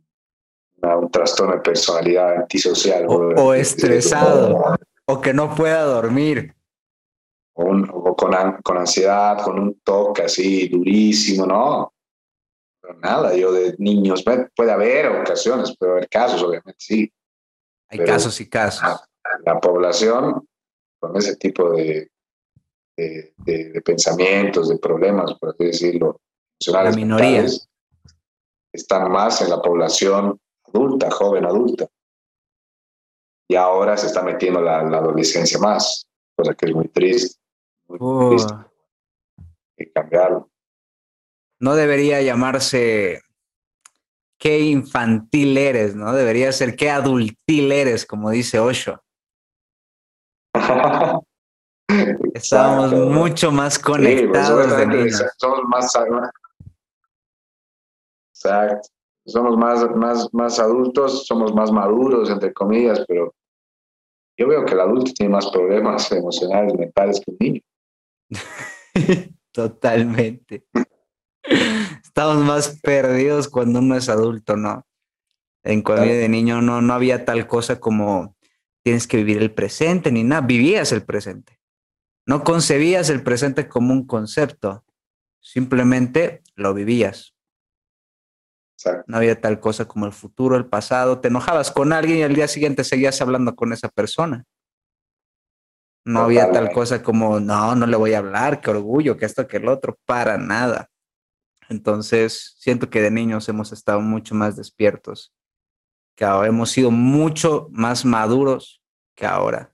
un 0.97 1.09
trastorno 1.09 1.55
de 1.55 1.61
personalidad 1.61 2.37
antisocial. 2.37 3.05
O, 3.07 3.53
estresado, 3.53 4.75
o 5.05 5.21
que 5.21 5.33
no 5.33 5.55
pueda 5.55 5.83
dormir. 5.83 6.53
o, 7.53 8.15
con, 8.15 8.33
con 8.63 8.77
ansiedad, 8.77 9.41
con 9.43 9.59
un 9.59 9.79
toque 9.81 10.23
así 10.23 10.67
durísimo, 10.67 11.45
¿no? 11.45 11.93
Pero 12.83 12.99
nada, 12.99 13.33
yo 13.33 13.53
de 13.53 13.75
niños, 13.77 14.25
puede 14.25 14.71
haber 14.71 15.07
ocasiones, 15.07 15.73
puede 15.77 15.93
haber 15.93 16.09
casos, 16.09 16.43
obviamente, 16.43 16.75
sí. 16.79 17.13
Hay 17.87 17.99
casos 17.99 18.41
y 18.41 18.49
casos. 18.49 18.83
La, 19.45 19.57
población 19.61 20.45
con 20.99 21.15
ese 21.15 21.37
tipo 21.37 21.71
de, 21.71 22.11
de, 22.97 23.81
pensamientos, 23.85 24.67
de 24.67 24.77
problemas, 24.79 25.33
por 25.35 25.51
así 25.51 25.63
decirlo, 25.63 26.19
la 26.67 26.91
minoría. 26.91 27.45
están 28.73 29.09
más 29.09 29.41
en 29.41 29.49
la 29.49 29.61
población 29.61 30.37
adulta, 30.65 31.09
joven 31.09 31.45
adulta. 31.45 31.87
Y 33.47 33.55
ahora 33.55 33.95
se 33.95 34.07
está 34.07 34.23
metiendo 34.23 34.59
la, 34.59 34.79
adolescencia 34.79 35.57
más, 35.57 36.05
cosa 36.35 36.53
que 36.53 36.65
es 36.65 36.75
muy 36.75 36.89
triste. 36.89 37.39
Muy 37.87 37.97
oh. 38.01 38.29
triste. 38.31 38.53
Hay 39.79 39.85
que 39.85 39.91
cambiarlo. 39.93 40.49
No 41.63 41.75
debería 41.75 42.21
llamarse 42.21 43.21
qué 44.37 44.59
infantil 44.59 45.57
eres, 45.57 45.95
¿no? 45.95 46.11
Debería 46.11 46.51
ser 46.51 46.75
qué 46.75 46.89
adultil 46.89 47.71
eres, 47.71 48.05
como 48.05 48.31
dice 48.31 48.59
Osho. 48.59 49.01
Estamos 52.33 52.91
mucho 52.91 53.53
más 53.53 53.79
pues, 53.79 53.85
conectados 53.85 54.87
niños. 54.89 55.23
Somos 55.37 55.61
más 55.69 55.95
Exacto. 58.33 58.89
Somos 59.25 59.57
más, 59.57 59.89
más, 59.95 60.27
más 60.33 60.59
adultos, 60.59 61.25
somos 61.25 61.55
más 61.55 61.71
maduros, 61.71 62.29
entre 62.29 62.51
comillas, 62.51 63.05
pero 63.07 63.33
yo 64.37 64.49
veo 64.49 64.65
que 64.65 64.73
el 64.73 64.81
adulto 64.81 65.13
tiene 65.13 65.31
más 65.33 65.49
problemas 65.49 66.11
emocionales, 66.11 66.73
mentales 66.73 67.21
que 67.21 67.31
el 67.31 67.37
niño. 67.39 67.61
Totalmente. 69.53 70.65
Estamos 72.15 72.45
más 72.45 72.79
perdidos 72.79 73.49
cuando 73.49 73.79
uno 73.79 73.95
es 73.95 74.07
adulto, 74.07 74.55
¿no? 74.55 74.85
En 75.63 75.81
cuando 75.81 76.05
de 76.05 76.29
niño 76.29 76.61
no, 76.61 76.79
no 76.79 76.93
había 76.93 77.25
tal 77.25 77.47
cosa 77.47 77.79
como 77.79 78.35
tienes 78.83 79.07
que 79.07 79.17
vivir 79.17 79.41
el 79.41 79.51
presente 79.51 80.11
ni 80.11 80.23
nada, 80.23 80.45
vivías 80.45 80.91
el 80.91 81.03
presente. 81.03 81.59
No 82.27 82.43
concebías 82.43 83.09
el 83.09 83.23
presente 83.23 83.67
como 83.67 83.93
un 83.93 84.05
concepto, 84.05 84.85
simplemente 85.39 86.43
lo 86.53 86.75
vivías. 86.75 87.33
No 89.07 89.17
había 89.17 89.41
tal 89.41 89.59
cosa 89.59 89.85
como 89.85 90.05
el 90.05 90.13
futuro, 90.13 90.55
el 90.55 90.67
pasado. 90.67 91.19
Te 91.19 91.29
enojabas 91.29 91.71
con 91.71 91.93
alguien 91.93 92.19
y 92.19 92.23
al 92.23 92.35
día 92.35 92.47
siguiente 92.47 92.83
seguías 92.83 93.19
hablando 93.21 93.55
con 93.55 93.73
esa 93.73 93.89
persona. 93.89 94.43
No 96.05 96.19
había 96.19 96.51
tal 96.51 96.71
cosa 96.71 97.01
como, 97.01 97.39
no, 97.39 97.73
no 97.73 97.87
le 97.87 97.97
voy 97.97 98.13
a 98.13 98.19
hablar, 98.19 98.61
qué 98.61 98.69
orgullo, 98.69 99.17
que 99.17 99.25
esto, 99.25 99.47
que 99.47 99.57
el 99.57 99.67
otro, 99.67 99.97
para 100.05 100.37
nada. 100.37 100.91
Entonces, 101.73 102.55
siento 102.59 102.89
que 102.89 103.01
de 103.01 103.09
niños 103.09 103.49
hemos 103.49 103.71
estado 103.71 103.99
mucho 103.99 104.35
más 104.35 104.55
despiertos, 104.55 105.33
que 106.15 106.23
ahora 106.23 106.47
hemos 106.47 106.69
sido 106.69 106.91
mucho 106.91 107.67
más 107.71 108.05
maduros 108.05 108.83
que 109.15 109.25
ahora. 109.25 109.73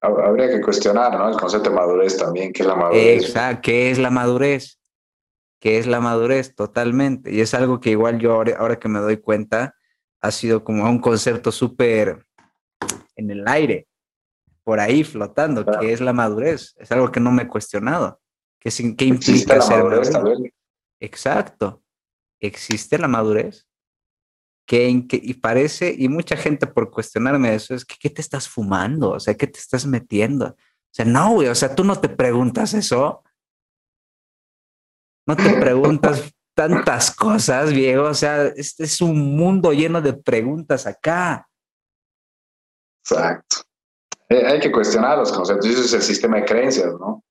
Habría 0.00 0.50
que 0.50 0.60
cuestionar, 0.60 1.16
¿no? 1.16 1.28
El 1.28 1.36
concepto 1.36 1.70
de 1.70 1.76
madurez 1.76 2.16
también, 2.16 2.52
¿qué 2.52 2.62
es 2.62 2.68
la 2.68 2.74
madurez? 2.74 3.22
Exacto, 3.22 3.60
¿qué 3.62 3.92
es 3.92 3.98
la 4.00 4.10
madurez? 4.10 4.80
¿Qué 5.60 5.78
es 5.78 5.86
la 5.86 6.00
madurez? 6.00 6.56
Totalmente. 6.56 7.32
Y 7.32 7.40
es 7.40 7.54
algo 7.54 7.78
que 7.78 7.90
igual 7.90 8.18
yo 8.18 8.32
ahora, 8.32 8.56
ahora 8.58 8.80
que 8.80 8.88
me 8.88 8.98
doy 8.98 9.18
cuenta, 9.18 9.76
ha 10.20 10.32
sido 10.32 10.64
como 10.64 10.82
un 10.90 10.98
concepto 10.98 11.52
súper 11.52 12.26
en 13.14 13.30
el 13.30 13.46
aire, 13.46 13.86
por 14.64 14.80
ahí 14.80 15.04
flotando, 15.04 15.64
¿qué 15.78 15.92
es 15.92 16.00
la 16.00 16.12
madurez? 16.12 16.74
Es 16.78 16.90
algo 16.90 17.12
que 17.12 17.20
no 17.20 17.30
me 17.30 17.44
he 17.44 17.48
cuestionado. 17.48 18.21
¿Qué, 18.62 18.96
qué 18.96 19.04
implica 19.06 19.60
ser 19.60 19.82
madurez? 19.84 20.10
Exacto. 21.00 21.82
¿Existe 22.40 22.98
la 22.98 23.08
madurez? 23.08 23.66
Que, 24.66 24.88
y 24.88 25.34
parece, 25.34 25.94
y 25.98 26.08
mucha 26.08 26.36
gente 26.36 26.66
por 26.66 26.90
cuestionarme 26.90 27.54
eso, 27.54 27.74
es 27.74 27.84
que 27.84 27.96
¿qué 28.00 28.08
te 28.08 28.22
estás 28.22 28.48
fumando? 28.48 29.10
O 29.10 29.20
sea, 29.20 29.34
¿qué 29.34 29.46
te 29.46 29.58
estás 29.58 29.84
metiendo? 29.84 30.46
O 30.46 30.94
sea, 30.94 31.04
no, 31.04 31.32
güey, 31.32 31.48
o 31.48 31.54
sea, 31.54 31.74
tú 31.74 31.84
no 31.84 32.00
te 32.00 32.08
preguntas 32.08 32.72
eso. 32.72 33.22
No 35.26 35.36
te 35.36 35.52
preguntas 35.60 36.32
tantas 36.54 37.14
cosas, 37.14 37.72
viejo. 37.72 38.04
O 38.04 38.14
sea, 38.14 38.46
este 38.46 38.84
es 38.84 39.00
un 39.00 39.36
mundo 39.36 39.72
lleno 39.72 40.00
de 40.00 40.12
preguntas 40.12 40.86
acá. 40.86 41.48
Exacto. 43.04 43.56
Eh, 44.28 44.46
hay 44.46 44.60
que 44.60 44.70
cuestionar 44.70 45.18
los 45.18 45.32
conceptos. 45.32 45.66
Eso 45.66 45.82
es 45.82 45.92
el 45.92 46.02
sistema 46.02 46.36
de 46.36 46.44
creencias, 46.44 46.92
¿no? 46.94 47.22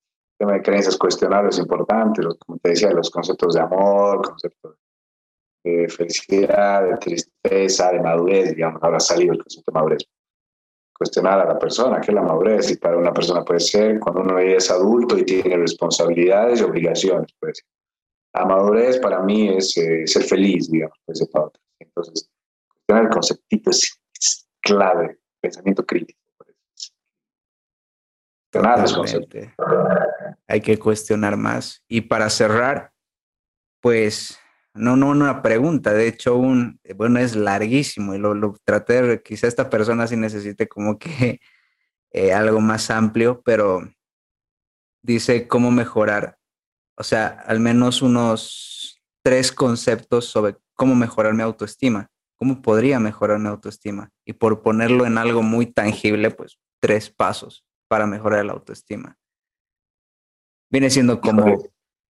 Sistema 0.41 0.57
de 0.57 0.63
creencias 0.63 0.97
cuestionar 0.97 1.45
es 1.45 1.59
importante. 1.59 2.23
como 2.39 2.57
te 2.57 2.69
decía, 2.69 2.89
los 2.89 3.11
conceptos 3.11 3.53
de 3.53 3.59
amor, 3.59 4.23
conceptos 4.23 4.75
de 5.63 5.87
felicidad, 5.87 6.83
de 6.83 6.97
tristeza, 6.97 7.91
de 7.91 7.99
madurez, 7.99 8.55
digamos, 8.55 8.81
ahora 8.81 8.97
ha 8.97 9.01
salido 9.01 9.33
el 9.33 9.37
concepto 9.37 9.71
de 9.71 9.75
madurez. 9.79 10.03
Cuestionar 10.97 11.41
a 11.41 11.45
la 11.45 11.59
persona, 11.59 12.01
¿qué 12.01 12.09
es 12.09 12.15
la 12.15 12.23
madurez? 12.23 12.71
Y 12.71 12.77
para 12.77 12.97
una 12.97 13.13
persona 13.13 13.45
puede 13.45 13.59
ser 13.59 13.99
cuando 13.99 14.21
uno 14.21 14.39
es 14.39 14.71
adulto 14.71 15.15
y 15.15 15.25
tiene 15.25 15.57
responsabilidades 15.57 16.59
y 16.59 16.63
obligaciones, 16.63 17.31
puede 17.39 17.53
ser. 17.53 17.65
La 18.33 18.43
madurez 18.43 18.97
para 18.97 19.19
mí 19.21 19.49
es 19.49 19.77
eh, 19.77 20.07
ser 20.07 20.23
feliz, 20.23 20.71
digamos, 20.71 20.97
pues, 21.05 21.21
Entonces, 21.77 22.31
cuestionar 22.67 23.03
el 23.03 23.09
conceptito 23.11 23.69
es, 23.69 23.95
clave, 24.59 25.19
pensamiento 25.39 25.85
crítico. 25.85 26.19
Hay 30.47 30.61
que 30.61 30.77
cuestionar 30.77 31.37
más. 31.37 31.83
Y 31.87 32.01
para 32.01 32.29
cerrar, 32.29 32.91
pues 33.79 34.37
no, 34.73 34.95
no 34.95 35.09
una 35.09 35.41
pregunta, 35.41 35.93
de 35.93 36.07
hecho, 36.07 36.35
un, 36.35 36.79
bueno, 36.95 37.19
es 37.19 37.35
larguísimo 37.35 38.13
y 38.13 38.17
lo, 38.17 38.33
lo 38.33 38.55
traté 38.63 39.01
de, 39.01 39.21
quizá 39.21 39.47
esta 39.47 39.69
persona 39.69 40.07
sí 40.07 40.15
necesite 40.15 40.67
como 40.67 40.97
que 40.99 41.39
eh, 42.11 42.33
algo 42.33 42.59
más 42.59 42.89
amplio, 42.89 43.41
pero 43.43 43.81
dice 45.01 45.47
cómo 45.47 45.71
mejorar, 45.71 46.37
o 46.97 47.03
sea, 47.03 47.27
al 47.47 47.59
menos 47.59 48.01
unos 48.01 49.01
tres 49.23 49.51
conceptos 49.51 50.25
sobre 50.25 50.57
cómo 50.73 50.95
mejorar 50.95 51.33
mi 51.33 51.41
autoestima, 51.41 52.09
cómo 52.35 52.61
podría 52.61 52.99
mejorar 52.99 53.39
mi 53.39 53.47
autoestima. 53.47 54.09
Y 54.25 54.33
por 54.33 54.61
ponerlo 54.61 55.05
en 55.05 55.17
algo 55.17 55.41
muy 55.41 55.65
tangible, 55.65 56.31
pues 56.31 56.59
tres 56.79 57.09
pasos 57.09 57.65
para 57.91 58.07
mejorar 58.07 58.45
la 58.45 58.53
autoestima. 58.53 59.17
Viene 60.71 60.89
siendo 60.89 61.19
como 61.19 61.61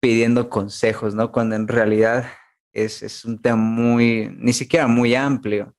pidiendo 0.02 0.50
consejos, 0.50 1.16
¿no? 1.16 1.32
Cuando 1.32 1.56
en 1.56 1.70
realidad 1.70 2.26
es, 2.74 3.24
un 3.24 3.42
tema 3.42 3.56
muy, 3.56 4.30
ni 4.40 4.52
siquiera 4.52 4.88
muy 4.88 5.16
amplio. 5.16 5.74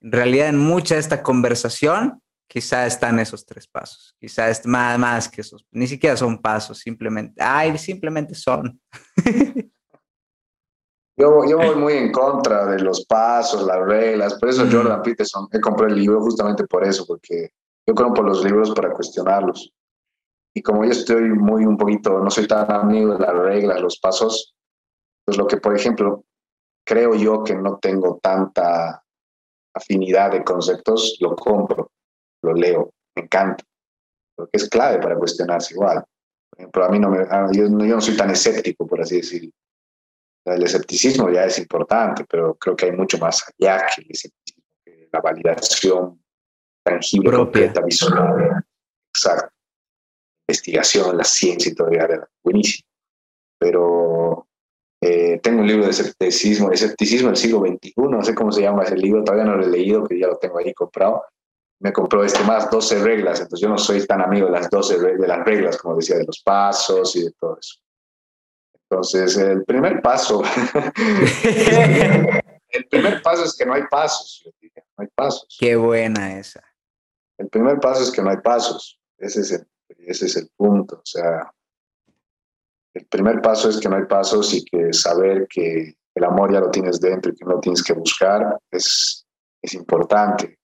En 0.00 0.12
realidad, 0.12 0.46
en 0.46 0.58
mucha 0.58 0.94
de 0.94 1.00
esta 1.00 1.24
conversación, 1.24 2.22
quizá 2.48 2.86
están 2.86 3.18
esos 3.18 3.44
tres 3.44 3.66
pasos, 3.66 4.14
quizá 4.20 4.48
es 4.48 4.64
más, 4.64 4.96
más 4.96 5.28
que 5.28 5.40
esos, 5.40 5.66
ni 5.72 5.88
siquiera 5.88 6.16
son 6.16 6.40
pasos, 6.40 6.78
simplemente, 6.78 7.42
ay, 7.42 7.76
simplemente 7.78 8.36
son. 8.36 8.80
Yo, 11.14 11.44
yo 11.46 11.58
voy 11.58 11.76
muy 11.76 11.92
en 11.92 12.10
contra 12.10 12.64
de 12.64 12.80
los 12.80 13.04
pasos, 13.04 13.66
las 13.66 13.80
reglas, 13.86 14.34
por 14.38 14.48
eso 14.48 14.66
Jordan 14.72 15.02
Peterson, 15.02 15.46
he 15.52 15.60
comprado 15.60 15.92
el 15.92 16.00
libro 16.00 16.22
justamente 16.22 16.64
por 16.66 16.84
eso, 16.84 17.04
porque 17.06 17.50
yo 17.86 17.94
compro 17.94 18.22
los 18.22 18.44
libros 18.44 18.70
para 18.72 18.92
cuestionarlos. 18.92 19.72
Y 20.54 20.62
como 20.62 20.84
yo 20.84 20.90
estoy 20.90 21.30
muy 21.30 21.64
un 21.64 21.76
poquito, 21.76 22.18
no 22.18 22.30
soy 22.30 22.46
tan 22.46 22.70
amigo 22.70 23.14
de 23.14 23.20
las 23.20 23.34
reglas, 23.34 23.80
los 23.80 23.98
pasos, 23.98 24.54
pues 25.24 25.36
lo 25.38 25.46
que, 25.46 25.56
por 25.56 25.74
ejemplo, 25.74 26.24
creo 26.84 27.14
yo 27.14 27.42
que 27.42 27.54
no 27.54 27.78
tengo 27.78 28.18
tanta 28.22 29.02
afinidad 29.74 30.32
de 30.32 30.44
conceptos, 30.44 31.16
lo 31.20 31.34
compro, 31.34 31.90
lo 32.42 32.52
leo, 32.52 32.90
me 33.16 33.22
encanta, 33.22 33.64
porque 34.36 34.58
es 34.58 34.68
clave 34.68 34.98
para 34.98 35.16
cuestionarse 35.16 35.74
igual. 35.74 36.04
Por 36.50 36.60
ejemplo, 36.60 36.84
a 36.84 36.88
mí 36.90 36.98
no 36.98 37.08
me, 37.08 37.26
yo, 37.52 37.68
no 37.68 38.00
soy 38.00 38.16
tan 38.16 38.30
escéptico, 38.30 38.86
por 38.86 39.00
así 39.00 39.16
decirlo. 39.16 39.50
El 40.44 40.62
escepticismo 40.64 41.30
ya 41.30 41.44
es 41.44 41.58
importante, 41.58 42.24
pero 42.28 42.54
creo 42.56 42.76
que 42.76 42.86
hay 42.86 42.92
mucho 42.92 43.16
más 43.16 43.42
allá 43.42 43.86
que 43.86 44.02
el 44.02 44.08
escepticismo, 44.10 44.64
que 44.84 45.08
la 45.10 45.20
validación 45.20 46.21
tangible, 46.84 47.36
completa, 47.36 47.80
visual. 47.82 48.64
Exacto. 49.14 49.52
Investigación, 50.48 51.16
la 51.16 51.24
ciencia 51.24 51.70
y 51.70 51.74
todo, 51.74 51.88
era 51.88 52.28
buenísimo. 52.42 52.86
Pero 53.58 54.46
eh, 55.04 55.40
tengo 55.42 55.62
un 55.62 55.66
libro 55.66 55.84
de 55.84 55.90
escepticismo, 55.90 56.70
escepticismo 56.70 57.28
del 57.28 57.36
siglo 57.36 57.58
XXI, 57.58 57.92
no 57.96 58.22
sé 58.22 58.36
cómo 58.36 58.52
se 58.52 58.62
llama 58.62 58.84
ese 58.84 58.96
libro, 58.96 59.24
todavía 59.24 59.46
no 59.46 59.56
lo 59.56 59.64
he 59.64 59.70
leído, 59.70 60.06
que 60.06 60.16
ya 60.16 60.28
lo 60.28 60.36
tengo 60.38 60.58
ahí 60.58 60.72
comprado. 60.72 61.24
Me 61.80 61.92
compró 61.92 62.22
este 62.22 62.44
más, 62.44 62.70
12 62.70 63.02
reglas, 63.02 63.40
entonces 63.40 63.60
yo 63.60 63.68
no 63.68 63.78
soy 63.78 64.06
tan 64.06 64.20
amigo 64.20 64.46
de 64.46 64.52
las 64.52 64.70
12 64.70 65.00
de 65.00 65.26
las 65.26 65.44
reglas, 65.44 65.76
como 65.76 65.96
decía, 65.96 66.18
de 66.18 66.24
los 66.24 66.40
pasos 66.42 67.16
y 67.16 67.24
de 67.24 67.32
todo 67.32 67.58
eso. 67.58 67.80
Entonces, 68.88 69.36
el 69.38 69.64
primer 69.64 70.00
paso, 70.00 70.42
el 72.68 72.86
primer 72.88 73.22
paso 73.22 73.44
es 73.44 73.56
que 73.56 73.66
no 73.66 73.74
hay 73.74 73.82
pasos, 73.90 74.48
no 74.96 75.02
hay 75.02 75.08
pasos. 75.16 75.56
Qué 75.58 75.74
buena 75.74 76.38
esa. 76.38 76.62
El 77.42 77.48
primer 77.48 77.80
paso 77.80 78.04
es 78.04 78.12
que 78.12 78.22
no 78.22 78.30
hay 78.30 78.36
pasos. 78.36 79.00
Ese 79.18 79.40
es 79.40 80.36
el, 80.36 80.48
punto. 80.56 80.96
O 80.98 81.04
sea, 81.04 81.52
el 82.94 83.04
primer 83.06 83.42
paso 83.42 83.68
es 83.68 83.80
que 83.80 83.88
no 83.88 83.96
hay 83.96 84.04
pasos 84.04 84.54
y 84.54 84.64
que 84.64 84.92
saber 84.92 85.48
que 85.48 85.96
el 86.14 86.24
amor 86.24 86.52
ya 86.52 86.60
lo 86.60 86.70
tienes 86.70 87.00
dentro 87.00 87.32
y 87.32 87.34
que 87.34 87.44
no 87.44 87.58
tienes 87.58 87.82
que 87.82 87.94
buscar 87.94 88.58
es, 88.70 89.26
importante. 89.72 90.56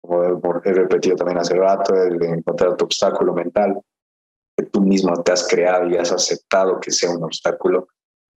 Como 0.00 0.22
he 0.64 0.72
repetido 0.72 1.16
también 1.16 1.38
hace 1.38 1.54
rato, 1.54 1.94
el 1.94 2.22
encontrar 2.22 2.76
tu 2.76 2.84
obstáculo 2.84 3.32
mental, 3.32 3.80
que 4.56 4.66
tú 4.66 4.80
mismo 4.80 5.20
te 5.24 5.32
has 5.32 5.48
creado 5.48 5.88
y 5.88 5.96
has 5.96 6.12
aceptado 6.12 6.78
que 6.78 6.92
sea 6.92 7.10
un 7.10 7.24
obstáculo, 7.24 7.88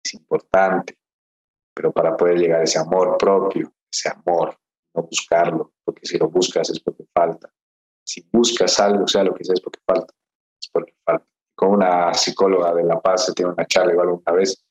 es 0.03 0.15
importante. 0.15 0.97
Pero 1.75 1.93
para 1.93 2.17
poder 2.17 2.39
llegar 2.39 2.61
a 2.61 2.65
ese 2.65 2.79
amor 2.79 3.19
propio, 3.19 3.75
ese 3.93 4.09
amor, 4.09 4.57
no 4.95 5.03
buscarlo, 5.03 5.73
porque 5.85 6.07
si 6.07 6.17
lo 6.17 6.31
buscas 6.31 6.71
es 6.71 6.81
porque 6.81 7.05
falta. 7.13 7.53
Si 8.05 8.27
buscas 8.33 8.79
algo, 8.81 9.07
sea 9.09 9.25
lo 9.25 9.35
que 9.35 9.45
sea, 9.45 9.55
es 9.55 9.61
porque 9.61 9.81
falta, 9.87 10.15
es 10.61 10.69
porque 10.71 10.95
falta. 11.05 11.27
Con 11.55 11.71
una 11.71 12.13
psicóloga 12.13 12.75
de 12.75 12.85
La 12.85 13.01
Paz 13.01 13.33
tiene 13.35 13.53
una 13.53 13.67
charla 13.67 13.93
igual 13.93 14.09
una 14.11 14.33
vez, 14.33 14.65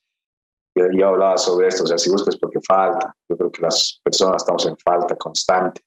yo, 0.76 0.86
yo 0.92 1.08
hablaba 1.08 1.38
sobre 1.38 1.68
esto, 1.68 1.84
o 1.84 1.86
sea, 1.86 1.98
si 1.98 2.10
buscas 2.10 2.34
es 2.34 2.40
porque 2.40 2.60
falta. 2.60 3.14
Yo 3.28 3.36
creo 3.36 3.50
que 3.50 3.62
las 3.62 4.00
personas 4.02 4.42
estamos 4.42 4.66
en 4.66 4.76
falta 4.78 5.16
constante. 5.16 5.82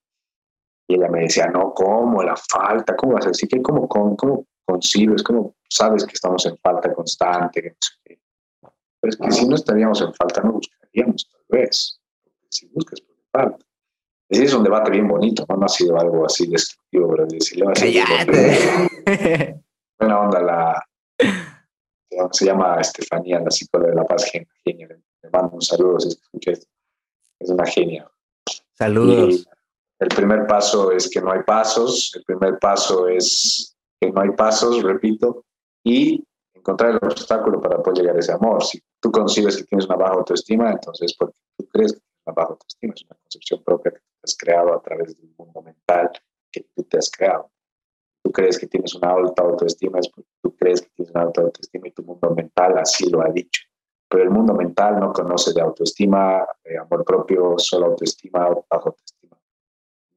Y 0.90 0.96
ella 0.96 1.10
me 1.10 1.22
decía, 1.22 1.48
no, 1.48 1.74
¿cómo? 1.74 2.24
La 2.24 2.36
falta, 2.36 2.96
¿cómo 2.96 3.14
vas 3.14 3.26
a 3.26 3.30
decir? 3.30 3.50
¿Cómo, 3.62 3.88
cómo, 3.90 4.16
cómo 4.16 4.48
concibes? 4.66 5.22
¿Cómo 5.22 5.56
sabes 5.70 6.06
que 6.06 6.14
estamos 6.14 6.46
en 6.46 6.58
falta 6.58 6.94
constante? 6.94 7.76
Pero 9.00 9.12
es 9.12 9.18
que 9.18 9.32
si 9.32 9.48
no 9.48 9.56
estaríamos 9.56 10.02
en 10.02 10.14
falta, 10.14 10.42
no 10.42 10.54
buscaríamos, 10.54 11.30
tal 11.30 11.42
vez. 11.50 12.00
Si 12.50 12.68
buscas, 12.68 13.02
porque 13.02 13.24
falta. 13.32 13.66
Ese 14.30 14.44
es 14.44 14.54
un 14.54 14.64
debate 14.64 14.92
bien 14.92 15.08
bonito, 15.08 15.46
¿no? 15.50 15.58
No 15.58 15.66
ha 15.66 15.70
sido 15.70 16.00
algo 16.00 16.26
así 16.26 16.48
destructivo, 16.92 17.10
pero 17.10 17.26
decirle, 17.28 17.66
Buena 20.00 20.20
onda 20.20 20.42
la... 20.42 20.84
Se 22.32 22.46
llama 22.46 22.80
Estefanía, 22.80 23.40
la 23.40 23.52
psicóloga 23.52 23.92
de 23.92 23.96
La 23.96 24.06
Paz, 24.06 24.32
genia. 24.64 24.88
Le 24.88 25.30
mando 25.30 25.56
un 25.56 25.62
saludo 25.62 26.00
si 26.00 26.10
escucha 26.10 26.52
esto. 26.52 26.68
Es 27.40 27.50
una 27.50 27.66
genia. 27.66 28.10
Saludos. 28.74 29.48
el 30.00 30.08
primer 30.10 30.48
paso 30.48 30.92
es 30.92 31.10
que 31.10 31.22
no 31.22 31.32
hay 31.32 31.44
pasos. 31.44 32.12
El 32.16 32.24
primer 32.24 32.58
paso 32.60 33.08
es 33.08 33.76
que 34.00 34.12
no 34.12 34.22
hay 34.22 34.32
pasos, 34.32 34.82
repito. 34.82 35.46
Y 35.84 36.24
encontrar 36.54 36.92
el 36.92 36.98
obstáculo 36.98 37.62
para 37.62 37.82
poder 37.84 38.00
llegar 38.00 38.16
a 38.16 38.20
ese 38.20 38.32
amor. 38.32 38.64
Si 38.64 38.82
tú 39.00 39.12
concibes 39.12 39.58
que 39.58 39.64
tienes 39.64 39.86
una 39.86 39.98
baja 39.98 40.14
autoestima, 40.14 40.72
entonces 40.72 41.14
porque 41.18 41.38
tú 41.58 41.68
crees 41.68 41.94
que 41.94 42.00
tienes 42.00 42.22
una 42.26 42.34
baja 42.34 42.50
autoestima, 42.50 42.94
es 42.96 43.04
una 43.04 43.16
concepción 43.16 43.64
propia 43.64 43.92
que 43.92 44.00
has 44.24 44.36
creado 44.36 44.74
a 44.74 44.82
través 44.82 45.16
del 45.18 45.34
mundo 45.38 45.62
mental 45.62 46.12
que 46.62 46.70
tú 46.76 46.84
te 46.84 46.98
has 46.98 47.10
creado. 47.10 47.52
Tú 48.24 48.32
crees 48.32 48.58
que 48.60 48.68
tienes 48.68 48.94
una 48.96 49.12
alta 49.12 49.44
autoestima, 49.44 50.00
es 50.00 50.10
porque 50.10 50.30
tú 50.42 50.56
crees 50.56 50.82
que 50.82 50.90
tienes 50.90 51.14
una 51.14 51.24
alta 51.24 51.42
autoestima 51.42 51.88
y 51.88 51.92
tu 51.92 52.04
mundo 52.04 52.30
mental 52.32 52.78
así 52.78 53.10
lo 53.10 53.22
ha 53.22 53.30
dicho. 53.30 53.62
Pero 54.10 54.24
el 54.24 54.30
mundo 54.30 54.54
mental 54.54 55.00
no 55.00 55.12
conoce 55.12 55.54
de 55.54 55.62
autoestima, 55.62 56.46
de 56.64 56.78
amor 56.78 57.04
propio, 57.04 57.56
solo 57.58 57.88
autoestima, 57.88 58.48
bajo 58.70 58.90
autoestima. 58.90 59.38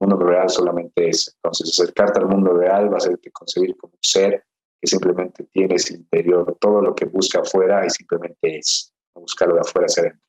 El 0.00 0.08
mundo 0.08 0.24
real 0.24 0.48
solamente 0.48 1.08
es. 1.08 1.34
Entonces, 1.36 1.68
acercarte 1.68 2.20
al 2.20 2.26
mundo 2.26 2.52
real 2.52 2.88
va 2.88 2.94
a 2.94 2.98
hacerte 2.98 3.30
concebir 3.30 3.76
como 3.76 3.94
un 3.94 4.02
ser 4.02 4.44
que 4.80 4.86
simplemente 4.86 5.44
tiene 5.52 5.74
ese 5.74 5.94
interior, 5.94 6.56
todo 6.58 6.80
lo 6.80 6.94
que 6.94 7.04
busca 7.04 7.40
afuera 7.40 7.84
y 7.84 7.90
simplemente 7.90 8.58
es. 8.58 8.94
No 9.14 9.22
buscarlo 9.22 9.54
de 9.54 9.60
afuera 9.60 9.86
hacia 9.86 10.02
adentro. 10.02 10.22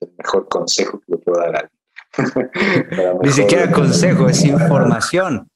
El 0.00 0.12
mejor 0.18 0.48
consejo 0.48 0.98
que 1.00 1.12
le 1.12 1.18
puedo 1.18 1.40
dar 1.40 1.56
a 1.56 1.58
alguien. 1.60 1.73
Ni 3.22 3.30
siquiera 3.30 3.70
consejo, 3.70 4.28
es 4.28 4.44
información. 4.44 5.48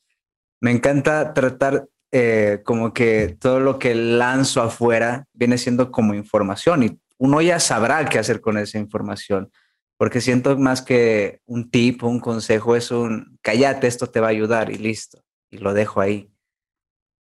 Me 0.60 0.70
encanta 0.70 1.34
tratar 1.34 1.86
eh, 2.10 2.62
como 2.64 2.92
que 2.92 3.36
todo 3.38 3.60
lo 3.60 3.78
que 3.78 3.94
lanzo 3.94 4.62
afuera 4.62 5.26
viene 5.32 5.58
siendo 5.58 5.90
como 5.90 6.14
información 6.14 6.82
y 6.82 7.00
uno 7.18 7.40
ya 7.40 7.60
sabrá 7.60 8.04
qué 8.06 8.18
hacer 8.18 8.40
con 8.40 8.58
esa 8.58 8.78
información, 8.78 9.50
porque 9.96 10.20
siento 10.20 10.56
más 10.56 10.82
que 10.82 11.40
un 11.46 11.70
tip 11.70 12.02
un 12.04 12.20
consejo 12.20 12.76
es 12.76 12.90
un 12.90 13.38
cállate, 13.42 13.86
esto 13.86 14.06
te 14.08 14.20
va 14.20 14.28
a 14.28 14.30
ayudar 14.30 14.70
y 14.70 14.78
listo, 14.78 15.22
y 15.50 15.58
lo 15.58 15.74
dejo 15.74 16.00
ahí. 16.00 16.30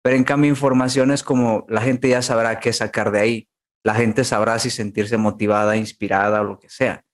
Pero 0.03 0.17
en 0.17 0.25
cambio 0.25 0.51
información 0.51 1.11
es 1.11 1.23
como 1.23 1.65
la 1.69 1.81
gente 1.81 2.09
ya 2.09 2.23
sabrá 2.23 2.61
qué 2.61 2.73
sacar 2.73 3.11
de 3.11 3.21
ahí, 3.21 3.49
la 3.83 3.95
gente 3.95 4.23
sabrá 4.25 4.59
si 4.59 4.71
sentirse 4.71 5.17
motivada, 5.17 5.77
inspirada 5.77 6.43
o 6.43 6.45
lo 6.45 6.59
que 6.59 6.69
sea 6.69 7.06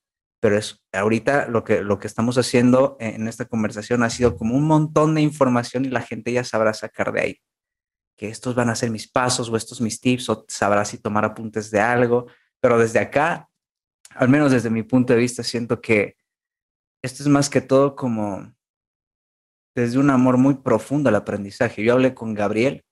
pero 0.42 0.58
es 0.58 0.82
ahorita 0.92 1.46
lo 1.46 1.62
que, 1.62 1.82
lo 1.82 2.00
que 2.00 2.08
estamos 2.08 2.36
haciendo 2.36 2.96
en 2.98 3.28
esta 3.28 3.44
conversación 3.44 4.02
ha 4.02 4.10
sido 4.10 4.36
como 4.36 4.56
un 4.56 4.66
montón 4.66 5.14
de 5.14 5.20
información 5.20 5.84
y 5.84 5.88
la 5.88 6.02
gente 6.02 6.32
ya 6.32 6.42
sabrá 6.42 6.74
sacar 6.74 7.12
de 7.12 7.20
ahí 7.20 7.40
que 8.16 8.28
estos 8.28 8.56
van 8.56 8.68
a 8.68 8.74
ser 8.74 8.90
mis 8.90 9.08
pasos 9.08 9.48
o 9.48 9.56
estos 9.56 9.80
mis 9.80 10.00
tips 10.00 10.28
o 10.30 10.44
sabrá 10.48 10.84
si 10.84 10.98
tomar 10.98 11.24
apuntes 11.24 11.70
de 11.70 11.78
algo, 11.78 12.26
pero 12.60 12.76
desde 12.76 12.98
acá, 12.98 13.48
al 14.16 14.28
menos 14.28 14.50
desde 14.50 14.68
mi 14.68 14.82
punto 14.82 15.12
de 15.12 15.20
vista, 15.20 15.44
siento 15.44 15.80
que 15.80 16.16
esto 17.04 17.22
es 17.22 17.28
más 17.28 17.48
que 17.48 17.60
todo 17.60 17.94
como 17.94 18.52
desde 19.76 19.98
un 19.98 20.10
amor 20.10 20.38
muy 20.38 20.54
profundo 20.54 21.08
al 21.08 21.14
aprendizaje. 21.14 21.84
Yo 21.84 21.92
hablé 21.92 22.14
con 22.14 22.34
Gabriel 22.34 22.84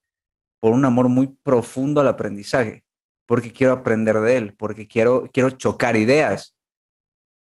por 0.60 0.72
un 0.72 0.84
amor 0.84 1.08
muy 1.08 1.26
profundo 1.42 2.00
al 2.00 2.06
aprendizaje, 2.06 2.84
porque 3.26 3.52
quiero 3.52 3.72
aprender 3.72 4.20
de 4.20 4.36
él, 4.36 4.54
porque 4.56 4.86
quiero, 4.86 5.28
quiero 5.32 5.50
chocar 5.50 5.96
ideas 5.96 6.56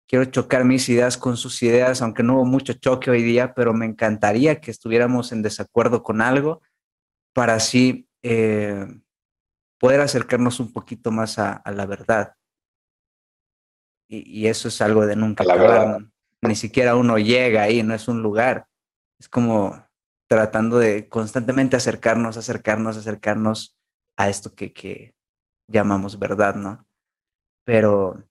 quiero 0.06 0.24
chocar 0.26 0.64
mis 0.64 0.88
ideas 0.88 1.16
con 1.16 1.36
sus 1.36 1.62
ideas, 1.62 2.02
aunque 2.02 2.22
no 2.22 2.34
hubo 2.34 2.44
mucho 2.44 2.74
choque 2.74 3.10
hoy 3.10 3.22
día, 3.22 3.54
pero 3.54 3.72
me 3.72 3.86
encantaría 3.86 4.60
que 4.60 4.70
estuviéramos 4.70 5.32
en 5.32 5.42
desacuerdo 5.42 6.02
con 6.02 6.20
algo 6.20 6.62
para 7.32 7.54
así 7.54 8.08
eh, 8.22 8.86
poder 9.78 10.00
acercarnos 10.00 10.60
un 10.60 10.72
poquito 10.72 11.10
más 11.10 11.38
a, 11.38 11.62
la 11.72 11.86
verdad. 11.86 12.34
Y, 14.08 14.46
eso 14.46 14.68
es 14.68 14.80
algo 14.80 15.06
de 15.06 15.16
nunca 15.16 15.44
acabar. 15.44 16.06
Ni 16.42 16.54
siquiera 16.54 16.94
uno 16.94 17.18
llega 17.18 17.62
ahí, 17.62 17.82
no 17.82 17.94
es 17.94 18.06
un 18.06 18.22
lugar. 18.22 18.68
Es 19.18 19.28
como 19.28 19.84
tratando 20.28 20.78
de 20.78 21.08
constantemente 21.08 21.76
acercarnos, 21.76 22.36
acercarnos, 22.36 22.96
acercarnos 22.96 23.76
a 24.16 24.28
esto 24.28 24.54
que, 24.54 24.72
que 24.72 25.14
llamamos 25.68 26.18
verdad, 26.18 26.54
¿no? 26.54 26.86
Pero 27.64 28.22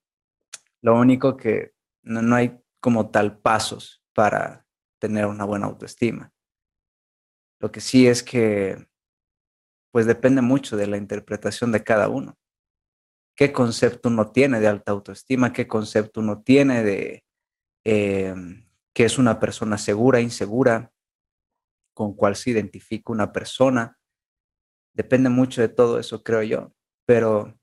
lo 0.84 1.00
único 1.00 1.38
que 1.38 1.74
no, 2.04 2.36
hay 2.36 2.60
como 2.82 3.10
tal 3.10 3.40
pasos 3.40 4.04
para 4.14 4.68
tener 5.00 5.26
una 5.26 5.46
buena 5.46 5.68
autoestima. 5.68 6.32
Lo 7.60 7.72
que 7.72 7.80
sí 7.80 8.06
es 8.06 8.22
que, 8.22 8.86
pues 9.92 10.06
depende 10.06 10.42
mucho 10.42 10.76
de 10.76 10.88
la 10.88 10.98
interpretación 10.98 11.72
de 11.72 11.84
cada 11.84 12.10
uno. 12.10 12.38
¿Qué 13.36 13.54
concepto 13.54 14.10
uno 14.10 14.32
tiene 14.32 14.60
de 14.60 14.68
alta 14.68 14.92
autoestima? 14.92 15.54
¿Qué 15.54 15.68
concepto 15.68 16.20
uno 16.20 16.44
tiene 16.44 16.84
de 16.84 17.24
eh, 17.86 18.36
que 18.94 19.06
es 19.06 19.18
una 19.18 19.40
persona 19.40 19.78
segura, 19.78 20.20
insegura? 20.20 20.92
¿Con 21.94 22.14
cuál 22.14 22.36
se 22.36 22.50
identifica 22.50 23.14
una 23.14 23.32
persona? 23.32 23.98
Depende 24.94 25.30
mucho 25.30 25.62
de 25.62 25.70
todo 25.70 25.98
eso, 25.98 26.24
creo 26.24 26.44
yo. 26.44 26.76
Pero 27.06 27.58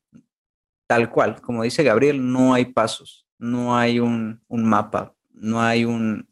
tal 0.91 1.09
cual, 1.09 1.41
como 1.41 1.63
dice 1.63 1.85
Gabriel, 1.85 2.33
no 2.33 2.53
hay 2.53 2.65
pasos, 2.65 3.25
no 3.39 3.77
hay 3.77 4.01
un, 4.01 4.43
mapa, 4.49 5.15
no 5.31 5.63
hay 5.63 5.85
un, 5.85 6.29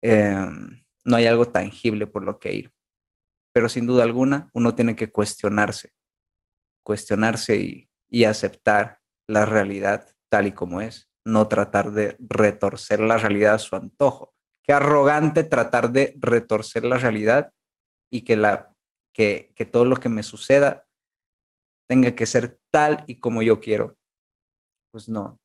em, 0.00 0.82
no 1.04 1.16
hay 1.16 1.26
algo 1.26 1.44
tangible 1.44 2.06
por 2.06 2.24
lo 2.24 2.38
que 2.38 2.54
ir. 2.54 2.72
Pero 3.52 3.68
sin 3.68 3.86
duda 3.86 4.04
alguna, 4.04 4.48
uno 4.54 4.74
tiene 4.74 4.96
que 4.96 5.12
cuestionarse, 5.12 5.92
cuestionarse 6.82 7.56
y, 7.58 7.90
y 8.08 8.24
aceptar 8.24 9.00
la 9.26 9.44
realidad 9.44 10.16
tal 10.30 10.46
y 10.46 10.52
como 10.52 10.80
es, 10.80 11.10
no 11.26 11.46
tratar 11.46 11.92
de 11.92 12.16
retorcer 12.20 13.00
la 13.00 13.18
realidad 13.18 13.56
a 13.56 13.58
su 13.58 13.76
antojo. 13.76 14.34
Qué 14.62 14.72
arrogante 14.72 15.44
tratar 15.44 15.92
de 15.92 16.16
retorcer 16.18 16.86
la 16.86 16.96
realidad 16.96 17.52
y 18.10 18.22
que, 18.22 18.36
la, 18.36 18.74
que, 19.12 19.52
que 19.54 19.66
todo 19.66 19.84
lo 19.84 19.96
que 19.96 20.08
me 20.08 20.22
suceda 20.22 20.87
tenga 21.88 22.14
que 22.14 22.26
ser 22.26 22.60
tal 22.70 23.02
y 23.06 23.18
como 23.18 23.42
yo 23.42 23.60
quiero. 23.60 23.96
Pues 24.92 25.08
no. 25.08 25.40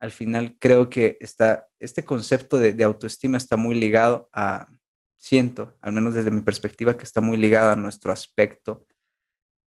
Al 0.00 0.10
final 0.10 0.56
creo 0.60 0.90
que 0.90 1.16
está, 1.20 1.66
este 1.80 2.04
concepto 2.04 2.58
de, 2.58 2.84
autoestima 2.84 3.38
está 3.38 3.56
muy 3.56 3.74
ligado 3.74 4.28
a, 4.32 4.68
siento, 5.16 5.76
al 5.80 5.92
menos 5.92 6.14
desde 6.14 6.30
mi 6.30 6.42
perspectiva, 6.42 6.96
que 6.96 7.04
está 7.04 7.20
muy 7.20 7.38
ligado 7.38 7.70
a 7.70 7.76
nuestro 7.76 8.12
aspecto. 8.12 8.86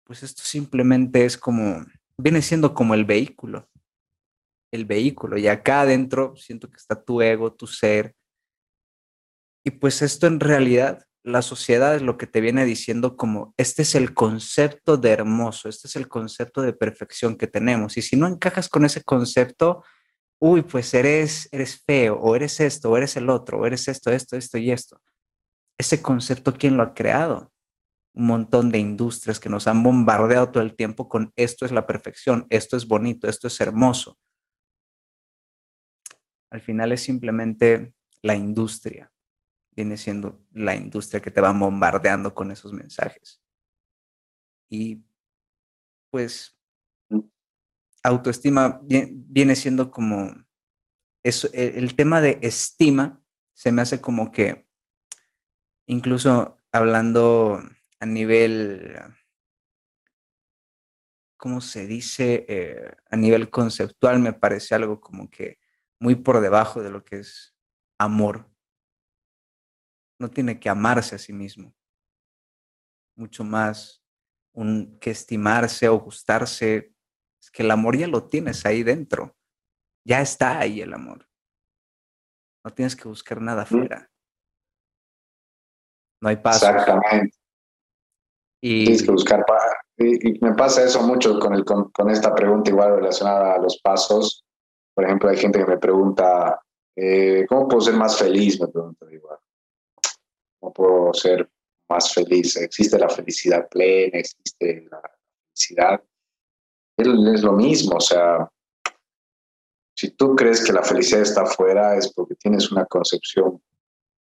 Pues 0.05 0.23
esto 0.23 0.43
simplemente 0.43 1.25
es 1.25 1.37
como, 1.37 1.85
viene 2.17 2.41
siendo 2.41 2.73
como 2.73 2.93
el 2.93 3.05
vehículo. 3.05 3.69
El 4.71 4.85
vehículo. 4.85 5.37
Y 5.37 5.47
acá 5.47 5.81
adentro 5.81 6.35
siento 6.35 6.69
que 6.69 6.77
está 6.77 7.01
tu 7.01 7.21
ego, 7.21 7.53
tu 7.53 7.67
ser. 7.67 8.13
Y 9.63 9.71
pues 9.71 10.01
esto 10.01 10.27
en 10.27 10.41
realidad 10.41 11.05
la 11.25 11.41
sociedad 11.41 11.95
es 11.95 12.03
lo 12.03 12.17
que 12.17 12.27
te 12.27 12.39
viene 12.39 12.65
diciendo 12.65 13.17
como, 13.17 13.53
este 13.57 13.81
es 13.81 13.95
el 13.95 14.13
concepto 14.13 14.95
de 14.97 15.09
hermoso, 15.09 15.69
este 15.69 15.87
es 15.87 15.95
el 15.95 16.07
concepto 16.07 16.61
de 16.61 16.73
perfección 16.73 17.35
que 17.35 17.47
tenemos. 17.47 17.97
Y 17.97 18.03
si 18.03 18.15
no 18.15 18.27
encajas 18.27 18.69
con 18.69 18.85
ese 18.85 19.03
concepto, 19.03 19.83
uy, 20.39 20.61
pues 20.61 20.93
eres, 20.93 21.49
eres 21.51 21.83
feo, 21.83 22.15
o 22.19 22.35
eres 22.35 22.59
esto, 22.59 22.91
o 22.91 22.97
eres 22.97 23.17
el 23.17 23.29
otro, 23.29 23.59
o 23.59 23.65
eres 23.65 23.87
esto, 23.87 24.11
esto, 24.11 24.37
esto 24.37 24.57
y 24.59 24.71
esto. 24.71 25.01
Ese 25.79 26.01
concepto, 26.01 26.53
¿quién 26.53 26.77
lo 26.77 26.83
ha 26.83 26.93
creado? 26.93 27.51
un 28.15 28.27
montón 28.27 28.71
de 28.71 28.79
industrias 28.79 29.39
que 29.39 29.49
nos 29.49 29.67
han 29.67 29.83
bombardeado 29.83 30.49
todo 30.49 30.63
el 30.63 30.75
tiempo 30.75 31.09
con 31.09 31.33
esto 31.35 31.65
es 31.65 31.71
la 31.71 31.85
perfección, 31.85 32.47
esto 32.49 32.77
es 32.77 32.87
bonito, 32.87 33.27
esto 33.27 33.47
es 33.47 33.59
hermoso. 33.59 34.17
Al 36.49 36.61
final 36.61 36.93
es 36.93 37.01
simplemente 37.01 37.93
la 38.21 38.35
industria, 38.35 39.11
viene 39.75 39.97
siendo 39.97 40.45
la 40.53 40.75
industria 40.75 41.21
que 41.21 41.31
te 41.31 41.41
va 41.41 41.51
bombardeando 41.51 42.33
con 42.33 42.51
esos 42.51 42.73
mensajes. 42.73 43.41
Y 44.69 45.03
pues 46.11 46.57
autoestima 48.03 48.79
viene 48.83 49.55
siendo 49.55 49.91
como 49.91 50.31
eso, 51.23 51.49
e, 51.53 51.73
el 51.77 51.95
tema 51.95 52.21
de 52.21 52.37
estima 52.41 53.21
se 53.53 53.71
me 53.71 53.81
hace 53.81 53.99
como 53.99 54.31
que 54.31 54.67
incluso 55.87 56.57
hablando 56.71 57.61
a 57.99 58.05
nivel, 58.05 58.97
¿cómo 61.37 61.61
se 61.61 61.87
dice? 61.87 62.45
Eh, 62.47 62.91
a 63.09 63.15
nivel 63.15 63.49
conceptual 63.49 64.19
me 64.19 64.33
parece 64.33 64.75
algo 64.75 64.99
como 64.99 65.29
que 65.29 65.59
muy 65.99 66.15
por 66.15 66.41
debajo 66.41 66.83
de 66.83 66.91
lo 66.91 67.03
que 67.03 67.19
es 67.19 67.55
amor. 67.97 68.49
No 70.19 70.29
tiene 70.29 70.59
que 70.59 70.69
amarse 70.69 71.15
a 71.15 71.19
sí 71.19 71.33
mismo. 71.33 71.73
Mucho 73.15 73.43
más 73.43 74.03
un, 74.53 74.97
que 74.99 75.11
estimarse 75.11 75.87
o 75.89 75.99
gustarse. 75.99 76.93
Es 77.41 77.51
que 77.51 77.63
el 77.63 77.71
amor 77.71 77.97
ya 77.97 78.07
lo 78.07 78.27
tienes 78.27 78.65
ahí 78.65 78.83
dentro. 78.83 79.35
Ya 80.05 80.21
está 80.21 80.59
ahí 80.59 80.81
el 80.81 80.93
amor. 80.93 81.27
No 82.63 82.71
tienes 82.71 82.95
que 82.95 83.07
buscar 83.07 83.41
nada 83.41 83.63
afuera. 83.63 84.09
No 86.21 86.29
hay 86.29 86.37
paso. 86.37 86.65
Exactamente. 86.67 87.37
Y... 88.61 88.85
Tienes 88.85 89.03
que 89.03 89.11
buscar 89.11 89.45
y, 89.97 90.39
me 90.43 90.53
pasa 90.53 90.83
eso 90.83 91.01
mucho 91.01 91.39
con, 91.39 91.53
el, 91.53 91.63
con, 91.63 92.09
esta 92.09 92.33
pregunta 92.33 92.69
igual 92.69 92.95
relacionada 92.97 93.55
a 93.55 93.59
los 93.59 93.79
pasos. 93.81 94.43
Por 94.93 95.05
ejemplo, 95.05 95.29
hay 95.29 95.37
gente 95.37 95.59
que 95.59 95.65
me 95.65 95.77
pregunta, 95.77 96.59
eh, 96.95 97.45
¿cómo 97.47 97.67
puedo 97.67 97.81
ser 97.81 97.95
más 97.95 98.17
feliz? 98.17 98.59
Me 98.59 98.67
pregunta 98.67 99.05
igual. 99.11 99.39
¿Cómo 100.65 100.73
puedo 100.73 101.13
ser 101.13 101.47
más 101.87 102.11
feliz? 102.11 102.57
¿Existe 102.57 102.97
la 102.97 103.07
felicidad 103.07 103.69
plena? 103.69 104.17
¿Existe 104.17 104.87
la 104.89 104.99
felicidad? 105.53 106.03
Es 106.97 107.43
lo 107.43 107.51
mismo, 107.51 107.97
o 107.97 108.01
sea, 108.01 108.49
si 109.95 110.09
tú 110.11 110.35
crees 110.35 110.65
que 110.65 110.73
la 110.73 110.81
felicidad 110.81 111.21
está 111.21 111.43
afuera 111.43 111.95
es 111.95 112.11
porque 112.11 112.35
tienes 112.35 112.71
una 112.71 112.85
concepción 112.85 113.61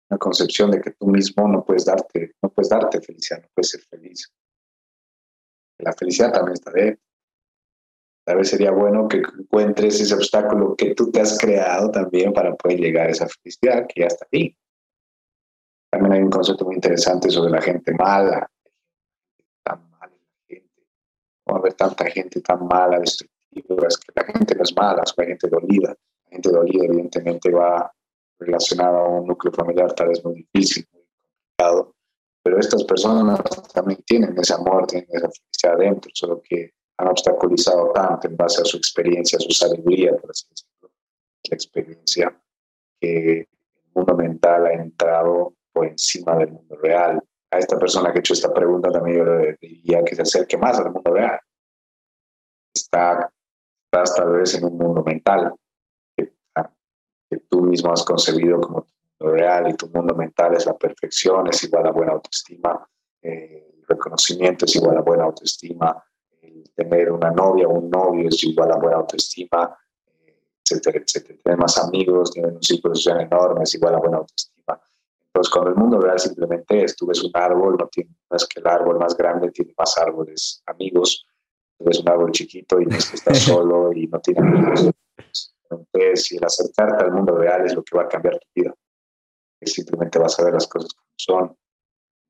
una 0.08 0.18
concepción 0.18 0.70
de 0.70 0.80
que 0.80 0.92
tú 0.92 1.06
mismo 1.06 1.48
no 1.48 1.64
puedes 1.64 1.86
darte, 1.86 2.34
no 2.40 2.50
puedes 2.50 2.68
darte 2.68 3.00
felicidad, 3.00 3.40
no 3.42 3.48
puedes 3.54 3.70
ser 3.70 3.80
feliz. 3.80 4.30
La 5.78 5.92
felicidad 5.94 6.32
también 6.32 6.52
está 6.52 6.70
dentro. 6.70 7.02
Tal 8.24 8.36
vez 8.36 8.50
sería 8.50 8.70
bueno 8.70 9.08
que 9.08 9.18
encuentres 9.18 10.00
ese 10.00 10.14
obstáculo 10.14 10.76
que 10.76 10.94
tú 10.94 11.10
te 11.10 11.20
has 11.20 11.36
creado 11.38 11.90
también 11.90 12.32
para 12.32 12.54
poder 12.54 12.78
llegar 12.78 13.08
a 13.08 13.10
esa 13.10 13.26
felicidad 13.26 13.86
que 13.88 14.02
ya 14.02 14.06
está 14.06 14.26
ahí. 14.32 14.56
También 15.96 16.12
hay 16.12 16.22
un 16.24 16.30
concepto 16.30 16.66
muy 16.66 16.74
interesante 16.74 17.30
sobre 17.30 17.50
la 17.52 17.62
gente 17.62 17.90
mala. 17.94 18.46
Tan 19.64 19.88
mala 19.88 20.12
la 20.12 20.46
gente. 20.46 20.82
¿Cómo 21.42 21.58
haber 21.58 21.72
tanta 21.72 22.04
gente 22.10 22.42
tan 22.42 22.66
mala, 22.66 22.98
destructiva? 22.98 23.86
Es 23.88 23.96
que 23.96 24.12
la 24.14 24.24
gente 24.24 24.54
no 24.54 24.62
es 24.62 24.76
mala, 24.76 25.02
es 25.02 25.14
la 25.16 25.24
gente 25.24 25.48
dolida. 25.48 25.96
La 26.24 26.30
gente 26.32 26.50
dolida 26.50 26.84
evidentemente 26.84 27.50
va 27.50 27.90
relacionado 28.38 28.96
a 28.98 29.08
un 29.08 29.26
núcleo 29.26 29.54
familiar 29.54 29.90
tal 29.94 30.08
vez 30.08 30.22
muy 30.22 30.34
difícil, 30.34 30.86
muy 30.92 31.02
complicado, 31.02 31.94
pero 32.42 32.58
estas 32.58 32.84
personas 32.84 33.40
también 33.72 34.02
tienen 34.04 34.38
ese 34.38 34.52
amor, 34.52 34.86
tienen 34.86 35.08
esa 35.10 35.30
felicidad 35.30 35.74
adentro, 35.76 36.10
solo 36.12 36.42
que 36.42 36.74
han 36.98 37.08
obstaculizado 37.08 37.92
tanto 37.92 38.28
en 38.28 38.36
base 38.36 38.60
a 38.60 38.66
su 38.66 38.76
experiencia, 38.76 39.38
a 39.38 39.40
su 39.40 39.50
sabiduría, 39.50 40.14
por 40.14 40.30
así 40.30 40.44
decirlo, 40.50 40.90
la 41.48 41.54
experiencia 41.54 42.42
que 43.00 43.38
el 43.38 43.48
mundo 43.94 44.14
mental 44.14 44.66
ha 44.66 44.72
entrado 44.74 45.55
encima 45.84 46.36
del 46.36 46.52
mundo 46.52 46.76
real. 46.76 47.22
A 47.50 47.58
esta 47.58 47.78
persona 47.78 48.12
que 48.12 48.18
ha 48.18 48.20
hecho 48.20 48.34
esta 48.34 48.52
pregunta 48.52 48.90
también 48.90 49.18
yo 49.18 49.24
le 49.24 49.56
diría 49.60 50.02
que 50.04 50.14
se 50.14 50.22
acerque 50.22 50.56
más 50.56 50.78
al 50.78 50.92
mundo 50.92 51.12
real. 51.12 51.38
Está, 52.74 53.30
está 53.92 54.14
tal 54.14 54.32
vez 54.32 54.54
en 54.54 54.64
un 54.64 54.76
mundo 54.76 55.02
mental, 55.02 55.54
que 57.28 57.38
tú 57.48 57.62
mismo 57.62 57.92
has 57.92 58.04
concebido 58.04 58.60
como 58.60 58.86
lo 59.18 59.30
real 59.30 59.70
y 59.70 59.74
tu 59.74 59.88
mundo 59.88 60.14
mental 60.14 60.54
es 60.54 60.66
la 60.66 60.76
perfección, 60.76 61.48
es 61.48 61.64
igual 61.64 61.86
a 61.86 61.90
buena 61.90 62.12
autoestima, 62.12 62.86
eh, 63.22 63.72
el 63.78 63.86
reconocimiento 63.86 64.64
es 64.64 64.76
igual 64.76 64.98
a 64.98 65.00
buena 65.00 65.24
autoestima, 65.24 66.02
el 66.42 66.70
tener 66.74 67.10
una 67.10 67.30
novia 67.30 67.66
o 67.66 67.72
un 67.72 67.90
novio 67.90 68.28
es 68.28 68.44
igual 68.44 68.72
a 68.72 68.76
buena 68.76 68.98
autoestima, 68.98 69.76
etcétera, 70.62 70.98
etcétera. 70.98 71.38
Tener 71.42 71.58
más 71.58 71.78
amigos, 71.78 72.32
tener 72.32 72.52
un 72.52 72.62
círculo 72.62 72.94
social 72.94 73.20
enorme 73.20 73.62
es 73.62 73.74
igual 73.74 73.94
a 73.94 73.98
buena 73.98 74.18
autoestima. 74.18 74.55
Entonces, 75.36 75.52
cuando 75.52 75.70
el 75.70 75.76
mundo 75.76 75.98
real 75.98 76.18
simplemente 76.18 76.82
es, 76.82 76.96
tú 76.96 77.06
ves 77.06 77.22
un 77.22 77.30
árbol, 77.34 77.76
no, 77.78 77.86
tiene, 77.88 78.08
no 78.30 78.36
es 78.38 78.46
que 78.46 78.58
el 78.58 78.66
árbol 78.66 78.98
más 78.98 79.14
grande 79.14 79.50
tiene 79.50 79.74
más 79.76 79.98
árboles 79.98 80.62
amigos, 80.64 81.26
tú 81.76 81.84
ves 81.84 82.00
un 82.00 82.08
árbol 82.08 82.32
chiquito 82.32 82.80
y 82.80 82.86
no 82.86 82.96
es 82.96 83.10
que 83.10 83.16
está 83.16 83.34
solo 83.34 83.92
y 83.92 84.06
no 84.06 84.18
tiene 84.20 84.40
amigos. 84.40 84.90
Entonces, 85.68 86.32
el 86.32 86.42
acercarte 86.42 87.04
al 87.04 87.12
mundo 87.12 87.36
real 87.36 87.66
es 87.66 87.74
lo 87.74 87.82
que 87.82 87.98
va 87.98 88.04
a 88.04 88.08
cambiar 88.08 88.38
tu 88.38 88.48
vida. 88.54 88.74
simplemente 89.60 90.18
vas 90.18 90.40
a 90.40 90.44
ver 90.44 90.54
las 90.54 90.66
cosas 90.66 90.94
como 90.94 91.10
son. 91.16 91.56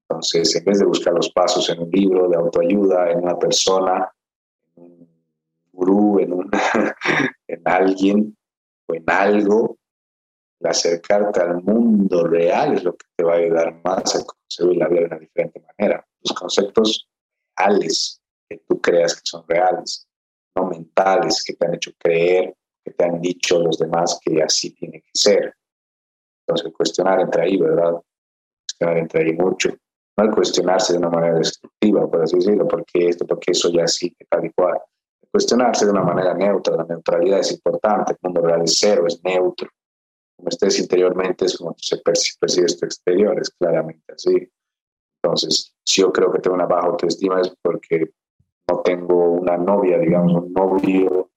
Entonces, 0.09 0.57
en 0.57 0.65
vez 0.65 0.81
de 0.81 0.87
buscar 0.87 1.15
los 1.15 1.31
pasos 1.31 1.71
en 1.71 1.83
un 1.83 1.91
libro 1.91 2.29
de 2.29 2.37
autoayuda, 2.37 3.13
en 3.13 3.23
una 3.23 3.39
persona, 3.39 4.13
en 4.75 4.83
un 4.83 5.09
gurú, 5.71 6.19
en, 6.19 6.33
un, 6.33 6.51
en 7.47 7.63
alguien 7.67 8.37
o 8.89 8.95
en 8.97 9.05
algo, 9.07 9.79
el 10.61 10.67
acercarte 10.67 11.41
al 11.41 11.63
mundo 11.63 12.27
real 12.27 12.75
es 12.75 12.85
lo 12.85 12.97
que 12.97 13.07
te 13.17 13.25
va 13.25 13.35
a 13.35 13.37
ayudar 13.37 13.81
más 13.85 14.17
a 14.17 14.25
concebir 14.25 14.79
la 14.79 14.89
vida 14.89 15.01
de 15.01 15.07
una 15.07 15.19
diferente 15.19 15.65
manera. 15.79 16.07
Los 16.23 16.33
conceptos 16.33 17.09
reales 17.57 18.21
que 18.49 18.59
tú 18.69 18.81
creas 18.81 19.15
que 19.15 19.21
son 19.25 19.45
reales, 19.47 20.09
no 20.57 20.67
mentales, 20.67 21.43
que 21.45 21.55
te 21.55 21.67
han 21.67 21.75
hecho 21.75 21.93
creer 21.99 22.55
que 22.87 22.93
te 22.93 23.05
han 23.05 23.21
dicho 23.21 23.59
los 23.59 23.79
demás 23.79 24.21
que 24.23 24.41
así 24.41 24.73
tiene 24.73 25.01
que 25.01 25.11
ser. 25.13 25.57
Entonces, 26.47 26.73
cuestionar 26.73 27.21
entre 27.21 27.43
ahí, 27.43 27.57
¿verdad? 27.57 28.01
Cuestionar 28.65 28.99
entre 28.99 29.25
ahí 29.25 29.33
mucho. 29.33 29.71
No 30.17 30.25
al 30.25 30.31
cuestionarse 30.31 30.93
de 30.93 31.01
una 31.01 31.11
manera 31.11 31.37
destructiva, 31.37 32.09
por 32.09 32.23
así 32.23 32.37
decirlo, 32.37 32.69
porque 32.69 33.09
esto, 33.09 33.27
porque 33.27 33.51
eso 33.51 33.71
ya 33.73 33.89
sí, 33.89 34.15
que 34.15 34.25
tal 34.27 34.47
y 34.47 34.51
cual. 34.53 34.79
Cuestionarse 35.33 35.85
de 35.85 35.91
una 35.91 36.05
manera 36.05 36.33
neutra, 36.33 36.77
la 36.77 36.85
neutralidad 36.85 37.41
es 37.41 37.53
importante, 37.53 38.13
el 38.13 38.19
mundo 38.23 38.41
real 38.43 38.63
es 38.63 38.77
cero, 38.79 39.05
es 39.07 39.21
neutro. 39.25 39.69
Como 40.37 40.49
estés 40.49 40.79
interiormente 40.79 41.47
es 41.47 41.57
como 41.57 41.75
se 41.79 41.99
percibe 41.99 42.67
tu 42.67 42.85
exterior, 42.85 43.39
es 43.41 43.51
claramente 43.51 44.13
así. 44.13 44.51
Entonces, 45.23 45.75
si 45.83 46.03
yo 46.03 46.13
creo 46.13 46.31
que 46.31 46.41
tengo 46.41 46.57
una 46.57 46.67
baja 46.67 46.89
autoestima 46.89 47.41
es 47.41 47.53
porque 47.63 48.13
no 48.69 48.81
tengo 48.83 49.31
una 49.33 49.57
novia, 49.57 49.99
digamos, 49.99 50.35
un 50.35 50.53
novio, 50.53 51.31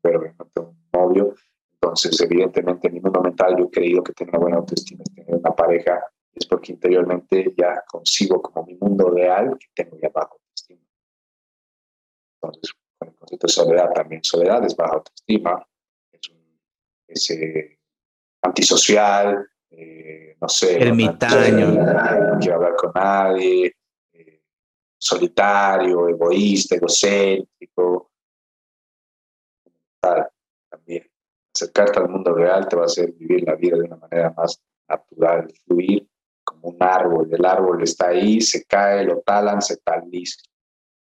pero 0.00 0.20
no 0.38 0.44
tengo 0.52 0.68
un 0.70 0.88
novio. 0.92 1.34
Entonces, 1.72 2.20
evidentemente, 2.20 2.88
en 2.88 2.94
mi 2.94 3.00
mundo 3.00 3.20
mental 3.20 3.56
yo 3.56 3.64
he 3.64 3.70
creído 3.70 4.02
que 4.02 4.12
tener 4.12 4.34
una 4.34 4.42
buena 4.42 4.56
autoestima 4.58 5.02
es 5.06 5.14
tener 5.14 5.34
una 5.34 5.54
pareja, 5.54 6.04
es 6.34 6.46
porque 6.46 6.72
interiormente 6.72 7.54
ya 7.56 7.84
consigo 7.86 8.42
como 8.42 8.66
mi 8.66 8.74
mundo 8.74 9.10
real 9.10 9.56
que 9.58 9.66
tengo 9.74 9.96
ya 10.00 10.10
baja 10.10 10.30
autoestima. 10.32 10.82
Entonces, 12.40 12.74
con 12.98 13.08
el 13.08 13.14
concepto 13.14 13.46
de 13.46 13.52
soledad 13.52 13.92
también, 13.92 14.24
soledad 14.24 14.64
es 14.64 14.76
baja 14.76 14.94
autoestima, 14.94 15.66
es, 16.12 17.30
un, 17.30 17.77
antisocial, 18.42 19.46
eh, 19.70 20.36
no 20.40 20.48
sé. 20.48 20.82
Ermitaño. 20.82 21.72
No, 21.72 22.38
quiero 22.40 22.56
hablar 22.56 22.76
con 22.76 22.92
nadie, 22.94 23.74
eh, 24.12 24.42
solitario, 24.98 26.08
egoísta, 26.08 26.76
egocéntrico, 26.76 28.10
también. 30.70 31.10
Acercarte 31.54 31.98
al 31.98 32.08
mundo 32.08 32.32
real 32.34 32.68
te 32.68 32.76
va 32.76 32.82
a 32.82 32.86
hacer 32.86 33.12
vivir 33.12 33.44
la 33.44 33.54
vida 33.54 33.76
de 33.76 33.84
una 33.84 33.96
manera 33.96 34.32
más 34.36 34.60
natural, 34.88 35.52
fluir 35.66 36.08
como 36.44 36.68
un 36.70 36.76
árbol. 36.80 37.28
El 37.32 37.44
árbol 37.44 37.82
está 37.82 38.08
ahí, 38.08 38.40
se 38.40 38.64
cae, 38.64 39.04
lo 39.04 39.20
talan, 39.20 39.60
se 39.60 39.78
listo 40.10 40.48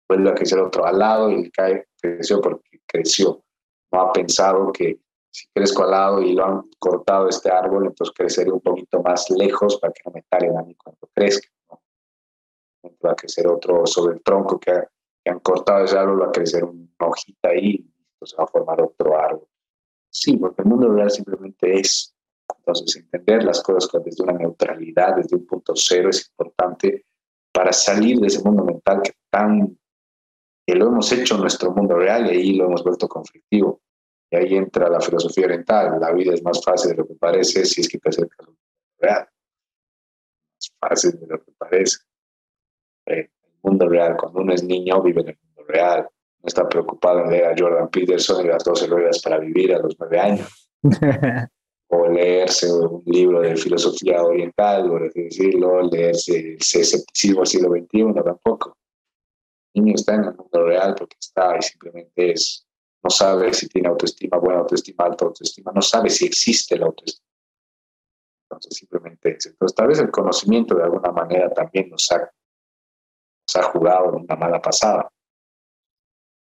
Vuelve 0.08 0.30
a 0.30 0.34
crecer 0.34 0.58
otro 0.60 0.86
al 0.86 0.98
lado 0.98 1.30
y 1.30 1.50
cae, 1.50 1.86
creció 2.00 2.40
porque 2.40 2.80
creció. 2.86 3.44
No 3.92 4.00
ha 4.00 4.12
pensado 4.12 4.72
que 4.72 5.00
si 5.36 5.46
crezco 5.52 5.84
al 5.84 5.90
lado 5.90 6.22
y 6.22 6.32
lo 6.32 6.44
han 6.44 6.70
cortado 6.78 7.28
este 7.28 7.50
árbol, 7.50 7.86
entonces 7.86 8.14
creceré 8.16 8.50
un 8.50 8.60
poquito 8.60 9.02
más 9.02 9.28
lejos 9.30 9.78
para 9.78 9.92
que 9.92 10.02
no 10.06 10.12
me 10.12 10.22
talen 10.22 10.56
a 10.56 10.62
mí 10.62 10.74
cuando 10.74 11.08
crezca. 11.12 11.48
Va 13.04 13.12
a 13.12 13.16
crecer 13.16 13.46
otro 13.46 13.84
sobre 13.86 14.14
el 14.14 14.22
tronco 14.22 14.58
que, 14.58 14.72
que 15.22 15.30
han 15.30 15.40
cortado 15.40 15.84
ese 15.84 15.98
árbol, 15.98 16.22
va 16.22 16.26
a 16.28 16.32
crecer 16.32 16.64
una 16.64 16.86
hojita 16.98 17.50
ahí 17.50 17.84
se 18.26 18.36
va 18.36 18.44
a 18.44 18.48
formar 18.48 18.80
otro 18.80 19.18
árbol. 19.18 19.46
Sí, 20.10 20.36
porque 20.36 20.62
el 20.62 20.68
mundo 20.68 20.88
real 20.88 21.10
simplemente 21.10 21.80
es. 21.80 22.14
Entonces, 22.58 22.96
entender 22.96 23.44
las 23.44 23.62
cosas 23.62 24.02
desde 24.04 24.22
una 24.22 24.34
neutralidad, 24.34 25.16
desde 25.16 25.36
un 25.36 25.46
punto 25.46 25.72
cero, 25.74 26.10
es 26.10 26.28
importante 26.28 27.04
para 27.52 27.72
salir 27.72 28.18
de 28.20 28.28
ese 28.28 28.42
mundo 28.42 28.64
mental 28.64 29.02
que 29.02 29.12
tan 29.30 29.76
que 30.66 30.74
lo 30.74 30.88
hemos 30.88 31.10
hecho 31.12 31.36
en 31.36 31.42
nuestro 31.42 31.70
mundo 31.70 31.94
real 31.94 32.26
y 32.26 32.30
ahí 32.30 32.52
lo 32.54 32.64
hemos 32.64 32.82
vuelto 32.82 33.08
conflictivo. 33.08 33.80
Y 34.30 34.36
ahí 34.36 34.56
entra 34.56 34.88
la 34.88 35.00
filosofía 35.00 35.46
oriental. 35.46 35.98
La 36.00 36.12
vida 36.12 36.34
es 36.34 36.42
más 36.42 36.62
fácil 36.64 36.90
de 36.90 36.96
lo 36.96 37.06
que 37.06 37.14
parece 37.14 37.64
si 37.64 37.80
es 37.80 37.88
que 37.88 37.98
te 37.98 38.08
acercas 38.08 38.40
al 38.40 38.46
mundo 38.46 38.60
real. 38.98 39.28
Más 40.54 40.72
fácil 40.80 41.20
de 41.20 41.26
lo 41.26 41.44
que 41.44 41.52
parece. 41.58 41.98
Eh, 43.06 43.30
el 43.44 43.58
mundo 43.62 43.88
real, 43.88 44.16
cuando 44.16 44.40
uno 44.40 44.52
es 44.52 44.62
niño, 44.62 45.02
vive 45.02 45.22
en 45.22 45.28
el 45.28 45.38
mundo 45.42 45.64
real. 45.68 46.08
No 46.42 46.46
está 46.46 46.68
preocupado 46.68 47.20
en 47.20 47.30
leer 47.30 47.46
a 47.46 47.54
Jordan 47.56 47.88
Peterson 47.88 48.44
y 48.44 48.48
las 48.48 48.64
12 48.64 48.86
ruedas 48.86 49.22
para 49.22 49.38
vivir 49.38 49.74
a 49.74 49.78
los 49.78 49.96
9 49.98 50.18
años. 50.18 50.70
o 51.88 52.08
leerse 52.08 52.72
un 52.72 53.02
libro 53.06 53.40
de 53.40 53.56
filosofía 53.56 54.22
oriental, 54.22 54.88
por 54.88 55.04
así 55.04 55.22
decirlo, 55.22 55.82
leerse 55.82 56.38
el 56.38 56.56
escepticismo 56.56 57.40
del 57.40 57.46
siglo 57.46 57.70
XXI, 57.70 58.22
tampoco. 58.24 58.76
El 59.74 59.84
niño 59.84 59.94
está 59.94 60.14
en 60.14 60.24
el 60.24 60.34
mundo 60.34 60.64
real 60.64 60.94
porque 60.96 61.16
está 61.20 61.56
y 61.56 61.62
simplemente 61.62 62.32
es. 62.32 62.65
No 63.06 63.10
sabe 63.10 63.54
si 63.54 63.68
tiene 63.68 63.88
autoestima, 63.88 64.36
buena 64.36 64.58
autoestima, 64.58 65.04
alta 65.04 65.26
autoestima, 65.26 65.70
no 65.72 65.80
sabe 65.80 66.10
si 66.10 66.26
existe 66.26 66.76
la 66.76 66.86
autoestima. 66.86 67.28
Entonces 68.42 68.78
simplemente 68.78 69.36
es. 69.36 69.46
Entonces 69.46 69.76
tal 69.76 69.86
vez 69.86 70.00
el 70.00 70.10
conocimiento 70.10 70.74
de 70.74 70.82
alguna 70.82 71.12
manera 71.12 71.48
también 71.54 71.88
nos 71.88 72.10
ha, 72.10 72.18
nos 72.18 73.56
ha 73.56 73.62
jugado 73.62 74.16
una 74.16 74.34
mala 74.34 74.60
pasada. 74.60 75.08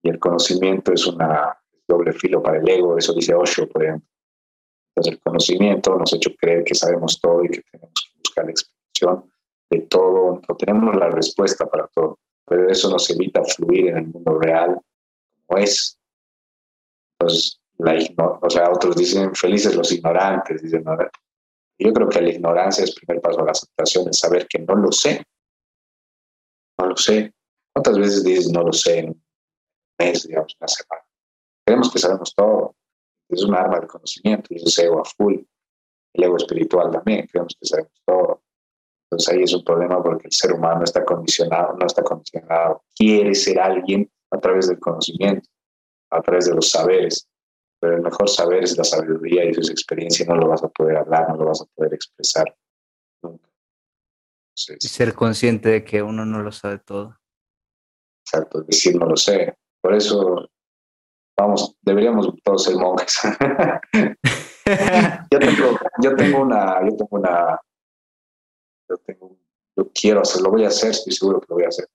Y 0.03 0.11
el 0.11 0.19
conocimiento 0.19 0.93
es 0.93 1.07
una 1.07 1.59
doble 1.89 2.13
filo 2.13 2.43
para 2.43 2.59
el 2.59 2.69
ego, 2.69 2.99
eso 2.99 3.15
dice 3.15 3.35
Osho, 3.35 3.67
por 3.67 3.85
ejemplo 3.85 4.13
entonces 4.95 5.15
el 5.15 5.21
conocimiento 5.21 5.97
nos 5.97 6.13
ha 6.13 6.17
hecho 6.17 6.35
creer 6.37 6.65
que 6.65 6.75
sabemos 6.75 7.19
todo 7.19 7.43
y 7.45 7.49
que 7.49 7.63
tenemos 7.63 7.95
que 7.95 8.19
buscar 8.19 8.45
la 8.45 8.51
explicación 8.51 9.33
de 9.71 9.81
todo, 9.89 10.43
no 10.47 10.57
tenemos 10.57 10.95
la 10.97 11.09
respuesta 11.09 11.65
para 11.65 11.87
todo, 11.87 12.19
pero 12.45 12.69
eso 12.69 12.91
nos 12.91 13.09
evita 13.09 13.43
fluir 13.43 13.89
en 13.89 13.97
el 13.97 14.07
mundo 14.09 14.39
real 14.39 14.79
como 15.47 15.59
es. 15.59 15.99
Entonces, 17.23 17.61
la 17.79 17.99
o 18.41 18.51
sea, 18.51 18.70
otros 18.70 18.97
dicen 18.97 19.35
felices 19.35 19.77
los 19.77 19.93
ignorantes, 19.93 20.62
dicen, 20.62 20.85
yo 21.79 21.93
creo 21.93 22.09
que 22.09 22.20
la 22.20 22.31
ignorancia 22.31 22.85
es 22.85 22.91
el 22.91 22.97
primer 22.97 23.23
paso 23.23 23.41
a 23.41 23.45
la 23.45 23.53
aceptación, 23.53 24.09
es 24.09 24.18
saber 24.18 24.47
que 24.49 24.59
no 24.59 24.75
lo 24.75 24.93
sé. 24.93 25.25
No 26.79 26.87
lo 26.87 26.97
sé. 26.97 27.33
¿Cuántas 27.73 27.99
veces 27.99 28.25
dices 28.25 28.51
no 28.51 28.62
lo 28.62 28.73
sé 28.73 28.99
en 28.99 29.11
un 29.11 29.25
mes, 29.99 30.27
digamos, 30.27 30.57
una 30.61 30.68
semana? 30.68 31.03
Creemos 31.64 31.93
que 31.93 31.99
sabemos 31.99 32.35
todo 32.35 32.75
es 33.29 33.45
un 33.45 33.55
arma 33.55 33.81
de 33.81 33.87
conocimiento 33.87 34.49
y 34.51 34.57
eso 34.57 34.66
es 34.66 34.79
ego 34.79 35.01
a 35.01 35.05
full. 35.05 35.37
El 36.12 36.25
ego 36.25 36.37
espiritual 36.37 36.91
también, 36.91 37.27
creemos 37.27 37.57
que 37.59 37.66
sabemos 37.66 38.03
todo. 38.05 38.43
Entonces 39.07 39.35
ahí 39.35 39.43
es 39.43 39.55
un 39.55 39.64
problema 39.64 40.03
porque 40.03 40.27
el 40.27 40.33
ser 40.33 40.53
humano 40.53 40.85
está 40.85 41.05
condicionado, 41.05 41.75
no 41.79 41.87
está 41.87 42.03
condicionado, 42.03 42.83
quiere 42.95 43.35
ser 43.35 43.59
alguien 43.59 44.11
a 44.31 44.39
través 44.39 44.68
del 44.68 44.79
conocimiento, 44.79 45.49
a 46.13 46.21
través 46.21 46.47
de 46.47 46.55
los 46.55 46.71
saberes. 46.71 47.29
Pero 47.81 47.97
el 47.97 48.03
mejor 48.03 48.29
saber 48.29 48.63
es 48.63 48.77
la 48.77 48.85
sabiduría 48.85 49.45
y 49.45 49.51
esa 49.51 49.73
experiencia 49.73 50.25
no 50.27 50.37
lo 50.37 50.49
vas 50.49 50.63
a 50.63 50.69
poder 50.69 50.99
hablar, 50.99 51.29
no 51.31 51.37
lo 51.37 51.47
vas 51.47 51.63
a 51.63 51.67
poder 51.75 51.95
expresar 51.95 52.55
nunca. 53.23 53.49
y 54.81 54.87
ser 54.87 55.15
consciente 55.15 55.69
de 55.69 55.85
que 55.85 56.03
uno 56.03 56.25
no 56.25 56.43
lo 56.43 56.53
sabe 56.53 56.79
todo. 56.79 57.19
Exacto, 58.25 58.63
decir 58.63 58.97
no 58.97 59.07
lo 59.07 59.17
sé. 59.17 59.57
Por 59.81 59.95
eso 59.95 60.49
vamos, 61.37 61.77
deberíamos 61.83 62.33
todos 62.45 62.65
ser 62.65 62.77
monjes. 62.77 63.21
yo, 65.31 65.39
tengo, 65.39 65.79
yo 66.01 66.17
tengo 66.17 66.43
una, 66.43 66.81
yo 66.89 66.97
tengo 66.97 67.09
una, 67.11 67.61
yo 68.89 68.97
tengo, 68.99 69.37
yo 69.77 69.91
quiero 69.93 70.21
hacerlo, 70.21 70.51
voy 70.51 70.65
a 70.65 70.69
hacer, 70.69 70.91
estoy 70.91 71.13
seguro 71.13 71.41
que 71.41 71.47
lo 71.49 71.57
voy 71.57 71.65
a 71.65 71.69
hacer. 71.69 71.89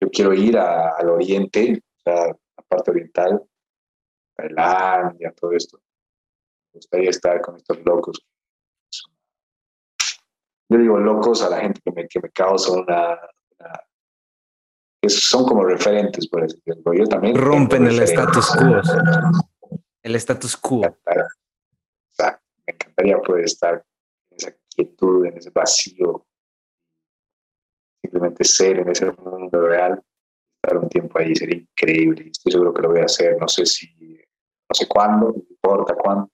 Yo 0.00 0.10
quiero 0.10 0.34
ir 0.34 0.58
al 0.58 1.08
oriente, 1.08 1.80
o 1.80 2.02
sea, 2.02 2.36
parte 2.72 2.90
oriental, 2.90 3.42
Tailandia, 4.34 5.32
todo 5.32 5.52
esto. 5.52 5.78
Me 6.72 6.78
gustaría 6.78 7.10
estar 7.10 7.40
con 7.40 7.56
estos 7.56 7.78
locos. 7.84 8.26
Yo 10.68 10.78
digo 10.78 10.98
locos 10.98 11.42
a 11.42 11.50
la 11.50 11.60
gente 11.60 11.80
que 11.84 11.92
me, 11.92 12.08
que 12.08 12.20
me 12.20 12.30
causa 12.30 12.72
una 12.72 13.20
son 15.08 15.44
como 15.44 15.64
referentes, 15.64 16.28
por 16.28 16.44
ejemplo. 16.44 16.94
Yo 16.94 17.04
también. 17.06 17.36
Rompen 17.36 17.86
el 17.86 18.00
status 18.02 18.50
quo. 18.50 19.80
El 20.02 20.14
status 20.16 20.56
quo. 20.56 20.82
Exacto. 20.84 22.44
Me 22.66 22.74
encantaría 22.74 23.18
poder 23.18 23.44
estar 23.44 23.84
en 24.30 24.36
esa 24.36 24.54
quietud, 24.68 25.26
en 25.26 25.36
ese 25.36 25.50
vacío, 25.50 26.24
simplemente 28.00 28.44
ser 28.44 28.78
en 28.78 28.88
ese 28.90 29.10
mundo 29.10 29.66
real, 29.66 30.02
estar 30.62 30.78
un 30.78 30.88
tiempo 30.88 31.18
ahí 31.18 31.34
sería 31.34 31.56
increíble. 31.56 32.28
Estoy 32.30 32.52
seguro 32.52 32.72
que 32.72 32.82
lo 32.82 32.90
voy 32.90 33.00
a 33.00 33.04
hacer, 33.06 33.36
no 33.40 33.48
sé 33.48 33.66
si, 33.66 33.88
no 33.96 34.74
sé 34.74 34.86
cuándo, 34.86 35.28
no 35.30 35.44
importa 35.48 35.94
cuándo, 35.94 36.30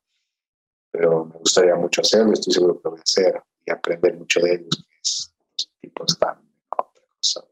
pero 0.91 1.25
me 1.25 1.39
gustaría 1.39 1.75
mucho 1.75 2.01
hacerlo, 2.01 2.33
estoy 2.33 2.53
seguro 2.53 2.75
que 2.75 2.83
lo 2.85 2.91
voy 2.91 3.01
a 3.01 3.03
hacer 3.03 3.43
y 3.67 3.71
aprender 3.71 4.17
mucho 4.17 4.41
de 4.41 4.55
ellos, 4.55 4.87
que 4.89 4.97
es, 5.01 5.35
los 5.57 5.71
tipos 5.81 6.19
tan 6.19 6.39
otra 6.71 7.05
cosa 7.17 7.45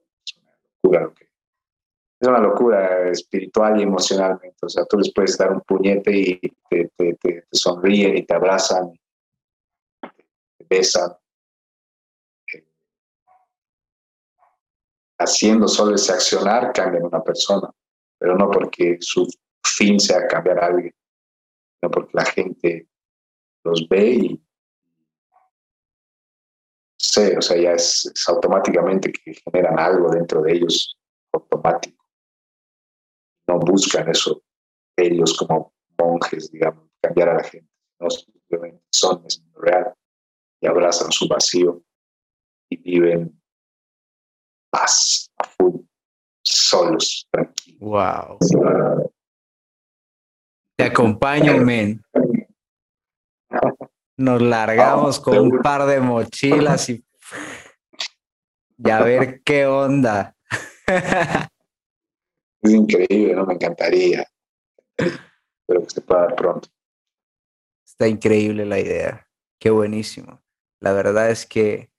es 2.21 2.29
una 2.29 2.41
locura 2.41 3.11
espiritual 3.11 3.79
y 3.79 3.83
emocionalmente. 3.83 4.57
O 4.63 4.69
sea, 4.69 4.85
tú 4.87 4.99
les 4.99 5.13
puedes 5.13 5.37
dar 5.37 5.53
un 5.53 5.61
puñete 5.61 6.17
y 6.17 6.41
te, 6.69 7.45
sonríen 7.53 8.17
y 8.17 8.25
te 8.25 8.35
abrazan, 8.35 8.93
te 10.01 10.67
besan. 10.69 11.13
Haciendo 15.19 15.67
solo 15.67 15.95
ese 15.95 16.13
accionar 16.13 16.73
cambian 16.73 17.05
una 17.05 17.23
persona, 17.23 17.71
pero 18.19 18.37
no 18.37 18.51
porque 18.51 18.99
su 19.01 19.27
fin 19.65 19.99
sea 19.99 20.27
cambiar 20.27 20.63
a 20.63 20.67
alguien, 20.67 20.95
sino 21.81 21.91
porque 21.91 22.11
la 22.13 22.25
gente 22.25 22.89
los 23.65 23.89
ve 23.89 24.11
y 24.11 24.47
sé, 26.99 27.37
o 27.37 27.43
sea, 27.43 27.57
ya 27.57 27.73
es, 27.73 28.13
automáticamente 28.29 29.11
que 29.13 29.35
generan 29.35 29.79
algo 29.79 30.11
dentro 30.11 30.43
de 30.43 30.53
ellos, 30.53 30.99
automático. 31.33 32.05
No 33.49 33.59
buscan 33.59 34.09
eso 34.09 34.43
ellos 34.97 35.37
como 35.37 35.75
monjes, 35.99 36.51
digamos, 36.51 36.89
cambiar 37.01 37.31
a 37.31 37.35
la 37.35 37.45
gente, 37.45 37.71
no 38.01 38.11
simplemente 38.11 38.83
son 38.91 39.25
es 39.27 39.43
real 39.55 39.93
y 40.61 40.67
abrazan 40.67 41.13
su 41.13 41.29
vacío 41.29 41.83
y 42.71 42.77
viven 42.79 43.41
paz, 44.71 45.31
a 45.39 45.45
full, 45.45 45.81
solos, 46.43 47.29
tranquilos. 47.31 47.81
Wow. 47.81 48.39
Te 50.77 50.85
acompaño, 50.85 51.57
men. 51.59 52.03
Nos 54.19 54.41
largamos 54.43 55.21
con 55.21 55.39
un 55.39 55.59
par 55.61 55.87
de 55.87 56.01
mochilas 56.01 56.89
y, 56.89 57.05
a 58.85 59.03
ver 59.03 59.43
qué 59.43 59.67
onda. 59.67 60.37
Es 62.63 62.73
increíble, 62.73 63.35
¿no? 63.35 63.47
Me 63.47 63.55
encantaría. 63.55 64.27
Espero 64.97 65.83
que 65.83 65.91
se 65.91 66.01
pueda 66.01 66.21
dar 66.23 66.37
pronto. 66.37 66.69
Está 67.87 68.09
increíble 68.09 68.65
la 68.67 68.79
idea. 68.79 69.27
Qué 69.59 69.71
buenísimo. 69.71 70.43
La 70.81 70.93
verdad 70.93 71.31
es 71.31 71.47
que 71.47 71.91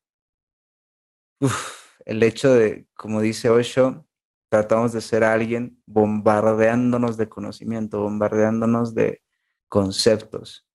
el 2.08 2.24
hecho 2.24 2.54
de, 2.54 2.88
como 2.94 3.20
dice 3.20 3.50
Osho, 3.50 4.08
tratamos 4.50 4.94
de 4.94 5.02
ser 5.02 5.26
alguien 5.26 5.78
bombardeándonos 5.86 7.18
de 7.18 7.28
conocimiento, 7.28 8.00
bombardeándonos 8.00 8.96
de 8.96 9.22
conceptos 9.68 10.66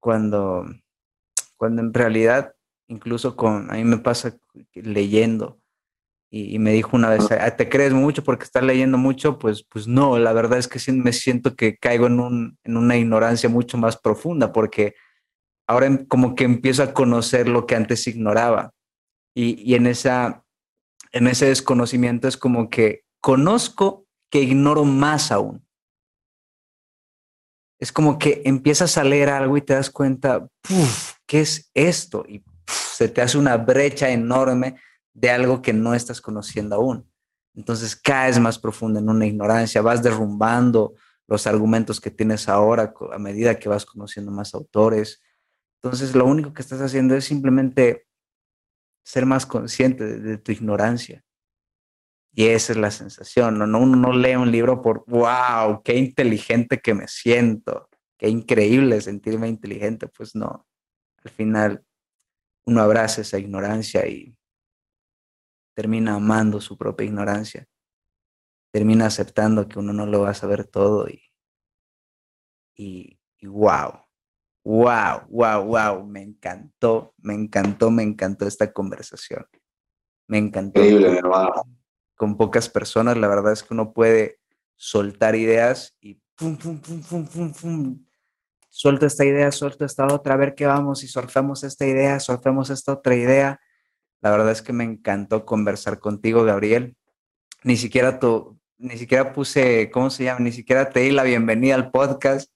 cuando, 0.00 0.64
cuando 1.58 1.82
en 1.82 1.92
realidad, 1.92 2.54
incluso 2.88 3.36
con, 3.36 3.70
a 3.70 3.74
mí 3.74 3.84
me 3.84 3.98
pasa 3.98 4.38
leyendo, 4.72 5.60
y, 6.32 6.58
me 6.60 6.72
dijo 6.72 6.96
una 6.96 7.10
vez, 7.10 7.30
ah, 7.32 7.56
¿te 7.56 7.68
crees 7.68 7.92
mucho 7.92 8.24
porque 8.24 8.44
estás 8.44 8.62
leyendo 8.62 8.96
mucho? 8.96 9.38
Pues, 9.38 9.64
pues 9.68 9.86
no, 9.86 10.16
la 10.18 10.32
verdad 10.32 10.60
es 10.60 10.68
que 10.68 10.78
sí 10.78 10.92
me 10.92 11.12
siento 11.12 11.56
que 11.56 11.76
caigo 11.76 12.06
en, 12.06 12.20
un, 12.20 12.58
en 12.62 12.76
una 12.76 12.96
ignorancia 12.96 13.50
mucho 13.50 13.76
más 13.76 13.98
profunda, 13.98 14.52
porque 14.52 14.94
ahora 15.66 15.86
em, 15.86 16.06
como 16.06 16.36
que 16.36 16.44
empiezo 16.44 16.84
a 16.84 16.94
conocer 16.94 17.48
lo 17.48 17.66
que 17.66 17.74
antes 17.74 18.06
ignoraba. 18.06 18.72
Y, 19.34 19.74
en, 19.74 19.86
esa, 19.86 20.44
en 21.12 21.28
ese 21.28 21.46
desconocimiento 21.46 22.28
es 22.28 22.36
como 22.36 22.68
que 22.68 23.04
conozco 23.20 24.06
que 24.30 24.40
ignoro 24.40 24.84
más 24.84 25.30
aún 25.30 25.64
es 27.80 27.90
como 27.90 28.18
que 28.18 28.42
empiezas 28.44 28.98
a 28.98 29.04
leer 29.04 29.30
algo 29.30 29.56
y 29.56 29.62
te 29.62 29.72
das 29.72 29.90
cuenta, 29.90 30.46
¿qué 31.26 31.40
es 31.40 31.70
esto? 31.72 32.24
Y 32.28 32.44
se 32.66 33.08
te 33.08 33.22
hace 33.22 33.38
una 33.38 33.56
brecha 33.56 34.10
enorme 34.10 34.76
de 35.14 35.30
algo 35.30 35.62
que 35.62 35.72
no 35.72 35.94
estás 35.94 36.20
conociendo 36.20 36.76
aún. 36.76 37.10
Entonces 37.54 37.96
caes 37.96 38.38
más 38.38 38.58
profundo 38.58 39.00
en 39.00 39.08
una 39.08 39.26
ignorancia, 39.26 39.80
vas 39.80 40.02
derrumbando 40.02 40.94
los 41.26 41.46
argumentos 41.46 42.00
que 42.00 42.10
tienes 42.10 42.48
ahora 42.48 42.92
a 43.12 43.18
medida 43.18 43.58
que 43.58 43.70
vas 43.70 43.86
conociendo 43.86 44.30
más 44.30 44.54
autores. 44.54 45.22
Entonces 45.82 46.14
lo 46.14 46.26
único 46.26 46.52
que 46.52 46.60
estás 46.60 46.82
haciendo 46.82 47.16
es 47.16 47.24
simplemente 47.24 48.06
ser 49.10 49.26
más 49.26 49.44
consciente 49.44 50.04
de, 50.20 50.38
tu 50.38 50.52
ignorancia. 50.52 51.24
Y 52.32 52.46
esa 52.46 52.72
es 52.72 52.78
la 52.78 52.92
sensación, 52.92 53.58
¿no? 53.58 53.64
Uno 53.64 53.96
no 53.96 54.12
lee 54.12 54.36
un 54.36 54.52
libro 54.52 54.80
por, 54.80 55.04
wow, 55.08 55.82
qué 55.82 55.96
inteligente 55.96 56.80
que 56.80 56.94
me 56.94 57.08
siento, 57.08 57.88
qué 58.16 58.28
increíble 58.28 59.00
sentirme 59.00 59.48
inteligente, 59.48 60.06
pues 60.06 60.36
no. 60.36 60.64
Al 61.24 61.30
final 61.32 61.84
uno 62.66 62.82
abraza 62.82 63.22
esa 63.22 63.38
ignorancia 63.38 64.06
y 64.06 64.36
termina 65.74 66.14
amando 66.14 66.60
su 66.60 66.78
propia 66.78 67.06
ignorancia, 67.06 67.66
termina 68.72 69.06
aceptando 69.06 69.66
que 69.66 69.80
uno 69.80 69.92
no 69.92 70.06
lo 70.06 70.20
va 70.20 70.30
a 70.30 70.34
saber 70.34 70.68
todo 70.68 71.08
y, 71.08 71.20
y, 72.76 73.18
y 73.38 73.46
wow, 73.48 74.04
wow, 74.64 75.22
wow, 75.28 75.64
wow, 75.64 76.06
me 76.06 76.22
encantó, 76.22 77.14
me 77.18 77.34
encantó, 77.34 77.90
me 77.90 78.02
encantó 78.02 78.46
esta 78.46 78.72
conversación. 78.72 79.46
Me 80.26 80.38
encantó. 80.38 80.80
Increíble, 80.82 81.18
hermano. 81.18 81.64
Con 82.16 82.36
pocas 82.36 82.68
personas, 82.68 83.16
la 83.16 83.28
verdad 83.28 83.52
es 83.52 83.62
que 83.62 83.74
uno 83.74 83.92
puede 83.92 84.38
soltar 84.76 85.34
ideas 85.34 85.96
y 86.00 86.20
pum, 86.36 86.56
pum, 86.56 86.78
pum, 86.78 87.02
pum, 87.02 87.26
pum, 87.26 87.52
pum. 87.52 88.06
Suelto 88.68 89.06
esta 89.06 89.24
idea, 89.24 89.50
suelto 89.50 89.84
esta 89.84 90.06
otra, 90.06 90.34
a 90.34 90.36
ver 90.36 90.54
qué 90.54 90.66
vamos 90.66 91.02
y 91.02 91.08
soltamos 91.08 91.64
esta 91.64 91.86
idea, 91.86 92.20
soltamos 92.20 92.70
esta 92.70 92.92
otra 92.92 93.16
idea. 93.16 93.60
La 94.20 94.30
verdad 94.30 94.52
es 94.52 94.62
que 94.62 94.72
me 94.72 94.84
encantó 94.84 95.44
conversar 95.44 95.98
contigo, 95.98 96.44
Gabriel. 96.44 96.96
Ni 97.64 97.76
siquiera 97.76 98.20
tú, 98.20 98.60
ni 98.78 98.96
siquiera 98.96 99.32
puse, 99.32 99.90
¿cómo 99.90 100.08
se 100.08 100.24
llama? 100.24 100.40
Ni 100.40 100.52
siquiera 100.52 100.90
te 100.90 101.00
di 101.00 101.10
la 101.10 101.24
bienvenida 101.24 101.74
al 101.74 101.90
podcast. 101.90 102.50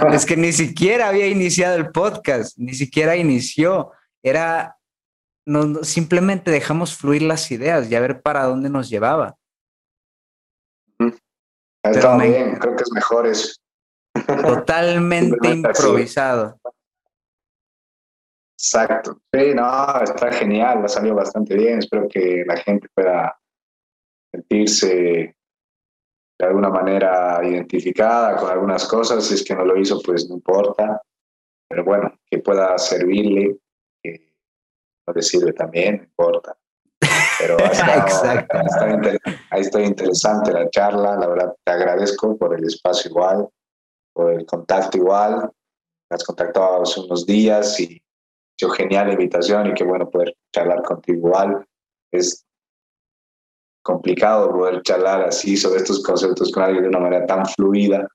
es 0.12 0.26
que 0.26 0.36
ni 0.36 0.52
siquiera 0.52 1.08
había 1.08 1.26
iniciado 1.26 1.76
el 1.76 1.90
podcast, 1.90 2.56
ni 2.58 2.74
siquiera 2.74 3.16
inició. 3.16 3.92
Era, 4.22 4.76
no, 5.46 5.82
simplemente 5.84 6.50
dejamos 6.50 6.96
fluir 6.96 7.22
las 7.22 7.50
ideas 7.50 7.90
y 7.90 7.94
a 7.94 8.00
ver 8.00 8.22
para 8.22 8.44
dónde 8.44 8.70
nos 8.70 8.88
llevaba. 8.88 9.36
Está 11.82 12.16
bien, 12.18 12.56
creo 12.56 12.76
que 12.76 12.82
es 12.82 12.92
mejor 12.92 13.26
eso. 13.26 13.54
Totalmente 14.26 15.48
improvisado. 15.50 16.58
Exacto. 18.58 19.18
Sí, 19.32 19.54
no, 19.54 20.02
está 20.02 20.30
genial, 20.32 20.84
ha 20.84 20.88
salido 20.88 21.14
bastante 21.14 21.54
bien. 21.54 21.78
Espero 21.78 22.06
que 22.08 22.44
la 22.46 22.58
gente 22.58 22.88
pueda 22.94 23.38
sentirse 24.30 25.34
de 26.40 26.46
alguna 26.46 26.70
manera 26.70 27.40
identificada 27.42 28.36
con 28.36 28.50
algunas 28.50 28.86
cosas, 28.86 29.24
si 29.24 29.34
es 29.34 29.44
que 29.44 29.54
no 29.54 29.64
lo 29.64 29.78
hizo, 29.78 30.00
pues 30.00 30.28
no 30.28 30.36
importa, 30.36 31.02
pero 31.68 31.84
bueno, 31.84 32.12
que 32.30 32.38
pueda 32.38 32.78
servirle, 32.78 33.58
que 34.02 34.32
no 35.06 35.12
le 35.14 35.22
sirve 35.22 35.52
también, 35.52 35.96
no 35.98 36.02
importa. 36.04 36.56
Pero 37.38 37.58
ha 37.58 37.66
estado, 39.58 39.84
interesante 39.84 40.52
la 40.52 40.68
charla, 40.70 41.16
la 41.16 41.26
verdad 41.26 41.54
te 41.62 41.72
agradezco 41.72 42.36
por 42.38 42.54
el 42.54 42.64
espacio 42.64 43.10
igual, 43.10 43.48
por 44.14 44.32
el 44.32 44.46
contacto 44.46 44.96
igual, 44.96 45.50
me 46.10 46.14
has 46.14 46.24
contactado 46.24 46.82
hace 46.82 47.00
unos 47.00 47.26
días 47.26 47.78
y 47.80 47.96
ha 47.96 48.58
sido 48.58 48.70
genial 48.72 49.08
la 49.08 49.12
invitación 49.12 49.66
y 49.66 49.74
qué 49.74 49.84
bueno 49.84 50.08
poder 50.08 50.34
charlar 50.54 50.82
contigo 50.82 51.28
igual. 51.28 51.66
Es 52.12 52.44
complicado 53.82 54.50
poder 54.50 54.82
charlar 54.82 55.22
así 55.22 55.56
sobre 55.56 55.78
estos 55.78 56.02
conceptos 56.02 56.52
con 56.52 56.62
alguien 56.62 56.82
de 56.82 56.88
una 56.88 57.00
manera 57.00 57.26
tan 57.26 57.46
fluida, 57.46 58.06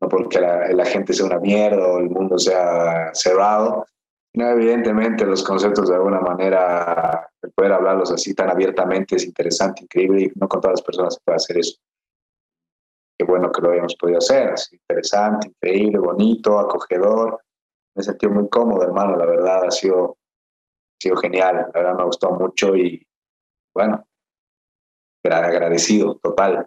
no 0.00 0.08
porque 0.08 0.40
la, 0.40 0.84
gente 0.84 1.12
sea 1.12 1.26
una 1.26 1.38
mierda 1.38 1.86
o 1.86 1.98
el 1.98 2.10
mundo 2.10 2.38
sea 2.38 3.10
cerrado, 3.14 3.86
sino 4.32 4.48
evidentemente 4.50 5.24
los 5.24 5.42
conceptos 5.42 5.88
de 5.88 5.94
alguna 5.94 6.20
manera, 6.20 7.28
poder 7.54 7.72
hablarlos 7.72 8.12
así 8.12 8.34
tan 8.34 8.50
abiertamente 8.50 9.16
es 9.16 9.24
interesante, 9.24 9.82
increíble 9.82 10.22
y 10.22 10.32
no 10.38 10.48
con 10.48 10.60
todas 10.60 10.80
las 10.80 10.82
personas 10.82 11.14
se 11.14 11.20
puede 11.24 11.36
hacer 11.36 11.58
eso. 11.58 11.78
Qué 13.18 13.24
bueno 13.24 13.50
que 13.50 13.62
lo 13.62 13.70
hayamos 13.70 13.96
podido 13.96 14.18
hacer, 14.18 14.50
así 14.50 14.76
interesante, 14.76 15.48
increíble, 15.48 15.98
bonito, 15.98 16.58
acogedor. 16.58 17.40
Me 17.94 18.02
sentido 18.02 18.32
muy 18.32 18.46
cómodo, 18.50 18.82
hermano, 18.82 19.16
la 19.16 19.24
verdad 19.24 19.64
ha 19.64 19.70
sido, 19.70 20.10
ha 20.10 21.00
sido 21.00 21.16
genial, 21.16 21.56
la 21.56 21.80
verdad 21.80 21.96
me 21.96 22.04
gustó 22.04 22.30
mucho 22.32 22.76
y 22.76 23.06
bueno, 23.74 24.06
agradecido, 25.32 26.18
total. 26.22 26.66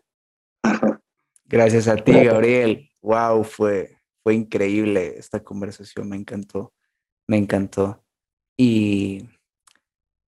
Gracias 1.45 1.87
a 1.87 1.95
ti, 1.95 2.11
Gabriel. 2.11 2.89
Wow, 3.01 3.43
fue, 3.43 3.97
fue 4.23 4.35
increíble 4.35 5.15
esta 5.17 5.43
conversación, 5.43 6.09
me 6.09 6.15
encantó, 6.15 6.73
me 7.27 7.37
encantó. 7.37 8.03
Y, 8.57 9.25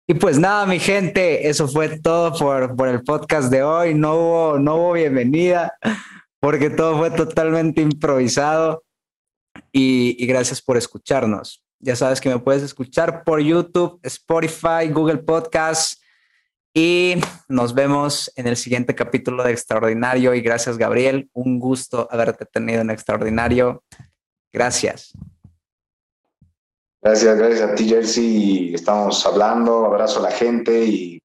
y 0.07 0.13
pues 0.15 0.39
nada, 0.39 0.65
mi 0.65 0.79
gente, 0.79 1.47
eso 1.47 1.67
fue 1.67 1.99
todo 1.99 2.37
por, 2.37 2.75
por 2.75 2.87
el 2.89 3.03
podcast 3.03 3.51
de 3.51 3.63
hoy. 3.63 3.93
No 3.93 4.15
hubo, 4.15 4.59
no 4.59 4.75
hubo 4.75 4.93
bienvenida 4.93 5.77
porque 6.39 6.69
todo 6.69 6.97
fue 6.97 7.11
totalmente 7.11 7.81
improvisado. 7.81 8.83
Y, 9.71 10.17
y 10.21 10.27
gracias 10.27 10.61
por 10.61 10.75
escucharnos. 10.75 11.63
Ya 11.79 11.95
sabes 11.95 12.19
que 12.19 12.29
me 12.29 12.39
puedes 12.39 12.63
escuchar 12.63 13.23
por 13.23 13.39
YouTube, 13.39 13.99
Spotify, 14.03 14.89
Google 14.91 15.17
Podcasts 15.17 16.01
y 16.77 17.15
nos 17.47 17.73
vemos 17.73 18.29
en 18.35 18.47
el 18.47 18.57
siguiente 18.57 18.93
capítulo 18.93 19.45
de 19.45 19.51
Extraordinario. 19.51 20.35
Y 20.35 20.41
gracias, 20.41 20.77
Gabriel. 20.77 21.29
Un 21.31 21.57
gusto 21.57 22.05
haberte 22.11 22.45
tenido 22.45 22.81
en 22.81 22.89
Extraordinario. 22.89 23.81
Gracias. 24.51 25.13
Gracias, 27.01 27.37
gracias 27.37 27.61
a 27.61 27.75
ti, 27.75 27.87
Jersey. 27.87 28.73
Estamos 28.73 29.25
hablando. 29.25 29.85
Abrazo 29.85 30.19
a 30.19 30.23
la 30.23 30.31
gente 30.31 30.83
y 30.83 31.23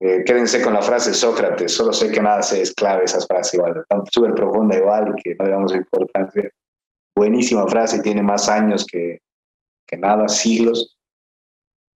eh, 0.00 0.22
quédense 0.26 0.60
con 0.60 0.74
la 0.74 0.82
frase 0.82 1.14
Sócrates. 1.14 1.72
Solo 1.72 1.94
sé 1.94 2.10
que 2.10 2.20
nada 2.20 2.42
se 2.42 2.60
es 2.60 2.74
clave 2.74 3.04
esa 3.04 3.22
frase 3.22 3.56
igual. 3.56 3.86
Súper 4.12 4.34
profunda 4.34 4.76
igual 4.76 5.14
que 5.24 5.34
no 5.34 5.46
le 5.46 5.50
damos 5.50 5.74
importancia. 5.74 6.50
Buenísima 7.16 7.66
frase, 7.68 8.02
tiene 8.02 8.22
más 8.22 8.50
años 8.50 8.84
que, 8.84 9.18
que 9.86 9.96
nada, 9.96 10.28
siglos. 10.28 10.98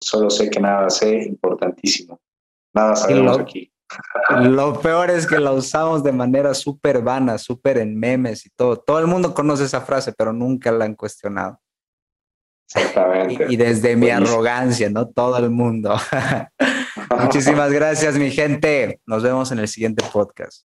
Solo 0.00 0.30
sé 0.30 0.48
que 0.48 0.60
nada 0.60 0.88
sé, 0.88 1.24
importantísimo. 1.24 2.20
Nada 2.74 2.96
sabemos 2.96 3.36
lo, 3.36 3.42
aquí. 3.42 3.72
Lo 4.42 4.80
peor 4.80 5.10
es 5.10 5.26
que 5.26 5.38
la 5.38 5.52
usamos 5.52 6.02
de 6.04 6.12
manera 6.12 6.52
súper 6.54 7.00
vana, 7.02 7.38
súper 7.38 7.78
en 7.78 7.98
memes 7.98 8.44
y 8.46 8.50
todo. 8.50 8.76
Todo 8.76 8.98
el 8.98 9.06
mundo 9.06 9.34
conoce 9.34 9.64
esa 9.64 9.80
frase, 9.80 10.12
pero 10.12 10.32
nunca 10.32 10.70
la 10.70 10.84
han 10.84 10.94
cuestionado. 10.94 11.60
Exactamente. 12.74 13.46
Y, 13.48 13.56
desde 13.56 13.96
mi 13.96 14.10
arrogancia, 14.10 14.90
¿no? 14.90 15.08
Todo 15.08 15.38
el 15.38 15.50
mundo. 15.50 15.96
Muchísimas 17.22 17.72
gracias, 17.72 18.18
mi 18.18 18.30
gente. 18.30 19.00
Nos 19.06 19.22
vemos 19.22 19.50
en 19.52 19.60
el 19.60 19.68
siguiente 19.68 20.04
podcast. 20.12 20.56